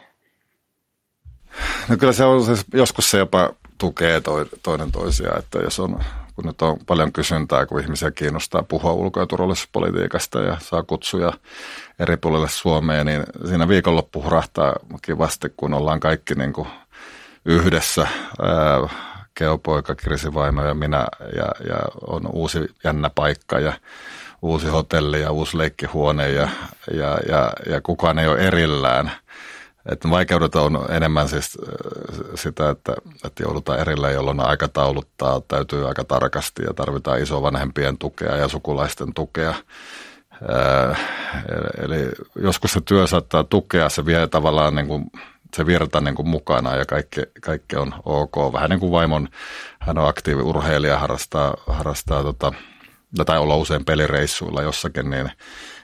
No 1.89 1.97
kyllä 1.97 2.12
se 2.12 2.25
on 2.25 2.43
joskus 2.75 3.11
se 3.11 3.19
jopa 3.19 3.51
tukee 3.79 4.23
toinen 4.62 4.93
toisiaan, 4.93 5.39
että 5.39 5.59
jos 5.59 5.81
on 5.81 6.01
kun 6.39 6.47
nyt 6.47 6.62
on 6.62 6.78
paljon 6.86 7.12
kysyntää, 7.12 7.66
kun 7.66 7.80
ihmisiä 7.80 8.11
kiinnostaa 8.11 8.62
puhua 8.62 8.93
ulko- 8.93 9.20
ja 9.20 9.26
turvallisuuspolitiikasta 9.26 10.41
ja 10.41 10.57
saa 10.61 10.82
kutsuja 10.82 11.32
eri 11.99 12.16
puolille 12.16 12.49
Suomeen, 12.49 13.07
niin 13.07 13.22
siinä 13.49 13.68
viikonloppu 13.68 14.22
hurahtaa 14.22 14.76
kivasti, 15.03 15.53
kun 15.57 15.74
ollaan 15.74 16.01
kaikki 16.01 16.34
niin 16.34 16.53
kuin 16.53 16.68
yhdessä. 17.45 18.07
Keopoika, 19.34 19.95
Kirsi 19.95 20.34
Vaimo 20.34 20.64
ja 20.64 20.74
minä 20.74 21.07
ja, 21.36 21.68
ja 21.68 21.78
on 22.07 22.26
uusi 22.32 22.59
jännä 22.84 23.11
paikka 23.14 23.59
ja 23.59 23.72
uusi 24.43 24.66
hotelli 24.66 25.20
ja 25.20 25.30
uusi 25.30 25.59
leikkihuone 25.59 26.30
ja, 26.30 26.49
ja, 26.93 27.18
ja, 27.28 27.53
ja 27.70 27.80
kukaan 27.80 28.18
ei 28.18 28.28
ole 28.28 28.39
erillään. 28.39 29.12
Että 29.93 30.11
vaikeudet 30.11 30.55
on 30.55 30.86
enemmän 30.89 31.28
siis 31.28 31.59
sitä, 32.34 32.70
että, 32.70 32.95
että 33.24 33.43
joudutaan 33.43 33.80
erilleen, 33.80 34.14
jolloin 34.14 34.41
aikatauluttaa 34.41 35.41
täytyy 35.41 35.89
aika 35.89 36.05
tarkasti 36.05 36.62
ja 36.62 36.74
tarvitaan 36.74 37.22
isovanhempien 37.22 37.99
tukea 37.99 38.36
ja 38.36 38.49
sukulaisten 38.49 39.14
tukea. 39.14 39.55
Eli 41.84 42.09
joskus 42.43 42.72
se 42.72 42.80
työ 42.80 43.07
saattaa 43.07 43.45
tukea, 43.45 43.89
se 43.89 44.07
vie 44.07 44.26
tavallaan 44.26 44.74
niin 44.74 44.86
kuin, 44.89 45.05
se 45.57 45.66
virta 45.66 46.01
niin 46.01 46.14
kuin 46.14 46.28
mukana 46.28 46.76
ja 46.76 46.86
kaikki, 46.86 47.20
kaikki 47.41 47.76
on 47.76 47.95
ok. 48.05 48.53
Vähän 48.53 48.70
niin 48.70 48.80
kuin 48.80 48.93
vaimon, 48.93 49.28
hän 49.78 49.99
on 49.99 50.09
aktiivi 50.09 50.43
urheilija, 50.43 50.99
harrastaa, 50.99 51.55
harrastaa 51.66 52.22
tota, 52.22 52.53
tai 53.26 53.39
olla 53.39 53.57
usein 53.57 53.84
pelireissuilla 53.84 54.62
jossakin, 54.62 55.11
niin, 55.11 55.30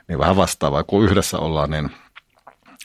niin 0.08 0.18
vähän 0.18 0.36
vastaavaa. 0.36 0.84
Kun 0.84 1.04
yhdessä 1.04 1.38
ollaan, 1.38 1.70
niin 1.70 1.90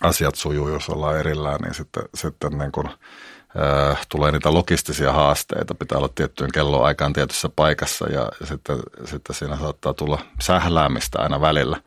asiat 0.01 0.35
sujuu, 0.35 0.69
jos 0.69 0.89
ollaan 0.89 1.19
erillään, 1.19 1.59
niin 1.61 1.73
sitten, 1.73 2.03
sitten 2.15 2.57
niin 2.57 2.71
kuin, 2.71 2.87
äh, 2.87 4.07
tulee 4.09 4.31
niitä 4.31 4.53
logistisia 4.53 5.11
haasteita. 5.13 5.75
Pitää 5.75 5.97
olla 5.97 6.09
tiettyyn 6.15 6.51
kelloaikaan 6.51 7.13
tietyssä 7.13 7.49
paikassa 7.55 8.09
ja, 8.09 8.31
ja 8.39 8.45
sitten, 8.45 8.79
sitten 9.05 9.35
siinä 9.35 9.57
saattaa 9.57 9.93
tulla 9.93 10.19
sähläämistä 10.41 11.19
aina 11.21 11.41
välillä. 11.41 11.81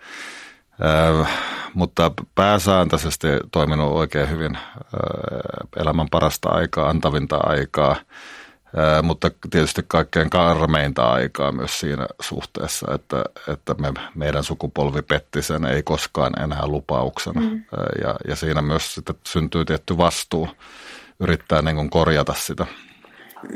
Äh, 1.20 1.28
mutta 1.74 2.12
pääsääntöisesti 2.34 3.28
toiminut 3.52 3.92
oikein 3.92 4.30
hyvin 4.30 4.56
äh, 4.56 4.62
elämän 5.76 6.08
parasta 6.10 6.48
aikaa, 6.48 6.88
antavinta 6.88 7.36
aikaa– 7.36 7.96
mutta 9.02 9.30
tietysti 9.50 9.84
kaikkein 9.88 10.30
karmeinta 10.30 11.12
aikaa 11.12 11.52
myös 11.52 11.80
siinä 11.80 12.06
suhteessa, 12.20 12.94
että, 12.94 13.24
että 13.52 13.74
me, 13.74 13.92
meidän 14.14 14.44
sukupolvi 14.44 15.02
petti 15.02 15.42
sen 15.42 15.64
ei 15.64 15.82
koskaan 15.82 16.42
enää 16.42 16.66
lupauksena. 16.66 17.40
Mm. 17.40 17.64
Ja, 18.02 18.16
ja 18.28 18.36
siinä 18.36 18.62
myös 18.62 18.94
sitten 18.94 19.14
syntyy 19.26 19.64
tietty 19.64 19.96
vastuu 19.96 20.48
yrittää 21.20 21.62
niin 21.62 21.76
kuin 21.76 21.90
korjata 21.90 22.34
sitä. 22.34 22.66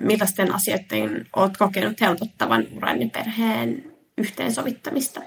Millaisten 0.00 0.54
asioiden 0.54 1.26
olet 1.36 1.56
kokenut 1.56 2.00
helpottavan 2.00 2.64
uran 2.76 3.00
ja 3.00 3.08
perheen 3.12 3.92
yhteensovittamista? 4.18 5.20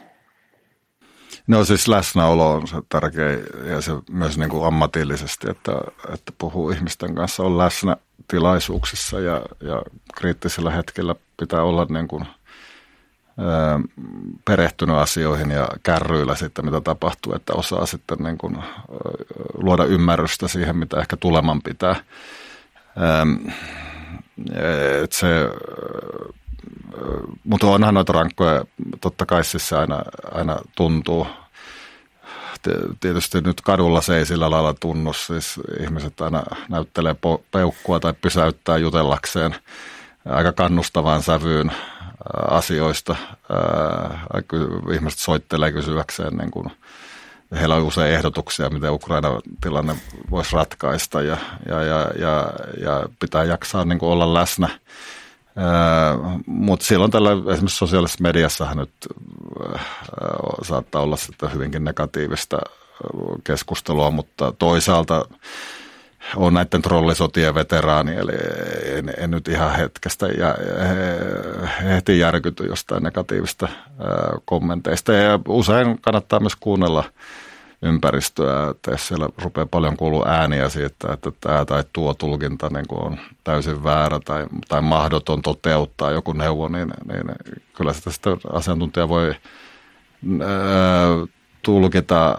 No 1.49 1.63
siis 1.65 1.87
läsnäolo 1.87 2.53
on 2.53 2.67
se 2.67 2.77
tärkein 2.89 3.39
ja 3.65 3.81
se 3.81 3.91
myös 4.11 4.37
niin 4.37 4.49
kuin 4.49 4.67
ammatillisesti, 4.67 5.49
että, 5.49 5.71
että 6.13 6.31
puhuu 6.37 6.69
ihmisten 6.69 7.15
kanssa, 7.15 7.43
on 7.43 7.57
läsnä 7.57 7.97
tilaisuuksissa 8.27 9.19
ja, 9.19 9.41
ja 9.61 9.81
kriittisellä 10.15 10.71
hetkellä 10.71 11.15
pitää 11.39 11.63
olla 11.63 11.87
niin 11.89 12.07
kuin, 12.07 12.25
ää, 13.37 13.79
perehtynyt 14.45 14.95
asioihin 14.95 15.51
ja 15.51 15.67
kärryillä 15.83 16.35
sitten, 16.35 16.65
mitä 16.65 16.81
tapahtuu, 16.81 17.33
että 17.33 17.53
osaa 17.53 17.85
sitten 17.85 18.17
niin 18.17 18.37
kuin, 18.37 18.57
luoda 19.53 19.85
ymmärrystä 19.85 20.47
siihen, 20.47 20.77
mitä 20.77 20.99
ehkä 20.99 21.17
tuleman 21.17 21.61
pitää. 21.61 21.95
Ää, 22.95 23.25
et 25.03 25.11
se, 25.11 25.27
mutta 27.43 27.67
onhan 27.67 27.93
noita 27.93 28.13
rankkoja, 28.13 28.65
totta 29.01 29.25
kai 29.25 29.43
siis 29.43 29.69
se 29.69 29.77
aina, 29.77 30.01
aina 30.31 30.57
tuntuu– 30.75 31.27
tietysti 32.99 33.41
nyt 33.41 33.61
kadulla 33.61 34.01
se 34.01 34.17
ei 34.17 34.25
sillä 34.25 34.51
lailla 34.51 34.73
tunnu, 34.73 35.13
siis 35.13 35.59
ihmiset 35.79 36.21
aina 36.21 36.43
näyttelee 36.69 37.15
peukkua 37.51 37.99
tai 37.99 38.13
pysäyttää 38.13 38.77
jutellakseen 38.77 39.55
aika 40.25 40.51
kannustavaan 40.51 41.23
sävyyn 41.23 41.71
asioista. 42.49 43.15
Ihmiset 44.93 45.19
soittelee 45.19 45.71
kysyäkseen, 45.71 46.37
niin 46.37 46.51
kuin, 46.51 46.71
heillä 47.51 47.75
on 47.75 47.83
usein 47.83 48.13
ehdotuksia, 48.13 48.69
miten 48.69 48.91
Ukraina 48.91 49.29
tilanne 49.61 49.95
voisi 50.31 50.55
ratkaista 50.55 51.21
ja, 51.21 51.37
ja, 51.69 51.83
ja, 51.83 52.07
ja, 52.19 52.53
ja 52.81 53.09
pitää 53.19 53.43
jaksaa 53.43 53.85
niin 53.85 53.99
olla 54.01 54.33
läsnä– 54.33 54.69
mutta 56.45 56.85
silloin 56.85 57.11
tällä 57.11 57.31
esimerkiksi 57.31 57.77
sosiaalisessa 57.77 58.23
mediassahan 58.23 58.77
nyt 58.77 58.91
saattaa 60.61 61.01
olla 61.01 61.17
sitten 61.17 61.53
hyvinkin 61.53 61.83
negatiivista 61.83 62.57
keskustelua, 63.43 64.11
mutta 64.11 64.53
toisaalta 64.59 65.25
on 66.35 66.53
näiden 66.53 66.81
trollisotien 66.81 67.55
veteraani, 67.55 68.15
eli 68.15 68.31
en, 68.97 69.13
en 69.17 69.31
nyt 69.31 69.47
ihan 69.47 69.75
hetkestä 69.75 70.27
ja 70.27 70.55
heti 71.83 72.19
järkyty 72.19 72.65
jostain 72.65 73.03
negatiivista 73.03 73.67
kommenteista. 74.45 75.13
Ja 75.13 75.39
usein 75.47 76.01
kannattaa 76.01 76.39
myös 76.39 76.55
kuunnella 76.55 77.03
ympäristöä, 77.81 78.69
että 78.69 78.97
siellä 78.97 79.29
rupeaa 79.37 79.65
paljon 79.65 79.97
kuulua 79.97 80.25
ääniä 80.27 80.69
siitä, 80.69 81.13
että 81.13 81.31
tämä 81.41 81.65
tai 81.65 81.83
tuo 81.93 82.13
tulkinta 82.13 82.69
niin 82.69 82.87
kuin 82.87 83.01
on 83.01 83.19
täysin 83.43 83.83
väärä 83.83 84.19
tai, 84.25 84.45
tai 84.67 84.81
mahdoton 84.81 85.41
toteuttaa 85.41 86.11
joku 86.11 86.33
neuvo, 86.33 86.67
niin, 86.67 86.91
niin 87.07 87.35
kyllä 87.73 87.93
sitä 87.93 88.11
sitten 88.11 88.37
asiantuntija 88.53 89.09
voi 89.09 89.27
ää, 90.41 90.47
tulkita 91.61 92.37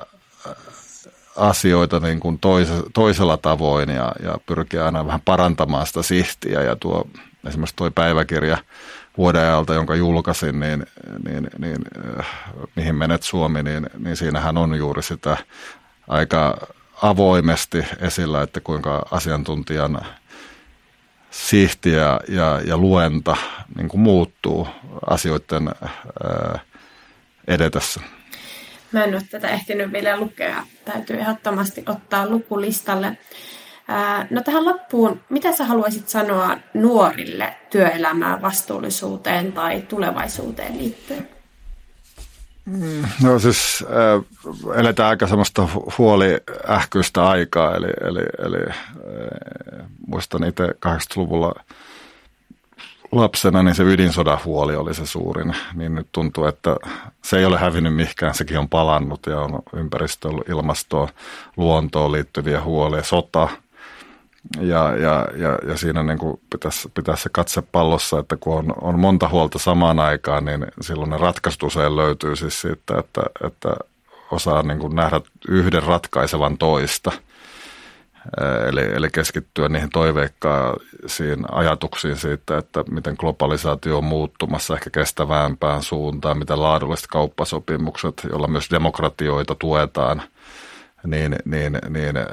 asioita 1.36 2.01
niin 2.01 2.20
kuin 2.20 2.38
toise, 2.38 2.72
toisella 2.95 3.36
tavoin 3.36 3.88
ja, 3.88 4.12
ja 4.22 4.34
pyrkiä 4.47 4.84
aina 4.84 5.07
vähän 5.07 5.20
parantamaan 5.24 5.86
sitä 5.86 6.03
sihtiä. 6.03 6.62
Ja 6.62 6.76
tuo 6.76 7.09
esimerkiksi 7.47 7.76
tuo 7.76 7.91
päiväkirja– 7.91 8.59
vuoden 9.21 9.41
ajalta, 9.41 9.75
jonka 9.75 9.95
julkaisin, 9.95 10.61
niin, 10.61 10.87
niin, 11.25 11.51
niin 11.59 11.79
äh, 12.18 12.27
mihin 12.77 12.95
menet 12.95 13.23
Suomi, 13.23 13.62
niin, 13.62 13.87
niin 13.99 14.16
siinähän 14.16 14.57
on 14.57 14.75
juuri 14.75 15.03
sitä 15.03 15.37
aika 16.09 16.66
avoimesti 17.03 17.85
esillä, 18.01 18.43
että 18.43 18.61
kuinka 18.61 19.07
asiantuntijan 19.11 20.01
sihti 21.31 21.93
ja, 21.93 22.21
ja, 22.64 22.77
luenta 22.77 23.37
niin 23.77 23.89
kuin 23.89 24.01
muuttuu 24.01 24.68
asioiden 25.11 25.68
äh, 25.68 26.61
edetessä. 27.49 28.01
Mä 28.93 29.05
en 29.05 29.14
ole 29.14 29.23
tätä 29.31 29.49
ehtinyt 29.49 29.93
vielä 29.93 30.16
lukea. 30.16 30.62
Täytyy 30.85 31.16
ehdottomasti 31.16 31.83
ottaa 31.87 32.29
lukulistalle. 32.29 33.18
No 34.30 34.43
tähän 34.43 34.64
loppuun, 34.64 35.20
mitä 35.28 35.53
sä 35.53 35.64
haluaisit 35.64 36.09
sanoa 36.09 36.57
nuorille 36.74 37.57
työelämään, 37.70 38.43
vastuullisuuteen 38.43 39.53
tai 39.53 39.80
tulevaisuuteen 39.80 40.78
liittyen? 40.78 41.28
Mm, 42.64 43.05
no 43.22 43.38
siis 43.38 43.84
äh, 43.84 44.78
eletään 44.78 45.09
aika 45.09 45.26
semmoista 45.26 45.68
huoliähkyistä 45.99 47.28
aikaa, 47.28 47.74
eli, 47.74 47.88
eli, 48.01 48.22
eli 48.38 48.66
äh, 48.68 49.86
muistan 50.07 50.45
itse 50.45 50.64
80-luvulla 50.66 51.55
lapsena, 53.12 53.62
niin 53.62 53.74
se 53.74 53.82
ydinsodan 53.82 54.38
huoli 54.45 54.76
oli 54.76 54.95
se 54.95 55.07
suurin, 55.07 55.57
niin 55.74 55.95
nyt 55.95 56.09
tuntuu, 56.12 56.45
että 56.45 56.76
se 57.24 57.38
ei 57.38 57.45
ole 57.45 57.59
hävinnyt 57.59 57.95
mihinkään, 57.95 58.34
sekin 58.34 58.59
on 58.59 58.68
palannut 58.68 59.26
ja 59.26 59.41
on 59.41 59.62
ympäristöön, 59.72 60.34
ilmastoon, 60.49 61.09
luontoon 61.57 62.12
liittyviä 62.12 62.61
huolia, 62.61 63.03
sota– 63.03 63.49
ja, 64.59 64.96
ja, 64.96 65.28
ja, 65.36 65.59
ja 65.68 65.76
siinä 65.76 66.03
niin 66.03 66.18
kuin 66.18 66.40
pitäisi, 66.51 66.88
pitäisi 66.94 67.22
se 67.22 67.28
katse 67.32 67.62
pallossa, 67.62 68.18
että 68.18 68.36
kun 68.36 68.57
on, 68.59 68.74
on 68.80 69.01
monta 69.01 69.28
huolta 69.28 69.59
samaan 69.59 69.98
aikaan, 69.98 70.44
niin 70.44 70.66
silloin 70.80 71.11
ne 71.11 71.16
ratkaisut 71.16 71.62
usein 71.62 71.96
löytyy 71.96 72.36
siis 72.36 72.61
siitä, 72.61 72.98
että, 72.98 73.22
että 73.46 73.68
osaa 74.30 74.62
niin 74.62 74.78
kuin 74.78 74.96
nähdä 74.96 75.20
yhden 75.48 75.82
ratkaisevan 75.82 76.59
toista. 76.59 77.12
Eli, 78.68 78.94
eli 78.94 79.11
keskittyä 79.11 79.68
niihin 79.68 79.90
toiveikkaisiin 79.90 81.44
ajatuksiin 81.53 82.16
siitä, 82.16 82.59
että 82.59 82.84
miten 82.90 83.14
globalisaatio 83.18 83.98
on 83.98 84.05
muuttumassa 84.05 84.74
ehkä 84.74 84.90
kestävämpään 84.90 85.82
suuntaan, 85.82 86.38
miten 86.38 86.62
laadulliset 86.62 87.07
kauppasopimukset, 87.07 88.26
joilla 88.30 88.48
myös 88.48 88.70
demokratioita 88.70 89.55
tuetaan– 89.55 90.22
niin, 91.07 91.36
niin, 91.44 91.78
niin 91.88 92.16
äh, 92.16 92.24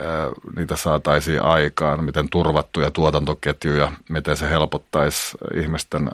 niitä 0.55 0.76
saataisiin 0.76 1.41
aikaan, 1.41 2.03
miten 2.03 2.30
turvattuja 2.30 2.91
tuotantoketjuja, 2.91 3.91
miten 4.09 4.38
se 4.38 4.49
helpottaisi 4.49 5.38
ihmisten 5.55 6.07
äh, 6.07 6.13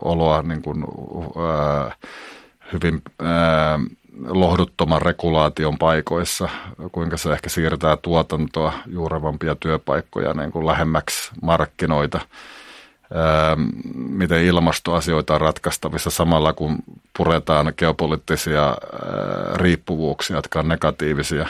oloa 0.00 0.42
niin 0.42 0.62
kuin, 0.62 0.84
äh, 1.86 1.96
hyvin 2.72 3.02
äh, 3.22 3.80
lohduttoman 4.28 5.02
regulaation 5.02 5.78
paikoissa, 5.78 6.48
kuinka 6.92 7.16
se 7.16 7.32
ehkä 7.32 7.48
siirtää 7.48 7.96
tuotantoa 7.96 8.72
juurevampia 8.86 9.54
työpaikkoja 9.54 10.34
niin 10.34 10.52
kuin 10.52 10.66
lähemmäksi 10.66 11.30
markkinoita– 11.42 12.20
miten 13.94 14.44
ilmastoasioita 14.44 15.34
on 15.34 15.40
ratkaistavissa 15.40 16.10
samalla 16.10 16.52
kun 16.52 16.78
puretaan 17.16 17.72
geopoliittisia 17.78 18.76
riippuvuuksia, 19.54 20.36
jotka 20.36 20.60
on 20.60 20.68
negatiivisia. 20.68 21.48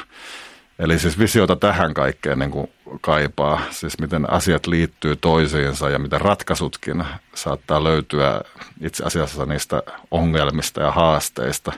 Eli 0.78 0.98
siis 0.98 1.18
visiota 1.18 1.56
tähän 1.56 1.94
kaikkeen 1.94 2.38
niin 2.38 2.50
kuin 2.50 2.72
kaipaa, 3.00 3.60
siis 3.70 3.98
miten 3.98 4.30
asiat 4.30 4.66
liittyy 4.66 5.16
toisiinsa 5.16 5.90
ja 5.90 5.98
miten 5.98 6.20
ratkaisutkin 6.20 7.04
saattaa 7.34 7.84
löytyä 7.84 8.40
itse 8.80 9.04
asiassa 9.04 9.46
niistä 9.46 9.82
ongelmista 10.10 10.80
ja 10.80 10.92
haasteista. 10.92 11.72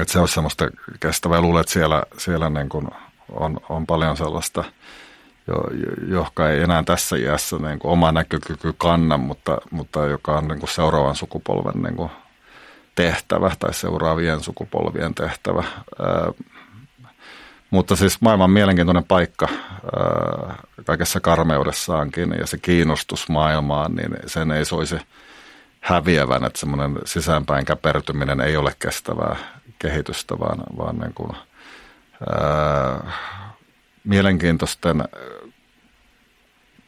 Että 0.00 0.12
se 0.12 0.18
on 0.18 0.28
semmoista 0.28 0.68
kestävää. 1.00 1.40
Luulen, 1.40 1.60
että 1.60 1.72
siellä, 1.72 2.02
siellä 2.18 2.50
niin 2.50 2.68
kuin 2.68 2.88
on, 3.32 3.60
on 3.68 3.86
paljon 3.86 4.16
sellaista, 4.16 4.64
jo, 6.08 6.26
ei 6.50 6.62
enää 6.62 6.82
tässä 6.82 7.16
iässä 7.16 7.56
niin 7.56 7.78
kuin 7.78 7.92
oma 7.92 8.12
näkökyky 8.12 8.74
kanna, 8.78 9.16
mutta, 9.18 9.58
mutta 9.70 10.06
joka 10.06 10.38
on 10.38 10.48
niin 10.48 10.58
kuin 10.58 10.70
seuraavan 10.70 11.16
sukupolven 11.16 11.82
niin 11.82 11.96
kuin 11.96 12.10
tehtävä 12.94 13.50
tai 13.58 13.74
seuraavien 13.74 14.40
sukupolvien 14.40 15.14
tehtävä. 15.14 15.64
Ää, 16.00 16.32
mutta 17.70 17.96
siis 17.96 18.20
maailman 18.20 18.50
mielenkiintoinen 18.50 19.04
paikka 19.04 19.48
ää, 19.48 20.54
kaikessa 20.84 21.20
karmeudessaankin 21.20 22.34
ja 22.38 22.46
se 22.46 22.58
kiinnostus 22.58 23.28
maailmaan, 23.28 23.94
niin 23.94 24.16
sen 24.26 24.50
ei 24.50 24.64
soisi 24.64 24.96
häviävän, 25.80 26.44
että 26.44 26.58
semmoinen 26.58 26.98
sisäänpäin 27.04 27.64
käpertyminen 27.64 28.40
ei 28.40 28.56
ole 28.56 28.72
kestävää 28.78 29.36
kehitystä, 29.78 30.38
vaan, 30.38 30.58
vaan 30.76 30.98
niin 30.98 31.14
kuin, 31.14 31.32
ää, 32.30 33.12
mielenkiintoisten 34.04 35.04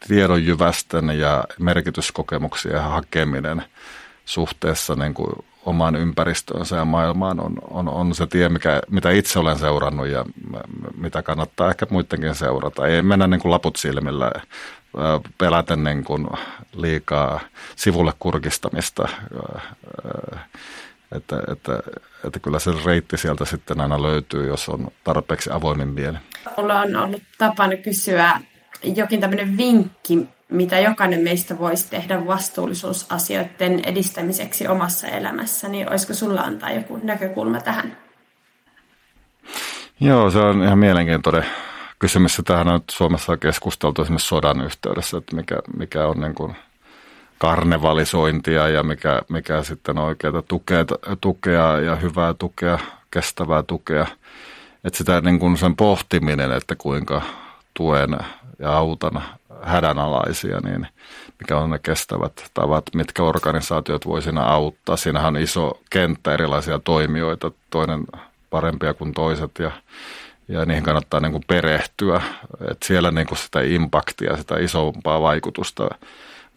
tiedonjyvästen 0.09 1.11
ja 1.18 1.44
merkityskokemuksien 1.61 2.82
hakeminen 2.82 3.62
suhteessa 4.24 4.94
niin 4.94 5.14
kuin 5.14 5.30
omaan 5.66 5.96
ympäristöönsä 5.96 6.76
ja 6.76 6.84
maailmaan 6.84 7.40
on, 7.40 7.55
on, 7.70 7.88
on 7.88 8.14
se 8.14 8.26
tie, 8.26 8.49
mikä, 8.49 8.80
mitä 8.90 9.11
itse 9.11 9.38
olen 9.38 9.59
seurannut 9.59 10.07
ja 10.07 10.24
mitä 10.96 11.22
kannattaa 11.22 11.70
ehkä 11.70 11.86
muidenkin 11.90 12.34
seurata. 12.34 12.86
Ei 12.86 13.03
mennä 13.03 13.26
niin 13.26 13.40
kuin 13.40 13.53
laput 13.53 13.76
silmillä 13.76 14.32
pelätä 15.38 15.76
niin 15.76 16.05
kuin 16.05 16.26
liikaa 16.76 17.40
sivulle 17.76 18.12
kurkistamista. 18.18 19.09
Että, 21.12 21.42
että, 21.53 21.82
että 22.24 22.40
kyllä 22.42 22.59
se 22.59 22.70
reitti 22.84 23.16
sieltä 23.16 23.44
sitten 23.44 23.80
aina 23.80 24.03
löytyy, 24.03 24.46
jos 24.46 24.68
on 24.68 24.88
tarpeeksi 25.05 25.51
avoimin 25.53 25.88
mieli. 25.88 26.18
Mulla 26.57 26.80
on 26.80 26.96
ollut 26.96 27.22
tapana 27.38 27.76
kysyä 27.76 28.40
jokin 28.83 29.20
tämmöinen 29.20 29.57
vinkki, 29.57 30.29
mitä 30.49 30.79
jokainen 30.79 31.20
meistä 31.20 31.59
voisi 31.59 31.91
tehdä 31.91 32.26
vastuullisuusasioiden 32.26 33.81
edistämiseksi 33.85 34.68
omassa 34.68 35.07
elämässä, 35.07 35.68
niin 35.68 35.91
olisiko 35.91 36.14
sulla 36.14 36.41
antaa 36.41 36.70
joku 36.70 37.01
näkökulma 37.03 37.61
tähän? 37.61 37.97
Joo, 40.01 40.31
se 40.31 40.39
on 40.39 40.62
ihan 40.62 40.79
mielenkiintoinen 40.79 41.45
kysymys. 41.99 42.43
Tähän 42.45 42.68
on 42.68 42.81
Suomessa 42.91 43.37
keskusteltu 43.37 44.03
esimerkiksi 44.03 44.29
sodan 44.29 44.61
yhteydessä, 44.61 45.18
että 45.18 45.37
mikä, 45.37 45.59
mikä 45.76 46.07
on 46.07 46.20
niin 46.20 46.35
kuin 46.35 46.57
karnevalisointia 47.39 48.68
ja 48.68 48.83
mikä, 48.83 49.22
mikä 49.29 49.62
sitten 49.62 49.99
on 49.99 50.05
oikeaa 50.05 50.43
tukea, 50.43 50.85
tukea 51.20 51.81
ja 51.81 51.97
hyvää 51.97 52.35
tukea, 52.35 52.79
kestävää 53.11 53.62
tukea. 53.62 54.07
Että 54.85 54.99
sitä 54.99 55.20
niin 55.20 55.39
kuin 55.39 55.57
sen 55.57 55.76
pohtiminen, 55.76 56.53
että 56.53 56.76
kuinka 56.76 57.22
tuen 57.74 58.18
ja 58.59 58.73
autan 58.73 59.23
hädänalaisia, 59.63 60.61
niin 60.61 60.87
mikä 61.39 61.59
on 61.59 61.71
ne 61.71 61.79
kestävät 61.79 62.51
tavat, 62.55 62.85
mitkä 62.95 63.23
organisaatiot 63.23 64.07
voi 64.07 64.23
siinä 64.23 64.43
auttaa. 64.43 64.97
Siinähän 64.97 65.37
on 65.37 65.43
iso 65.43 65.81
kenttä 65.91 66.35
erilaisia 66.35 66.79
toimijoita, 66.79 67.51
toinen 67.71 68.05
parempia 68.51 68.95
kuin 68.95 69.13
toiset 69.13 69.51
ja, 69.59 69.71
ja 70.49 70.65
niihin 70.65 70.85
kannattaa 70.85 71.21
niin 71.21 71.33
kuin 71.33 71.45
perehtyä. 71.47 72.23
että 72.71 72.87
siellä 72.87 73.11
niin 73.11 73.27
kuin 73.27 73.39
sitä 73.39 73.61
impaktia, 73.61 74.37
sitä 74.37 74.59
isompaa 74.59 75.23
vaikutusta 75.23 75.89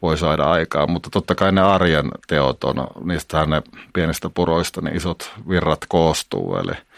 voi 0.01 0.17
saada 0.17 0.43
aikaan, 0.43 0.91
mutta 0.91 1.09
totta 1.09 1.35
kai 1.35 1.51
ne 1.51 1.61
arjen 1.61 2.11
teot 2.27 2.63
on, 2.63 2.87
niistähän 3.03 3.49
ne 3.49 3.61
pienistä 3.93 4.29
puroista 4.29 4.81
ne 4.81 4.91
isot 4.91 5.31
virrat 5.49 5.85
koostuu, 5.87 6.55
eli– 6.55 6.73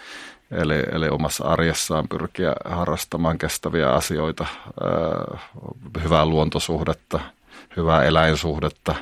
Eli, 0.51 0.83
eli 0.91 1.09
omassa 1.09 1.43
arjessaan 1.43 2.07
pyrkiä 2.07 2.53
harrastamaan 2.65 3.37
kestäviä 3.37 3.89
asioita, 3.89 4.45
hyvää 6.03 6.25
luontosuhdetta, 6.25 7.19
hyvää 7.77 8.03
eläinsuhdetta. 8.03 8.95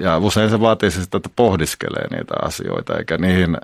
Ja 0.00 0.18
usein 0.18 0.50
se 0.50 0.60
vaatii 0.60 0.90
siis, 0.90 1.04
että 1.04 1.30
pohdiskelee 1.36 2.06
niitä 2.10 2.34
asioita, 2.42 2.98
eikä 2.98 3.18
niihin 3.18 3.56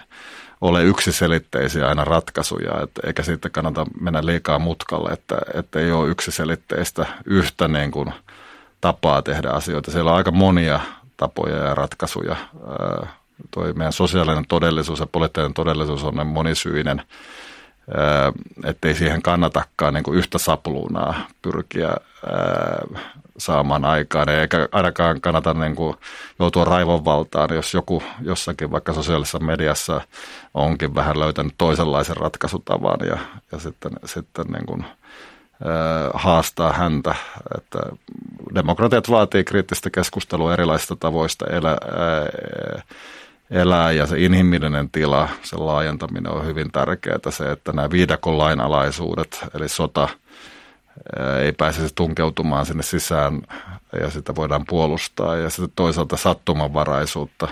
ole 0.61 0.84
yksiselitteisiä 0.84 1.88
aina 1.88 2.05
ratkaisuja, 2.05 2.82
et, 2.82 2.90
eikä 3.07 3.22
siitä 3.22 3.51
kannata 3.51 3.86
mennä 4.01 4.26
liikaa 4.26 4.59
mutkalle, 4.59 5.11
että, 5.11 5.36
että 5.55 5.80
ei 5.80 5.92
ole 5.92 6.09
yksiselitteistä 6.09 7.07
yhtä 7.24 7.68
niin 7.68 7.90
kuin 7.90 8.12
tapaa 8.80 9.22
tehdä 9.22 9.51
asioita. 9.51 9.90
Siellä 9.90 10.11
on 10.11 10.16
aika 10.16 10.30
monia 10.30 10.80
tapoja 11.16 11.57
ja 11.57 11.74
ratkaisuja 11.74 12.36
toi 13.51 13.72
meidän 13.72 13.93
sosiaalinen 13.93 14.45
todellisuus 14.49 15.01
ja 15.01 15.07
poliittinen 15.07 15.55
todellisuus 15.55 16.05
on 16.05 16.26
monisyinen, 16.26 17.03
ettei 18.64 18.95
siihen 18.95 19.22
kannatakaan 19.22 19.95
niin 19.95 20.05
kuin 20.05 20.18
yhtä 20.18 20.39
sapluunaa 20.39 21.14
pyrkiä 21.43 21.95
saamaan 23.39 23.85
aikaan, 23.85 24.28
eikä 24.28 24.68
ainakaan 24.72 25.20
kannata 25.20 25.55
niin 25.55 25.76
kuin 25.76 25.97
joutua 26.39 26.64
raivonvaltaan, 26.64 27.55
jos 27.55 27.74
joku 27.74 28.03
jossakin 28.20 28.70
vaikka 28.70 28.93
sosiaalisessa 28.93 29.39
mediassa 29.39 30.01
onkin 30.55 30.95
vähän 30.95 31.20
löytänyt 31.20 31.55
toisenlaisen 31.59 32.16
ratkaisutavan 32.16 33.07
ja, 33.07 33.18
ja 33.53 33.59
sitten, 33.59 33.93
sitten 34.05 34.47
niin 34.47 34.66
kuin, 34.66 34.85
haastaa 36.14 36.72
häntä. 36.72 37.14
Että 37.59 37.78
demokratiat 38.55 39.11
vaatii 39.11 39.45
kriittistä 39.45 39.91
keskustelua 39.91 40.53
erilaisista 40.53 40.97
tavoista 40.97 41.47
elää, 41.47 41.78
elää 43.55 43.93
ja 43.93 44.07
se 44.07 44.19
inhimillinen 44.19 44.91
tila, 44.91 45.29
se 45.43 45.57
laajentaminen 45.57 46.33
on 46.33 46.47
hyvin 46.47 46.73
tärkeää. 46.73 47.19
Se, 47.31 47.53
että 47.53 47.73
nämä 47.73 47.91
viidakon 47.91 48.39
lainalaisuudet, 48.39 49.45
eli 49.55 49.69
sota, 49.69 50.09
ei 51.43 51.53
pääsisi 51.53 51.95
tunkeutumaan 51.95 52.67
sinne 52.67 52.83
sisään 52.83 53.43
ja 54.01 54.11
sitä 54.11 54.35
voidaan 54.35 54.65
puolustaa. 54.69 55.37
Ja 55.37 55.51
sitten 55.51 55.73
toisaalta 55.77 56.17
sattumanvaraisuutta, 56.17 57.49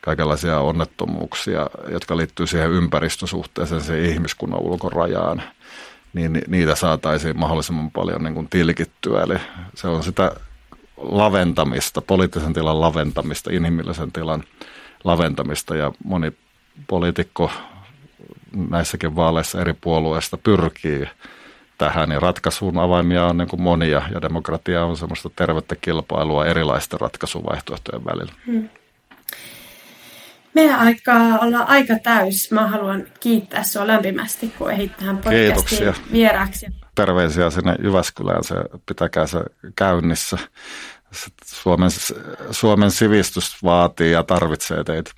kaikenlaisia 0.00 0.60
onnettomuuksia, 0.60 1.66
jotka 1.88 2.16
liittyy 2.16 2.46
siihen 2.46 2.70
ympäristösuhteeseen, 2.70 3.80
siihen 3.80 4.10
ihmiskunnan 4.10 4.60
ulkorajaan, 4.60 5.42
niin 6.12 6.42
niitä 6.48 6.74
saataisiin 6.74 7.38
mahdollisimman 7.38 7.90
paljon 7.90 8.24
niin 8.24 8.34
kuin 8.34 8.48
tilkittyä. 8.48 9.22
Eli 9.22 9.36
se 9.74 9.88
on 9.88 10.02
sitä 10.02 10.32
laventamista, 10.96 12.00
poliittisen 12.00 12.52
tilan 12.52 12.80
laventamista, 12.80 13.50
inhimillisen 13.52 14.12
tilan 14.12 14.44
laventamista 15.04 15.76
ja 15.76 15.92
moni 16.04 16.32
poliitikko 16.86 17.50
näissäkin 18.70 19.16
vaaleissa 19.16 19.60
eri 19.60 19.74
puolueista 19.80 20.36
pyrkii 20.36 21.06
tähän 21.78 22.10
ja 22.10 22.20
ratkaisuun 22.20 22.78
avaimia 22.78 23.26
on 23.26 23.36
niin 23.36 23.48
kuin 23.48 23.62
monia 23.62 24.02
ja 24.14 24.22
demokratia 24.22 24.84
on 24.84 24.96
semmoista 24.96 25.30
tervettä 25.36 25.76
kilpailua 25.76 26.46
erilaisten 26.46 27.00
ratkaisuvaihtoehtojen 27.00 28.04
välillä. 28.04 28.32
Hmm. 28.46 28.68
Meidän 30.54 30.78
aikaa 30.78 31.38
olla 31.38 31.58
aika 31.58 31.98
täys. 32.02 32.50
Mä 32.50 32.66
haluan 32.66 33.06
kiittää 33.20 33.62
sinua 33.62 33.86
lämpimästi, 33.86 34.54
kun 34.58 34.70
ehdit 34.70 34.96
tähän 34.96 35.18
podcastiin 35.18 35.94
vieraaksi. 36.12 36.66
Terveisiä 36.94 37.50
sinne 37.50 37.76
Jyväskylään, 37.82 38.44
se 38.44 38.54
pitäkää 38.86 39.26
se 39.26 39.38
käynnissä. 39.76 40.38
Suomen, 41.44 41.90
Suomen 42.50 42.90
sivistys 42.90 43.62
vaatii 43.62 44.12
ja 44.12 44.22
tarvitsee 44.22 44.84
teitä. 44.84 45.10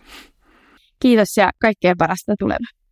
Kiitos 1.00 1.36
ja 1.36 1.50
kaikkea 1.60 1.94
parasta 1.98 2.34
tulevaa. 2.38 2.85